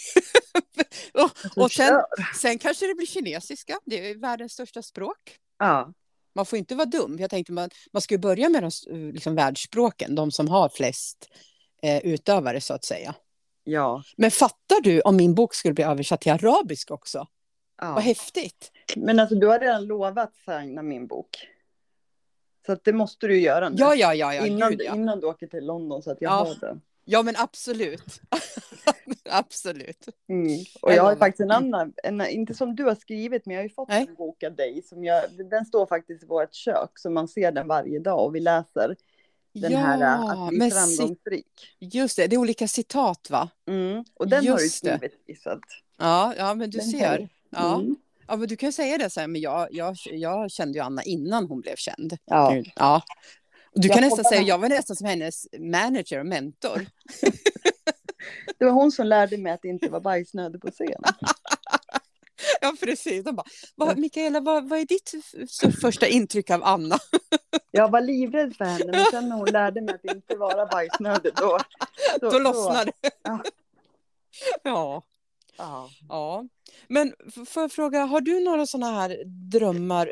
och, 1.13 1.63
och 1.63 1.71
sen, 1.71 2.01
sen 2.41 2.59
kanske 2.59 2.87
det 2.87 2.95
blir 2.95 3.07
kinesiska, 3.07 3.79
det 3.85 4.09
är 4.09 4.15
världens 4.15 4.53
största 4.53 4.81
språk. 4.81 5.37
Ja, 5.59 5.93
Man 6.35 6.45
får 6.45 6.59
inte 6.59 6.75
vara 6.75 6.85
dum. 6.85 7.17
Jag 7.19 7.29
tänkte 7.29 7.53
man, 7.53 7.69
man 7.93 8.01
ska 8.01 8.13
ju 8.13 8.19
börja 8.19 8.49
med 8.49 8.63
de 8.63 8.67
s- 8.67 8.87
liksom, 9.13 9.35
världsspråken, 9.35 10.15
de 10.15 10.31
som 10.31 10.47
har 10.47 10.69
flest 10.69 11.29
eh, 11.81 11.97
utövare 12.05 12.61
så 12.61 12.73
att 12.73 12.85
säga. 12.85 13.15
ja, 13.63 14.03
Men 14.17 14.31
fattar 14.31 14.81
du 14.81 15.01
om 15.01 15.15
min 15.15 15.35
bok 15.35 15.53
skulle 15.55 15.73
bli 15.73 15.83
översatt 15.83 16.21
till 16.21 16.31
arabiska 16.31 16.93
också? 16.93 17.27
Vad 17.81 17.89
ja. 17.89 17.99
häftigt! 17.99 18.71
Men 18.95 19.19
alltså 19.19 19.35
du 19.35 19.47
har 19.47 19.59
redan 19.59 19.85
lovat 19.85 20.33
signa 20.45 20.81
min 20.81 21.07
bok. 21.07 21.47
Så 22.65 22.71
att 22.73 22.83
det 22.83 22.93
måste 22.93 23.27
du 23.27 23.39
göra 23.39 23.69
nu. 23.69 23.75
Ja, 23.79 23.95
ja, 23.95 24.13
ja, 24.13 24.33
ja, 24.33 24.45
innan, 24.45 24.71
gud, 24.71 24.81
ja. 24.85 24.95
innan 24.95 25.19
du 25.19 25.27
åker 25.27 25.47
till 25.47 25.65
London 25.65 26.03
så 26.03 26.11
att 26.11 26.17
jag 26.21 26.31
Ja. 26.31 26.35
har 26.35 26.55
den. 26.55 26.81
ja 27.05 27.23
men 27.23 27.35
absolut. 27.37 28.21
absolut. 29.29 30.07
Mm. 30.29 30.59
Och 30.81 30.93
Jag 30.93 31.03
har 31.03 31.15
faktiskt 31.15 31.39
en 31.41 31.51
annan, 31.51 31.93
en, 32.03 32.27
inte 32.27 32.53
som 32.53 32.75
du 32.75 32.83
har 32.83 32.95
skrivit, 32.95 33.45
men 33.45 33.55
jag 33.55 33.61
har 33.61 33.67
ju 33.67 33.73
fått 33.73 33.89
Nej. 33.89 34.05
en 34.09 34.15
bok 34.15 34.43
av 34.43 34.55
dig. 34.55 34.83
Som 34.83 35.03
jag, 35.03 35.23
den 35.49 35.65
står 35.65 35.85
faktiskt 35.85 36.23
i 36.23 36.25
vårt 36.25 36.53
kök, 36.53 36.91
så 36.99 37.09
man 37.09 37.27
ser 37.27 37.51
den 37.51 37.67
varje 37.67 37.99
dag 37.99 38.25
och 38.25 38.35
vi 38.35 38.39
läser 38.39 38.95
den 39.53 39.73
här 39.75 40.01
äh, 40.01 40.29
att 40.29 40.49
bli 40.49 40.71
framgångsrik. 40.71 41.77
just 41.79 42.17
det, 42.17 42.27
det 42.27 42.35
är 42.35 42.37
olika 42.37 42.67
citat 42.67 43.29
va? 43.29 43.49
Mm. 43.67 44.03
Och 44.13 44.27
den 44.27 44.47
har 44.47 44.57
du 44.57 44.63
Just 44.63 44.77
skrivit, 44.77 45.41
så 45.43 45.49
att, 45.49 45.59
Ja, 45.97 46.33
ja 46.37 46.53
men 46.53 46.69
du 46.69 46.79
ser. 46.79 47.17
kan- 47.17 47.29
Ja. 47.49 47.75
mm. 47.79 47.95
ja, 48.27 48.36
men 48.36 48.47
du 48.47 48.55
kan 48.55 48.73
säga 48.73 48.97
det 48.97 49.10
så 49.10 49.19
här, 49.19 49.27
men 49.27 49.41
jag, 49.41 49.67
jag, 49.71 49.95
jag 50.03 50.51
kände 50.51 50.77
ju 50.77 50.83
Anna 50.83 51.03
innan 51.03 51.45
hon 51.47 51.62
blev 51.62 51.75
känd. 51.75 52.17
ja. 52.25 52.63
Ja. 52.75 53.01
Och 53.75 53.81
du 53.81 53.88
Jag 53.88 53.95
kan 53.95 54.03
nästan 54.03 54.17
hoppas 54.19 54.29
säga, 54.29 54.41
att- 54.41 54.47
jag 54.47 54.57
var 54.57 54.69
nästan 54.69 54.95
som 54.95 55.07
hennes 55.07 55.47
manager 55.60 56.19
och 56.19 56.25
mentor. 56.25 56.86
Det 58.60 58.65
var 58.65 58.71
hon 58.71 58.91
som 58.91 59.07
lärde 59.07 59.38
mig 59.38 59.51
att 59.51 59.65
inte 59.65 59.89
vara 59.89 60.01
bajsnödig 60.01 60.62
på 60.62 60.71
scen. 60.71 61.01
Ja, 62.62 62.73
precis. 62.79 63.23
De 63.23 63.36
bara, 63.36 63.45
vad, 63.75 63.97
Mikaela, 63.97 64.39
vad, 64.39 64.69
vad 64.69 64.79
är 64.79 64.86
ditt 64.86 65.12
första 65.81 66.07
intryck 66.07 66.49
av 66.49 66.63
Anna? 66.63 66.97
Jag 67.71 67.91
var 67.91 68.01
livrädd 68.01 68.55
för 68.55 68.65
henne, 68.65 68.86
men 68.91 69.05
sen 69.12 69.29
när 69.29 69.36
hon 69.36 69.45
lärde 69.45 69.81
mig 69.81 69.95
att 69.95 70.15
inte 70.15 70.36
vara 70.36 70.65
bajsnödig, 70.65 71.31
då... 71.36 71.60
Då 72.21 72.39
lossnade 72.39 72.91
det. 73.01 73.12
Ja. 73.23 73.43
Ja, 74.63 75.03
Ja. 75.58 75.89
ja. 76.10 76.46
Men 76.88 77.13
får 77.48 77.63
jag 77.63 77.72
fråga, 77.72 78.06
har 78.06 78.22
du 78.22 78.39
några 78.43 78.65
sådana 78.65 78.91
här 79.00 79.24
drömmar 79.26 80.10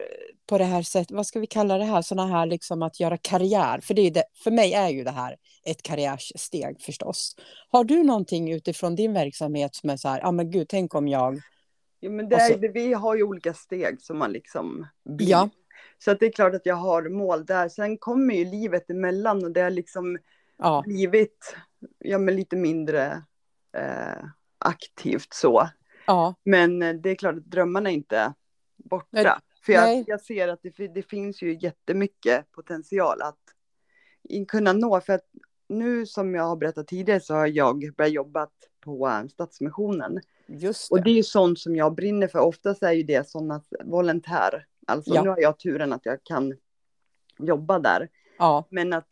på 0.50 0.58
det 0.58 0.64
här 0.64 0.82
sättet? 0.82 1.12
Vad 1.12 1.28
ska 1.28 1.40
vi 1.40 1.48
kalla 1.48 1.78
det 1.78 1.84
här? 1.84 2.02
Sådana 2.02 2.28
här 2.38 2.46
liksom 2.46 2.84
att 2.84 3.00
göra 3.00 3.18
karriär. 3.18 3.80
För, 3.80 3.94
det 3.94 4.02
är 4.02 4.12
det, 4.12 4.24
för 4.44 4.52
mig 4.52 4.74
är 4.74 4.90
ju 4.90 5.04
det 5.04 5.12
här 5.12 5.36
ett 5.66 5.82
karriärsteg 5.82 6.82
förstås. 6.82 7.36
Har 7.70 7.84
du 7.84 8.04
någonting 8.04 8.52
utifrån 8.54 8.96
din 8.96 9.14
verksamhet 9.14 9.76
som 9.76 9.90
är 9.90 9.98
så 9.98 10.08
här, 10.08 10.20
ja 10.20 10.28
ah, 10.28 10.32
men 10.32 10.52
gud, 10.52 10.68
tänk 10.70 10.96
om 10.96 11.08
jag... 11.08 11.42
Ja, 12.00 12.10
men 12.10 12.30
det 12.30 12.40
så- 12.40 12.58
det, 12.58 12.68
vi 12.68 12.94
har 12.94 13.16
ju 13.16 13.24
olika 13.24 13.54
steg 13.54 14.02
som 14.02 14.18
man 14.18 14.32
liksom. 14.32 14.88
Ja. 15.04 15.50
Så 15.98 16.12
att 16.12 16.20
det 16.20 16.26
är 16.26 16.32
klart 16.32 16.54
att 16.56 16.66
jag 16.66 16.76
har 16.76 17.10
mål 17.10 17.46
där. 17.46 17.70
Sen 17.70 17.98
kommer 17.98 18.34
ju 18.34 18.46
livet 18.46 18.90
emellan 18.90 19.44
och 19.44 19.52
det 19.52 19.62
har 19.62 19.70
liksom 19.70 20.18
Ja, 20.58 20.84
blivit 20.86 21.56
ja, 22.00 22.18
men 22.18 22.36
lite 22.36 22.56
mindre 22.56 23.24
eh, 23.78 24.26
aktivt 24.58 25.34
så. 25.34 25.70
ja, 26.08 26.36
Men 26.44 26.82
eh, 26.82 26.94
det 26.94 27.10
är 27.10 27.16
klart 27.16 27.36
att 27.36 27.46
drömmarna 27.46 27.90
är 27.90 27.94
inte 27.94 28.34
borta. 28.78 29.08
Nej, 29.12 29.26
För 29.66 29.74
jag, 29.74 30.04
jag 30.08 30.22
ser 30.22 30.48
att 30.48 30.60
det, 30.64 30.88
det 30.88 31.04
finns 31.10 31.42
ju 31.42 31.58
jättemycket 31.62 32.52
potential 32.52 33.22
att 33.22 33.40
kunna 34.48 34.74
nå. 34.74 35.02
För 35.02 35.14
att 35.14 35.26
nu 35.70 36.06
som 36.06 36.36
jag 36.36 36.44
har 36.44 36.56
berättat 36.56 36.88
tidigare 36.88 37.20
så 37.20 37.34
har 37.34 37.48
jag 37.48 37.94
börjat 37.98 38.14
jobba 38.14 38.48
på 38.80 39.08
eh, 39.08 39.28
Stadsmissionen. 39.28 40.22
just 40.48 40.92
Och 40.92 40.98
det. 40.98 41.04
det 41.04 41.10
är 41.10 41.16
ju 41.16 41.24
sånt 41.24 41.60
som 41.60 41.76
jag 41.76 41.96
brinner 41.96 42.28
för. 42.28 42.40
Oftast 42.40 42.84
är 42.84 42.92
ju 42.92 43.04
det 43.04 43.30
sådana 43.30 43.62
volontär. 43.84 44.66
Alltså 44.88 45.14
Ja. 45.16 45.24
nu 45.24 45.30
har 45.30 45.40
jag 45.40 45.60
turen 45.60 45.94
att 45.94 46.06
jag 46.06 46.24
kan 46.24 46.54
jobba 47.40 47.80
där. 47.80 48.10
Ja, 48.38 48.68
Men 48.70 48.94
att 48.94 49.10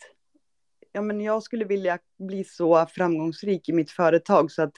ja, 0.91 1.01
men 1.01 1.21
jag 1.21 1.43
skulle 1.43 1.65
vilja 1.65 1.99
bli 2.17 2.43
så 2.43 2.85
framgångsrik 2.85 3.69
i 3.69 3.73
mitt 3.73 3.91
företag 3.91 4.51
så 4.51 4.61
att 4.61 4.73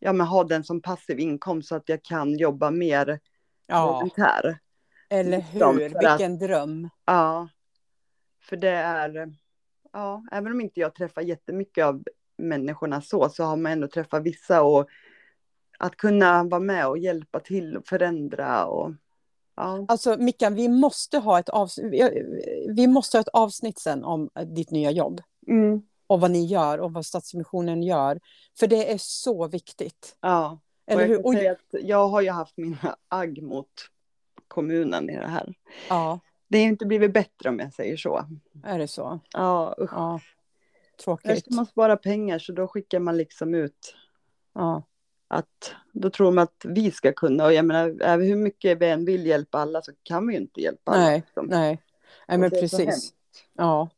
ja, 0.00 0.12
men 0.12 0.26
ha 0.26 0.44
den 0.44 0.64
som 0.64 0.82
passiv 0.82 1.18
inkomst 1.18 1.68
så 1.68 1.74
att 1.76 1.88
jag 1.88 2.02
kan 2.02 2.36
jobba 2.38 2.70
mer 2.70 3.20
Ja, 3.66 3.92
volontär. 3.92 4.58
eller 5.08 5.36
liksom, 5.36 5.78
hur? 5.78 5.88
för 5.90 6.04
att- 6.06 6.20
Vilken 6.20 6.38
dröm. 6.38 6.88
Ja, 7.04 7.48
för 8.42 8.56
det 8.56 8.68
är, 8.70 9.32
ja, 9.92 10.24
även 10.32 10.52
om 10.52 10.60
inte 10.60 10.80
jag 10.80 10.94
träffar 10.94 11.22
jättemycket 11.22 11.84
av 11.84 12.02
människorna 12.38 13.00
så, 13.02 13.28
så 13.28 13.44
har 13.44 13.56
man 13.56 13.72
ändå 13.72 13.88
träffat 13.88 14.22
vissa 14.22 14.62
och 14.62 14.88
att 15.78 15.96
kunna 15.96 16.44
vara 16.44 16.60
med 16.60 16.86
och 16.88 16.98
hjälpa 16.98 17.40
till 17.40 17.76
och 17.76 17.86
förändra 17.86 18.66
och 18.66 18.92
ja. 19.56 19.84
Alltså 19.88 20.16
Mickan, 20.18 20.54
vi 20.54 20.68
måste 20.68 21.18
ha 21.18 21.38
ett 21.38 21.48
avsnitt, 21.48 22.02
vi 22.76 22.86
måste 22.86 23.16
ha 23.16 23.20
ett 23.20 23.28
avsnitt 23.28 23.78
sen 23.78 24.04
om 24.04 24.30
ditt 24.46 24.70
nya 24.70 24.90
jobb. 24.90 25.20
Mm, 25.48 25.82
Och 26.10 26.20
vad 26.20 26.30
ni 26.30 26.44
gör 26.46 26.78
och 26.80 26.92
vad 26.92 27.06
Stadsmissionen 27.06 27.82
gör. 27.82 28.20
För 28.58 28.66
det 28.66 28.92
är 28.92 28.98
så 28.98 29.48
viktigt. 29.48 30.16
ja. 30.20 30.58
Och 30.86 30.92
Eller 30.92 31.02
jag, 31.02 31.08
hur? 31.08 31.26
Och, 31.26 31.32
säga 31.34 31.52
att 31.52 31.74
jag 31.82 32.08
har 32.08 32.20
ju 32.20 32.30
haft 32.30 32.56
mina 32.56 32.96
agg 33.08 33.42
mot 33.42 33.70
kommunen 34.48 35.10
i 35.10 35.16
det 35.16 35.26
här. 35.26 35.54
ja, 35.88 36.20
Det 36.48 36.58
har 36.58 36.64
inte 36.66 36.86
blivit 36.86 37.12
bättre 37.12 37.48
om 37.48 37.58
jag 37.58 37.72
säger 37.74 37.96
så. 37.96 38.24
är 38.64 38.78
det 38.78 38.88
så? 38.88 39.20
Ja, 39.32 39.74
usch. 39.80 39.90
Ja. 39.92 40.20
Där 40.96 41.04
Tråkigt. 41.04 41.38
ska 41.44 41.54
man 41.54 41.66
spara 41.66 41.96
pengar 41.96 42.38
så 42.38 42.52
då 42.52 42.68
skickar 42.68 42.98
man 43.00 43.16
liksom 43.16 43.54
ut 43.54 43.94
Ja. 44.54 44.82
att 45.28 45.72
då 45.92 46.10
tror 46.10 46.32
man 46.32 46.42
att 46.44 46.64
vi 46.64 46.90
ska 46.90 47.12
kunna 47.12 47.44
och 47.44 47.52
jag 47.52 47.64
menar 47.64 48.18
hur 48.18 48.36
mycket 48.36 48.78
vi 48.78 48.86
än 48.90 49.04
vill 49.04 49.26
hjälpa 49.26 49.58
alla 49.58 49.82
så 49.82 49.92
kan 50.02 50.26
vi 50.26 50.34
ju 50.34 50.40
inte 50.40 50.60
hjälpa 50.60 50.90
alla. 50.92 51.00
Nej, 51.02 51.16
liksom. 51.16 51.46
nej. 51.46 51.82
Nej, 52.28 52.38
men 52.38 52.50
precis. 52.50 53.12
Ja. 53.54 53.88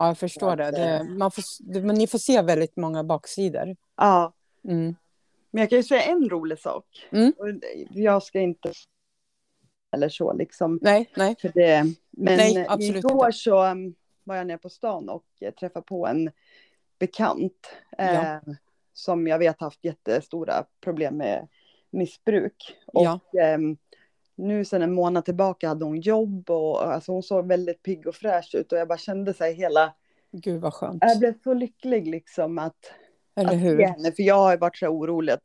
Ja, 0.00 0.06
jag 0.06 0.18
förstår 0.18 0.56
det. 0.56 0.70
det 0.70 0.94
eh, 0.96 1.04
man 1.04 1.30
får, 1.30 1.42
men 1.80 1.96
ni 1.96 2.06
får 2.06 2.18
se 2.18 2.42
väldigt 2.42 2.76
många 2.76 3.04
baksidor. 3.04 3.76
Ja, 3.96 4.32
Mm. 4.64 4.94
men 5.50 5.60
jag 5.60 5.70
kan 5.70 5.78
ju 5.78 5.82
säga 5.82 6.02
en 6.02 6.28
rolig 6.30 6.58
sak. 6.58 6.84
Mm. 7.12 7.32
Jag 7.90 8.22
ska 8.22 8.40
inte 8.40 8.72
eller 9.92 10.08
så 10.08 10.32
liksom. 10.32 10.78
Nej, 10.82 11.10
nej. 11.16 11.36
För 11.40 11.50
det. 11.54 11.84
Men 12.10 12.36
Nej, 12.36 12.66
igår 12.80 13.30
så 13.30 13.64
um, 13.66 13.94
var 14.24 14.36
jag 14.36 14.46
nere 14.46 14.58
på 14.58 14.68
stan 14.68 15.08
och 15.08 15.24
eh, 15.40 15.52
träffade 15.54 15.82
på 15.86 16.06
en 16.06 16.30
bekant. 16.98 17.66
Eh, 17.98 18.14
Ja. 18.14 18.40
Som 18.92 19.26
jag 19.26 19.38
vet 19.38 19.60
haft 19.60 19.84
jättestora 19.84 20.64
problem 20.80 21.16
med 21.16 21.48
missbruk. 21.90 22.76
Och 22.86 23.04
Ja. 23.04 23.20
ehm, 23.42 23.76
nu 24.40 24.64
sedan 24.64 24.82
en 24.82 24.92
månad 24.92 25.24
tillbaka 25.24 25.68
hade 25.68 25.84
hon 25.84 26.00
jobb 26.00 26.50
och 26.50 26.82
alltså 26.94 27.12
hon 27.12 27.22
såg 27.22 27.46
väldigt 27.46 27.82
pigg 27.82 28.06
och 28.06 28.14
fräsch 28.14 28.54
ut 28.54 28.72
och 28.72 28.78
jag 28.78 28.88
bara 28.88 28.98
kände 28.98 29.34
sig 29.34 29.54
hela, 29.54 29.94
Gud 30.32 30.60
vad 30.60 30.74
skönt. 30.74 31.02
jag 31.06 31.18
blev 31.18 31.34
så 31.42 31.54
lycklig 31.54 32.06
liksom 32.06 32.58
att, 32.58 32.92
Eller 33.36 33.50
att 33.50 33.60
hur? 33.60 33.82
henne, 33.82 34.12
för 34.12 34.22
jag 34.22 34.34
har 34.36 34.56
varit 34.56 34.76
så 34.76 34.86
orolig 34.88 35.32
att 35.32 35.44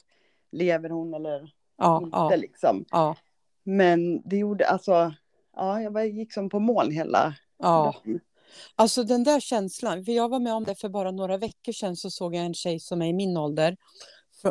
lever 0.51 0.89
hon 0.89 1.13
eller 1.13 1.51
Ja, 1.77 2.01
inte 2.03 2.17
ja, 2.17 2.35
liksom. 2.35 2.85
ja, 2.91 3.15
Men 3.63 4.21
det 4.29 4.37
gjorde, 4.37 4.67
alltså, 4.67 5.13
ja 5.55 5.81
jag 5.81 5.91
var, 5.91 6.01
gick 6.01 6.33
som 6.33 6.49
på 6.49 6.59
moln 6.59 6.91
hela 6.91 7.35
ja. 7.57 7.95
dagen. 8.05 8.19
Alltså 8.75 9.03
den 9.03 9.23
där 9.23 9.39
känslan, 9.39 10.05
för 10.05 10.11
jag 10.11 10.29
var 10.29 10.39
med 10.39 10.53
om 10.53 10.63
det 10.63 10.75
för 10.75 10.89
bara 10.89 11.11
några 11.11 11.37
veckor 11.37 11.71
sedan 11.71 11.95
så 11.95 12.09
såg 12.09 12.35
jag 12.35 12.45
en 12.45 12.53
tjej 12.53 12.79
som 12.79 13.01
är 13.01 13.05
i 13.07 13.13
min 13.13 13.37
ålder 13.37 13.77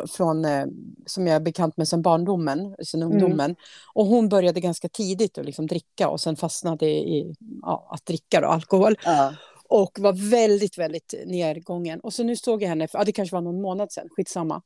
från, 0.07 0.45
eh, 0.45 0.65
som 1.05 1.27
jag 1.27 1.35
är 1.35 1.39
bekant 1.39 1.77
med 1.77 1.87
sedan 1.87 2.01
barndomen, 2.01 2.75
sedan 2.83 3.01
Mm. 3.01 3.13
ungdomen. 3.13 3.55
Och 3.93 4.05
hon 4.05 4.29
började 4.29 4.59
ganska 4.59 4.89
tidigt 4.89 5.37
att 5.37 5.45
liksom 5.45 5.67
dricka 5.67 6.09
och 6.09 6.21
sen 6.21 6.35
fastnade 6.35 6.85
i 6.85 7.35
ja, 7.61 7.87
att 7.91 8.05
dricka 8.05 8.41
då, 8.41 8.47
alkohol. 8.47 8.95
Ja. 9.05 9.33
Och 9.67 9.91
var 9.99 10.29
väldigt, 10.31 10.77
väldigt 10.77 11.13
nedgången. 11.25 11.99
Och 11.99 12.13
så 12.13 12.23
nu 12.23 12.35
såg 12.35 12.63
jag 12.63 12.69
henne, 12.69 12.87
för, 12.87 12.97
ja, 12.97 13.03
det 13.03 13.11
kanske 13.11 13.35
var 13.35 13.41
någon 13.41 13.61
månad 13.61 13.91
sedan, 13.91 14.07
skitsamma. 14.11 14.61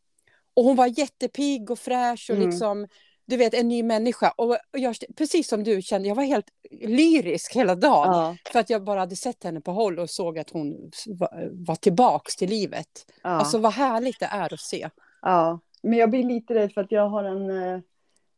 Och 0.54 0.64
hon 0.64 0.76
var 0.76 1.00
jättepigg 1.00 1.72
och 1.72 1.80
fräsch 1.80 2.28
och 2.30 2.36
Mm. 2.36 2.50
liksom, 2.50 2.88
du 3.26 3.38
vet, 3.38 3.54
en 3.54 3.68
ny 3.68 3.84
människa. 3.84 4.34
Och 4.38 4.58
jag, 4.72 4.96
precis 5.18 5.48
som 5.48 5.64
du 5.64 5.82
kände, 5.82 6.08
jag 6.08 6.16
var 6.16 6.24
helt 6.24 6.46
lyrisk 6.82 7.56
hela 7.56 7.76
dagen. 7.76 8.14
Ja, 8.14 8.36
För 8.52 8.60
att 8.60 8.70
jag 8.70 8.84
bara 8.84 9.00
hade 9.00 9.16
sett 9.16 9.44
henne 9.44 9.62
på 9.62 9.72
håll 9.72 10.00
och 10.00 10.10
såg 10.10 10.40
att 10.40 10.50
hon 10.50 10.92
var, 11.08 11.50
var 11.52 11.76
tillbaks 11.76 12.36
till 12.36 12.50
livet. 12.50 12.88
ja, 13.24 13.30
Alltså 13.30 13.58
vad 13.58 13.74
härligt 13.74 14.20
det 14.20 14.26
är 14.26 14.54
att 14.54 14.60
se. 14.60 14.90
Ja. 15.22 15.60
Men 15.84 16.00
jag 16.00 16.10
blir 16.10 16.24
lite 16.24 16.56
rädd 16.56 16.74
för 16.74 16.82
att 16.82 16.92
jag 16.92 17.10
har 17.10 17.24
en, 17.24 17.50
eh, 17.50 17.80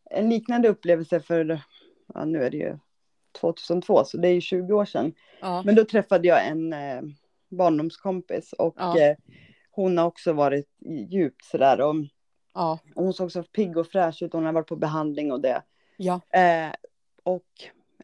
en 0.09 0.29
liknande 0.29 0.69
upplevelse 0.69 1.19
för, 1.19 1.61
ja 2.13 2.25
nu 2.25 2.43
är 2.43 2.49
det 2.49 2.57
ju 2.57 2.77
2002, 3.41 4.03
så 4.05 4.17
det 4.17 4.27
är 4.27 4.33
ju 4.33 4.41
20 4.41 4.73
år 4.73 4.85
sedan. 4.85 5.13
Ja, 5.41 5.61
Men 5.65 5.75
då 5.75 5.85
träffade 5.85 6.27
jag 6.27 6.47
en 6.47 6.73
eh, 6.73 7.01
barndomskompis 7.49 8.53
och 8.53 8.75
Ja. 8.77 8.99
eh, 8.99 9.17
hon 9.71 9.97
har 9.97 10.05
också 10.05 10.33
varit 10.33 10.69
djupt 11.09 11.45
sådär 11.45 11.81
och, 11.81 11.95
ja, 12.53 12.79
och 12.95 13.03
hon 13.03 13.13
såg 13.13 13.31
så 13.31 13.43
pigg 13.43 13.77
och 13.77 13.87
fräsch 13.87 14.21
ut, 14.23 14.33
hon 14.33 14.45
har 14.45 14.53
varit 14.53 14.67
på 14.67 14.75
behandling 14.75 15.31
och 15.31 15.41
det. 15.41 15.61
Eh, 16.29 16.73
och 17.23 17.45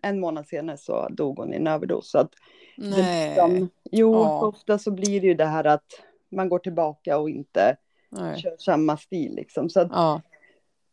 en 0.02 0.20
månad 0.20 0.48
senare 0.48 0.78
så 0.78 1.08
dog 1.10 1.38
hon 1.38 1.54
i 1.54 1.56
en 1.56 1.68
överdos. 1.68 2.12
Så 2.12 2.18
att 2.20 2.32
Nej, 2.78 3.28
liksom, 3.30 3.70
jo, 3.92 4.14
Ja. 4.14 4.46
ofta 4.48 4.80
så 4.80 4.92
blir 4.92 5.22
det 5.22 5.28
ju 5.28 5.34
det 5.34 5.46
här 5.46 5.64
att 5.64 5.86
man 6.30 6.50
går 6.50 6.60
tillbaka 6.60 7.18
och 7.18 7.30
inte 7.30 7.78
nej. 8.10 8.42
kör 8.42 8.56
samma 8.60 8.98
stil 8.98 9.36
liksom. 9.36 9.70
Så 9.70 9.80
att, 9.80 9.88
Ja, 9.92 10.22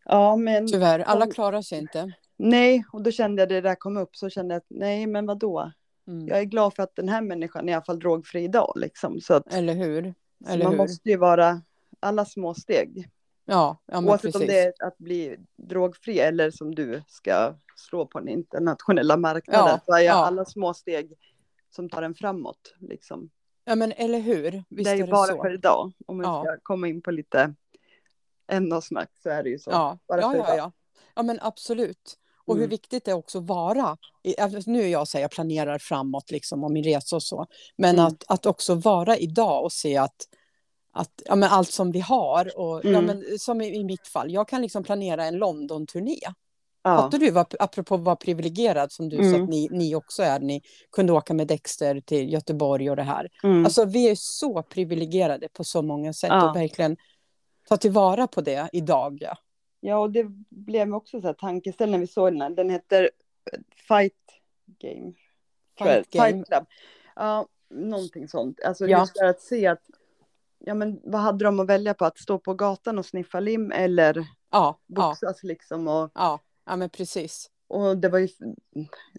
ja 0.04 0.36
men 0.36 0.66
tyvärr. 0.68 0.98
Alla 1.00 1.26
klarar 1.26 1.62
sig 1.62 1.78
inte. 1.78 2.12
nej, 2.36 2.84
och 2.92 3.02
då 3.02 3.10
kände 3.10 3.42
jag 3.42 3.48
det 3.48 3.60
där 3.60 3.74
kom 3.74 3.96
upp 3.96 4.16
så 4.16 4.30
kände 4.30 4.54
jag 4.54 4.58
att 4.60 4.66
nej 4.70 5.06
men 5.06 5.26
vadå? 5.26 5.72
Mm. 6.06 6.28
Jag 6.28 6.38
är 6.38 6.44
glad 6.44 6.74
för 6.74 6.82
att 6.82 6.96
den 6.96 7.08
här 7.08 7.20
människan 7.22 7.68
är 7.68 7.72
i 7.72 7.74
alla 7.74 7.84
fall 7.84 7.98
drogfri 7.98 8.44
idag 8.44 8.72
liksom. 8.76 9.20
Så 9.20 9.34
att 9.34 9.52
Eller 9.54 9.74
hur? 9.74 10.14
så 10.44 10.52
Eller 10.52 10.64
man 10.64 10.72
hur? 10.72 10.78
måste 10.78 11.10
ju 11.10 11.16
vara 11.16 11.62
alla 12.00 12.24
små 12.24 12.54
steg. 12.54 13.10
Ja, 13.46 13.78
ja 13.86 14.00
men 14.00 14.10
Oavsett 14.10 14.34
om 14.34 14.40
precis. 14.40 14.48
det 14.54 14.60
är 14.60 14.86
att 14.86 14.98
bli 14.98 15.36
drogfri 15.56 16.18
eller 16.18 16.50
som 16.50 16.74
du 16.74 17.02
ska 17.06 17.54
slå 17.76 18.06
på 18.06 18.18
den 18.18 18.28
internationella 18.28 19.16
marknaden. 19.16 19.68
Ja, 19.68 19.80
så 19.86 19.94
är 19.94 20.00
ja. 20.00 20.12
alla 20.26 20.44
små 20.44 20.74
steg 20.74 21.12
som 21.70 21.88
tar 21.90 22.02
en 22.02 22.14
framåt. 22.14 22.74
Liksom. 22.80 23.30
Ja, 23.64 23.74
men 23.74 23.92
eller 23.92 24.18
hur? 24.18 24.64
Visst 24.68 24.84
det 24.84 24.90
är 24.90 24.96
ju 24.96 25.02
är 25.02 25.06
det 25.06 25.12
bara 25.12 25.26
så. 25.26 25.42
för 25.42 25.54
idag. 25.54 25.92
Om 26.06 26.18
vi 26.18 26.24
Ja. 26.24 26.44
ska 26.44 26.58
komma 26.62 26.88
in 26.88 27.02
på 27.02 27.10
lite 27.10 27.54
ämnesnack 28.48 29.10
så 29.22 29.28
är 29.30 29.42
det 29.42 29.48
ju 29.50 29.58
så. 29.58 29.70
Ja, 29.70 29.98
bara 30.08 30.20
ja, 30.20 30.30
för 30.30 30.38
ja, 30.38 30.44
idag. 30.44 30.58
ja. 30.58 30.72
Ja, 31.14 31.22
men 31.22 31.38
absolut. 31.42 32.18
Och 32.46 32.54
hur 32.54 32.62
Mm. 32.62 32.70
viktigt 32.70 33.04
det 33.04 33.10
är 33.10 33.14
också 33.14 33.38
att 33.38 33.44
vara. 33.46 33.96
Nu 34.66 34.82
är 34.82 34.88
jag 34.88 35.08
så 35.08 35.16
här, 35.18 35.22
jag 35.22 35.30
planerar 35.30 35.78
framåt 35.78 36.30
liksom 36.30 36.64
om 36.64 36.72
min 36.72 36.84
resa 36.84 37.16
och 37.16 37.22
så. 37.22 37.46
Men 37.76 37.94
Mm. 37.94 38.06
att, 38.06 38.24
att 38.28 38.46
också 38.46 38.74
vara 38.74 39.16
idag 39.16 39.64
och 39.64 39.72
se 39.72 39.96
att, 39.96 40.16
att 40.92 41.22
ja, 41.24 41.34
men 41.34 41.48
allt 41.48 41.70
som 41.70 41.92
vi 41.92 42.00
har. 42.00 42.58
Och, 42.58 42.80
ja, 42.84 42.88
Mm. 42.98 43.04
men, 43.06 43.38
som 43.38 43.60
i, 43.60 43.76
i 43.76 43.84
mitt 43.84 44.06
fall, 44.08 44.32
jag 44.32 44.48
kan 44.48 44.62
liksom 44.62 44.84
planera 44.84 45.24
en 45.24 45.36
London-turné. 45.38 46.18
Ja. 46.86 46.96
Fattar 46.96 47.18
du, 47.18 47.30
vad, 47.30 47.54
apropå 47.58 47.94
att 47.94 48.00
vara 48.00 48.16
privilegierad 48.16 48.92
som 48.92 49.08
du 49.08 49.16
sa 49.16 49.22
Mm. 49.22 49.42
att 49.42 49.48
ni, 49.48 49.68
ni 49.70 49.94
också 49.94 50.22
är. 50.22 50.40
Ni 50.40 50.62
kunde 50.92 51.12
åka 51.12 51.34
med 51.34 51.46
Dexter 51.46 52.00
till 52.00 52.32
Göteborg 52.32 52.90
och 52.90 52.96
det 52.96 53.02
här. 53.02 53.28
Mm. 53.42 53.64
Alltså 53.64 53.84
vi 53.84 54.10
är 54.10 54.14
så 54.18 54.62
privilegierade 54.62 55.48
på 55.48 55.64
så 55.64 55.82
många 55.82 56.12
sätt 56.12 56.28
Ja. 56.30 56.50
och 56.50 56.56
verkligen 56.56 56.96
ta 57.68 57.76
tillvara 57.76 58.26
på 58.26 58.40
det 58.40 58.68
idag. 58.72 59.18
Ja. 59.20 59.36
ja, 59.80 59.98
och 59.98 60.10
det 60.10 60.24
blev 60.50 60.94
också 60.94 61.20
så 61.20 61.26
här 61.26 61.34
tankeställ 61.34 61.90
när 61.90 61.98
vi 61.98 62.06
såg 62.06 62.32
den 62.32 62.40
här. 62.42 62.50
Den 62.50 62.70
heter 62.70 63.10
eh, 63.52 63.58
Fight 63.88 64.12
Game. 64.78 65.12
Fight 65.78 66.10
Game. 66.10 66.32
Fight 66.32 66.46
Club. 66.48 66.64
Ja, 67.16 67.46
någonting 67.70 68.28
sånt. 68.28 68.60
Alltså 68.64 68.86
Ja. 68.86 69.00
just 69.00 69.20
att 69.22 69.40
se 69.40 69.66
att 69.66 69.82
Ja 70.66 70.74
men 70.74 71.00
vad 71.04 71.20
hade 71.20 71.44
de 71.44 71.60
att 71.60 71.66
välja 71.66 71.94
på? 71.94 72.04
Att 72.04 72.18
stå 72.18 72.38
på 72.38 72.54
gatan 72.54 72.98
och 72.98 73.06
sniffa 73.06 73.40
lim 73.40 73.72
eller 73.72 74.14
Ja, 74.16 74.24
ja, 74.50 74.78
boxas 74.86 75.42
liksom? 75.42 75.88
Och, 75.88 76.10
ja, 76.14 76.40
ja, 76.66 76.76
men 76.76 76.90
precis. 76.90 77.50
och 77.68 77.98
det 77.98 78.08
var 78.08 78.18
ju, 78.18 78.28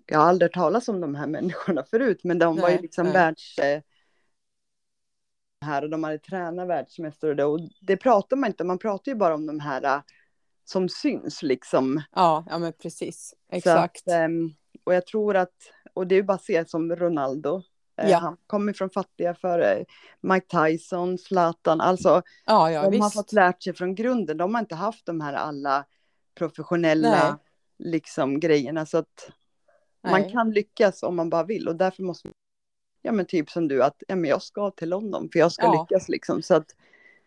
jag 0.06 0.20
har 0.20 0.26
aldrig 0.26 0.54
talas 0.54 0.88
om 0.88 1.02
de 1.02 1.16
här 1.16 1.28
människorna 1.38 1.84
förut, 1.84 2.20
men 2.24 2.40
de 2.40 2.56
var 2.56 2.70
ju 2.70 2.76
Nej, 2.76 2.82
liksom 2.82 3.04
nej. 3.04 3.14
världs... 3.14 3.60
Eh, 3.60 3.82
här 5.66 5.82
och 5.82 5.90
de 5.90 6.04
hade 6.04 6.20
tränat 6.20 6.68
världsmästare 6.68 7.32
och 7.32 7.36
det, 7.38 7.44
och 7.44 7.60
det 7.82 7.98
pratar 7.98 8.38
man 8.38 8.48
inte 8.48 8.64
man 8.64 8.78
pratar 8.78 9.12
ju 9.12 9.16
bara 9.16 9.36
om 9.36 9.46
de 9.46 9.60
här 9.60 9.84
eh, 9.84 10.02
som 10.66 10.90
syns 10.90 11.44
liksom. 11.44 12.02
Ja, 12.16 12.46
ja 12.50 12.58
men 12.58 12.74
precis. 12.74 13.34
Exakt. 13.52 14.08
Att, 14.08 14.14
ehm, 14.14 14.54
och 14.84 14.94
jag 14.94 15.08
tror 15.08 15.36
att, 15.36 15.54
och 15.94 16.08
det 16.08 16.16
är 16.16 16.18
ju 16.18 16.24
bara 16.24 16.34
att 16.34 16.44
se 16.44 16.66
som 16.66 16.96
Ronaldo. 16.96 17.62
Eh, 18.02 18.10
Ja. 18.10 18.18
Han 18.18 18.38
kommer 18.48 18.74
från 18.74 18.90
fattiga 18.90 19.36
för 19.36 19.60
eh, 19.60 19.84
Mike 20.22 20.48
Tyson, 20.48 21.18
Zlatan, 21.18 21.82
alltså 21.82 22.22
ja, 22.46 22.72
ja, 22.72 22.82
de 22.82 22.86
har 22.86 22.92
visst. 22.92 23.14
fått 23.14 23.34
lärt 23.34 23.64
sig 23.64 23.74
från 23.74 23.96
grunden. 23.96 24.38
De 24.38 24.54
har 24.54 24.62
inte 24.62 24.76
haft 24.76 25.06
de 25.06 25.22
här 25.22 25.34
alla 25.34 25.86
professionella 26.36 27.10
Nej. 27.10 27.34
Liksom 27.78 28.40
grejerna. 28.40 28.86
Så 28.86 28.98
att 28.98 29.30
man 30.04 30.22
Nej. 30.22 30.32
kan 30.32 30.52
lyckas 30.52 31.04
om 31.04 31.16
man 31.16 31.30
bara 31.30 31.44
vill. 31.44 31.68
Och 31.68 31.76
därför 31.76 32.04
måste 32.04 32.28
man, 32.28 32.34
ja 33.02 33.12
men 33.12 33.26
typ 33.26 33.50
som 33.50 33.68
du, 33.68 33.84
att 33.84 34.04
ja, 34.08 34.16
men 34.16 34.30
jag 34.30 34.42
ska 34.42 34.72
till 34.72 34.90
London 34.90 35.30
för 35.34 35.40
jag 35.40 35.52
ska 35.52 35.66
Ja. 35.66 35.82
lyckas 35.90 36.10
liksom. 36.10 36.42
Så 36.42 36.56
att, 36.56 36.76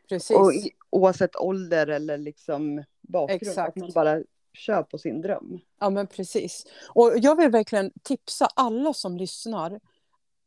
Precis. 0.09 0.37
och 0.37 0.53
oavsett 0.91 1.37
ålder 1.37 1.87
eller 1.87 2.19
liksom 2.19 2.85
bakgrund, 3.01 3.43
Exakt. 3.43 3.69
att 3.69 3.77
man 3.77 3.91
bara 3.95 4.23
kör 4.53 4.83
på 4.83 4.99
sin 4.99 5.21
dröm. 5.21 5.59
Ja, 5.81 5.91
men 5.91 6.07
precis. 6.07 6.67
Och 6.89 7.13
jag 7.17 7.37
vill 7.37 7.51
verkligen 7.51 7.91
tipsa 8.03 8.49
alla 8.55 8.95
som 8.95 9.17
lyssnar 9.17 9.73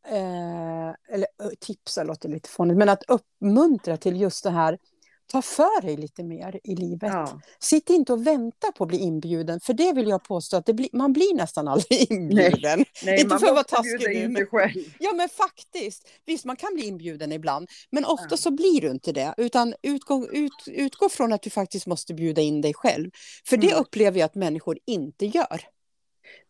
eh, 0.07 0.89
eller 1.09 1.27
tipsa 1.59 2.03
låter 2.03 2.29
lite 2.29 2.49
fånigt, 2.49 2.77
men 2.77 2.89
att 2.89 3.03
uppmuntra 3.07 3.97
till 3.97 4.21
just 4.21 4.43
det 4.43 4.49
här, 4.49 4.77
ta 5.31 5.41
för 5.41 5.81
dig 5.81 5.97
lite 5.97 6.23
mer 6.23 6.59
i 6.63 6.75
livet. 6.75 7.09
Ja. 7.13 7.41
Sitt 7.59 7.89
inte 7.89 8.13
och 8.13 8.27
vänta 8.27 8.71
på 8.71 8.83
att 8.83 8.87
bli 8.87 8.97
inbjuden, 8.97 9.59
för 9.59 9.73
det 9.73 9.93
vill 9.93 10.07
jag 10.07 10.23
påstå 10.23 10.57
att 10.57 10.65
blir, 10.65 10.89
man 10.93 11.13
blir 11.13 11.35
nästan 11.35 11.67
aldrig 11.67 12.11
inbjuden. 12.11 12.85
Nej, 13.05 13.15
Inte 13.19 13.27
man 13.27 13.39
för 13.39 13.47
att 13.47 13.53
vara 13.53 13.63
taskig 13.63 14.29
nu. 14.29 14.47
Ja 14.99 15.13
men 15.13 15.29
faktiskt, 15.29 16.09
visst 16.25 16.45
man 16.45 16.55
kan 16.55 16.73
bli 16.73 16.85
inbjuden 16.87 17.31
ibland, 17.31 17.69
men 17.89 18.05
ofta 18.05 18.27
Ja. 18.29 18.37
så 18.37 18.51
blir 18.51 18.81
du 18.81 18.87
inte 18.91 19.11
det, 19.11 19.33
utan 19.37 19.73
utgå, 19.83 20.27
ut, 20.31 20.51
utgå 20.67 21.09
från 21.09 21.33
att 21.33 21.41
du 21.41 21.49
faktiskt 21.49 21.87
måste 21.87 22.13
bjuda 22.13 22.41
in 22.41 22.61
dig 22.61 22.73
själv. 22.73 23.11
För 23.47 23.57
det 23.57 23.67
Mm. 23.71 23.81
upplever 23.81 24.19
jag 24.19 24.25
att 24.25 24.35
människor 24.35 24.77
inte 24.85 25.25
gör. 25.25 25.61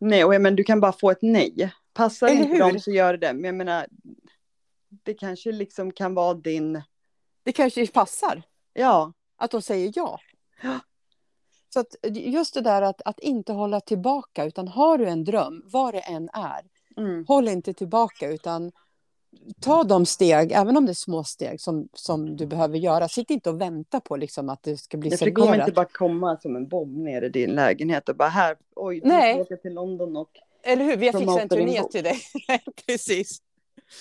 Nej, 0.00 0.24
och 0.24 0.34
jag 0.34 0.42
men 0.42 0.56
du 0.56 0.64
kan 0.64 0.80
bara 0.80 0.92
få 0.92 1.10
ett 1.10 1.18
nej. 1.22 1.70
Passar 1.94 2.28
Eller 2.28 2.42
inte 2.44 2.58
dem 2.58 2.80
så 2.80 2.90
gör 2.90 3.16
det. 3.16 3.32
Men 3.32 3.44
jag 3.44 3.54
menar, 3.54 3.86
det 5.04 5.14
kanske 5.14 5.52
liksom 5.52 5.92
kan 5.92 6.14
vara 6.14 6.34
din, 6.34 6.82
Det 7.44 7.52
kanske 7.52 7.86
passar 7.86 8.42
ja, 8.72 9.12
att 9.36 9.50
de 9.50 9.62
säger 9.62 9.92
ja. 9.96 10.20
Ja. 10.62 10.80
Så 11.68 11.80
att 11.80 11.96
just 12.10 12.54
det 12.54 12.60
där 12.60 12.82
att, 12.82 13.02
att 13.04 13.20
inte 13.20 13.52
hålla 13.52 13.80
tillbaka, 13.80 14.44
utan 14.44 14.68
har 14.68 14.98
du 14.98 15.08
en 15.08 15.24
dröm, 15.24 15.62
vad 15.64 15.94
det 15.94 16.00
än 16.00 16.28
är, 16.32 16.62
mm. 16.96 17.24
håll 17.28 17.48
inte 17.48 17.74
tillbaka 17.74 18.30
utan 18.30 18.72
ta 19.60 19.84
de 19.84 20.06
steg, 20.06 20.52
även 20.52 20.76
om 20.76 20.86
det 20.86 20.92
är 20.92 20.94
små 20.94 21.24
steg 21.24 21.60
som, 21.60 21.88
som 21.92 22.36
du 22.36 22.46
behöver 22.46 22.78
göra. 22.78 23.08
Sitt 23.08 23.30
inte 23.30 23.50
och 23.50 23.60
vänta 23.60 24.00
på 24.00 24.16
liksom 24.16 24.48
att 24.48 24.62
det 24.62 24.76
ska 24.76 24.96
bli 24.96 25.10
för 25.10 25.24
det 25.24 25.32
kommer 25.32 25.46
serverat. 25.46 25.68
inte 25.68 25.74
bara 25.74 25.88
komma 25.92 26.36
som 26.36 26.56
en 26.56 26.68
bomb 26.68 26.98
ner 26.98 27.22
i 27.22 27.28
din 27.28 27.50
lägenhet 27.50 28.08
och 28.08 28.16
bara 28.16 28.28
här, 28.28 28.56
oj, 28.76 29.00
du 29.00 29.08
Nej. 29.08 29.32
ska 29.34 29.42
åka 29.42 29.56
till 29.56 29.74
London 29.74 30.16
och 30.16 30.30
Eller 30.62 30.84
hur? 30.84 30.96
Vi 30.96 31.06
har 31.08 31.20
fixat 31.20 31.40
en 31.40 31.48
turné 31.48 31.82
till 31.82 32.04
dig. 32.04 32.18
Precis. 32.86 33.42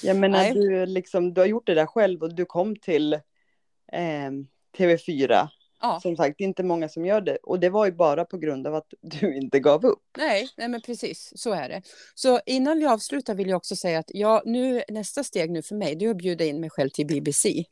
Jag 0.04 0.18
menar, 0.18 0.40
Nej. 0.40 0.54
du, 0.54 0.86
liksom, 0.86 1.34
du 1.34 1.42
har 1.42 1.46
gjort 1.46 1.68
det 1.68 1.74
där 1.74 1.86
själv 1.86 2.24
och 2.24 2.36
du 2.36 2.46
kom 2.46 2.76
till 2.76 3.14
eh, 3.14 4.32
TV4. 4.78 5.48
Ja. 5.82 6.00
Som 6.02 6.16
sagt, 6.16 6.38
det 6.38 6.44
är 6.44 6.48
inte 6.48 6.64
många 6.64 6.90
som 6.90 7.06
gör 7.06 7.22
det. 7.22 7.38
Och 7.44 7.60
det 7.60 7.70
var 7.70 7.86
ju 7.86 7.92
bara 7.92 8.26
på 8.26 8.38
grund 8.38 8.68
av 8.68 8.76
att 8.76 8.94
du 9.02 9.36
inte 9.38 9.60
gav 9.60 9.86
upp. 9.86 10.04
Nej, 10.18 10.50
nej, 10.58 10.68
men 10.68 10.82
precis 10.82 11.34
så 11.36 11.54
är 11.54 11.70
det. 11.70 11.82
Så 12.16 12.40
innan 12.46 12.80
vi 12.80 12.86
avslutar 12.86 13.36
vill 13.36 13.50
jag 13.50 13.58
också 13.58 13.76
säga 13.76 14.00
att 14.00 14.12
ja, 14.14 14.42
nu, 14.46 14.84
nästa 14.90 15.24
steg 15.24 15.52
nu 15.52 15.62
för 15.62 15.76
mig 15.76 15.96
det 15.96 16.06
är 16.06 16.10
att 16.10 16.18
bjuda 16.18 16.46
in 16.46 16.60
mig 16.60 16.70
själv 16.70 16.90
till 16.90 17.08
BBC. 17.08 17.66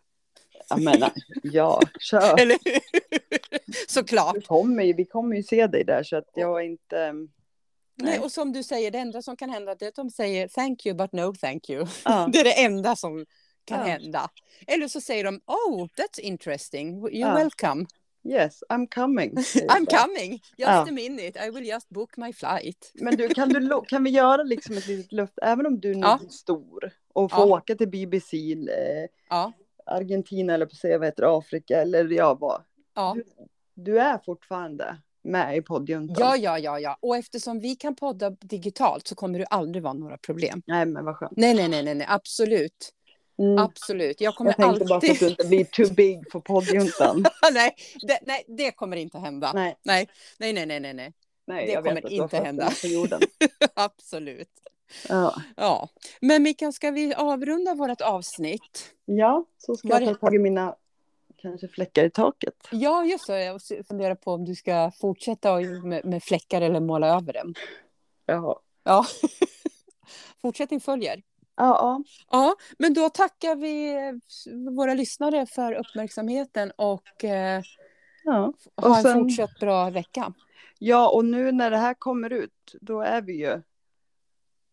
Jag 0.70 0.82
menar, 0.82 1.12
ja, 1.44 1.82
kör. 2.00 2.40
Eller 2.42 2.58
hur? 2.66 2.80
Såklart. 3.88 4.36
Du 4.36 4.42
kommer 4.42 4.84
ju, 4.84 4.94
vi 4.94 5.06
kommer 5.06 5.36
ju 5.36 5.44
se 5.44 5.68
dig 5.68 5.84
där 5.84 6.04
så 6.04 6.16
att 6.16 6.30
jag 6.36 6.66
inte... 6.66 7.14
Nej, 7.14 8.12
Nej. 8.12 8.20
och 8.20 8.32
som 8.32 8.52
du 8.52 8.64
säger, 8.64 8.92
det 8.92 8.98
enda 8.98 9.22
som 9.22 9.36
kan 9.36 9.50
hända 9.50 9.76
det 9.76 9.86
är 9.86 9.90
att 9.90 9.96
de 9.96 10.10
säger 10.10 10.48
thank 10.48 10.86
you 10.86 10.96
but 10.96 11.14
no 11.14 11.36
thank 11.36 11.70
you. 11.70 11.86
Ja. 12.06 12.30
Det 12.34 12.40
är 12.40 12.44
det 12.44 12.64
enda 12.64 12.96
som 12.96 13.26
kan 13.70 13.80
Ja. 13.80 13.86
hända. 13.86 14.30
Eller 14.68 14.88
så 14.88 15.02
säger 15.02 15.24
de 15.24 15.42
oh 15.46 15.86
that's 15.98 16.20
interesting, 16.22 17.02
you're 17.04 17.10
Ja. 17.12 17.36
welcome. 17.36 17.86
Yes, 18.24 18.64
I'm 18.70 18.88
coming. 18.88 19.32
I'm 19.70 19.86
coming, 19.86 20.32
just 20.32 20.44
Ja. 20.58 20.82
a 20.88 20.92
minute, 20.92 21.46
I 21.48 21.50
will 21.52 21.66
just 21.66 21.90
book 21.90 22.18
my 22.18 22.34
flight. 22.34 22.92
Men 22.96 23.16
du, 23.16 23.30
kan, 23.30 23.50
du, 23.50 23.82
kan 23.88 24.04
vi 24.04 24.10
göra 24.10 24.44
liksom 24.44 24.78
ett 24.78 24.88
litet 24.88 25.12
luft, 25.12 25.34
även 25.42 25.66
om 25.66 25.80
du 25.80 25.94
nu 25.96 26.00
Ja. 26.02 26.18
blir 26.22 26.30
stor 26.30 26.92
och 27.14 27.32
får 27.32 27.40
Ja. 27.50 27.58
åka 27.58 27.76
till 27.76 27.90
BBC, 27.90 28.38
eh, 28.54 29.10
Ja, 29.30 29.52
Argentina 29.86 30.54
eller 30.54 30.66
på 30.66 30.76
säga 30.76 30.98
vad 30.98 31.08
heter 31.08 31.38
Afrika 31.38 31.82
eller 31.82 32.10
ja, 32.12 32.34
vad. 32.34 32.64
ja. 32.96 33.16
Du 33.74 34.00
är 34.00 34.18
fortfarande 34.26 34.98
med 35.24 35.58
i 35.58 35.62
poddjuntan. 35.62 36.16
Ja, 36.20 36.36
ja, 36.38 36.60
ja, 36.60 36.80
ja. 36.80 36.98
Och 37.02 37.18
eftersom 37.18 37.60
vi 37.60 37.76
kan 37.76 37.96
podda 37.96 38.30
digitalt 38.30 39.08
så 39.08 39.16
kommer 39.16 39.40
det 39.40 39.46
aldrig 39.46 39.84
vara 39.84 39.94
några 39.94 40.18
problem. 40.18 40.62
Nej, 40.68 40.86
men 40.86 41.06
vad 41.06 41.16
skönt. 41.16 41.34
Nej, 41.38 41.54
nej, 41.54 41.70
nej, 41.84 41.96
nej. 41.96 42.06
absolut. 42.10 42.94
Mm. 43.40 43.58
Absolut. 43.58 44.22
Jag 44.22 44.36
kommer 44.36 44.56
Jag 44.58 44.58
tänkte 44.58 44.86
bara 44.86 44.88
så 44.88 44.94
alltid... 44.96 45.12
att 45.12 45.20
du 45.20 45.28
inte 45.28 45.48
blir 45.48 45.64
too 45.64 45.94
big 45.94 46.32
för 46.32 46.40
poddjuntan. 46.40 47.26
nej, 47.54 47.76
det, 48.02 48.20
nej, 48.22 48.46
det 48.48 48.72
kommer 48.72 48.98
inte 48.98 49.18
hända. 49.20 49.52
Nej, 49.54 49.78
Nej, 49.84 50.08
nej, 50.40 50.54
nej, 50.54 50.66
nej, 50.66 50.94
nej, 50.94 51.14
nej. 51.48 51.68
Det 51.68 51.76
kommer 51.76 52.02
vet 52.02 52.12
inte 52.12 52.38
hända. 52.38 52.72
Absolut. 53.74 54.50
Ja. 55.10 55.36
Ja, 55.56 55.90
men 56.22 56.44
Mikael, 56.44 56.74
ska 56.74 56.92
vi 56.92 57.14
avrunda 57.14 57.76
vårt 57.76 58.02
avsnitt? 58.02 58.94
ja, 59.06 59.46
så 59.58 59.76
ska 59.76 59.88
Var 59.88 60.02
jag 60.02 60.14
ta 60.14 60.16
tag 60.16 60.36
i 60.36 60.40
mina 60.40 60.76
kanske 61.42 61.68
fläckar 61.68 62.06
i 62.06 62.10
taket. 62.10 62.68
Ja, 62.72 63.06
just 63.06 63.28
det. 63.28 63.44
Jag 63.44 63.62
funderar 63.88 64.16
på 64.16 64.32
om 64.34 64.46
du 64.46 64.56
ska 64.56 64.92
fortsätta 64.92 65.60
med, 65.60 66.06
med 66.06 66.24
fläckar 66.24 66.62
eller 66.62 66.80
måla 66.80 67.08
över 67.08 67.34
dem. 67.34 67.54
Jaha. 68.26 68.56
Ja, 68.84 69.06
fortsättning 70.42 70.80
följer. 70.80 71.22
Ja, 71.60 71.78
ja. 71.80 72.04
Ja, 72.32 72.56
men 72.78 72.94
då 72.94 73.10
tackar 73.10 73.56
vi 73.56 73.96
våra 74.76 74.94
lyssnare 74.94 75.46
för 75.46 75.74
uppmärksamheten 75.74 76.72
och 76.76 77.24
eh, 77.24 77.62
ja. 78.24 78.54
ha 78.76 78.90
Och 78.90 78.98
en 78.98 79.04
sen- 79.04 79.14
fortsatt 79.20 79.60
bra 79.60 79.90
vecka. 79.90 80.34
Ja, 80.80 81.10
och 81.10 81.26
nu 81.26 81.52
när 81.52 81.72
det 81.72 81.78
här 81.78 81.94
kommer 81.94 82.30
ut, 82.34 82.76
då 82.82 83.02
är 83.02 83.22
vi 83.22 83.34
ju 83.40 83.62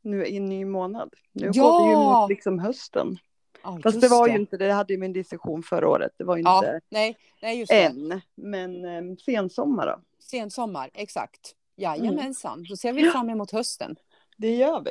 nu 0.03 0.27
i 0.27 0.37
en 0.37 0.47
ny 0.47 0.65
månad. 0.65 1.15
Nu 1.33 1.51
Ja! 1.55 1.63
går 1.63 1.85
vi 1.85 1.91
ju 1.91 1.97
mot 1.97 2.29
liksom 2.31 2.59
hösten. 2.59 3.19
Ja, 3.63 3.79
Fast 3.83 4.01
det 4.01 4.09
var 4.09 4.29
ju 4.29 4.35
inte 4.35 4.57
det, 4.57 4.67
det 4.67 4.73
hade 4.73 4.93
ju 4.93 4.99
min 4.99 5.13
diskussion 5.13 5.63
förra 5.63 5.89
året. 5.89 6.13
Det 6.19 6.25
var 6.25 6.37
ju 6.37 6.43
Ja, 6.43 6.59
inte 6.59 6.81
nej, 6.91 7.17
nej, 7.43 7.59
just 7.59 7.71
det. 7.71 7.83
än, 7.85 8.21
men 8.35 8.85
eh, 8.85 9.17
sensommar 9.25 9.87
då. 9.87 10.01
Sensommar, 10.19 10.91
exakt. 10.95 11.55
Jajamensan, 11.77 12.65
då 12.71 12.77
ser 12.77 12.93
vi 12.93 13.05
Ja. 13.05 13.13
fram 13.13 13.31
emot 13.31 13.51
hösten. 13.51 13.97
Det 14.37 14.55
gör 14.57 14.81
vi. 14.85 14.91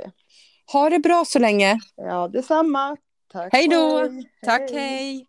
Ha 0.74 0.89
det 0.89 0.99
bra 0.99 1.26
så 1.26 1.39
länge. 1.39 1.80
Ja, 1.95 2.28
detsamma. 2.28 2.97
Tack. 3.34 3.53
Hej 3.53 3.68
då. 3.68 3.97
Hej. 3.99 4.32
Tack, 4.45 4.72
hej. 4.72 5.28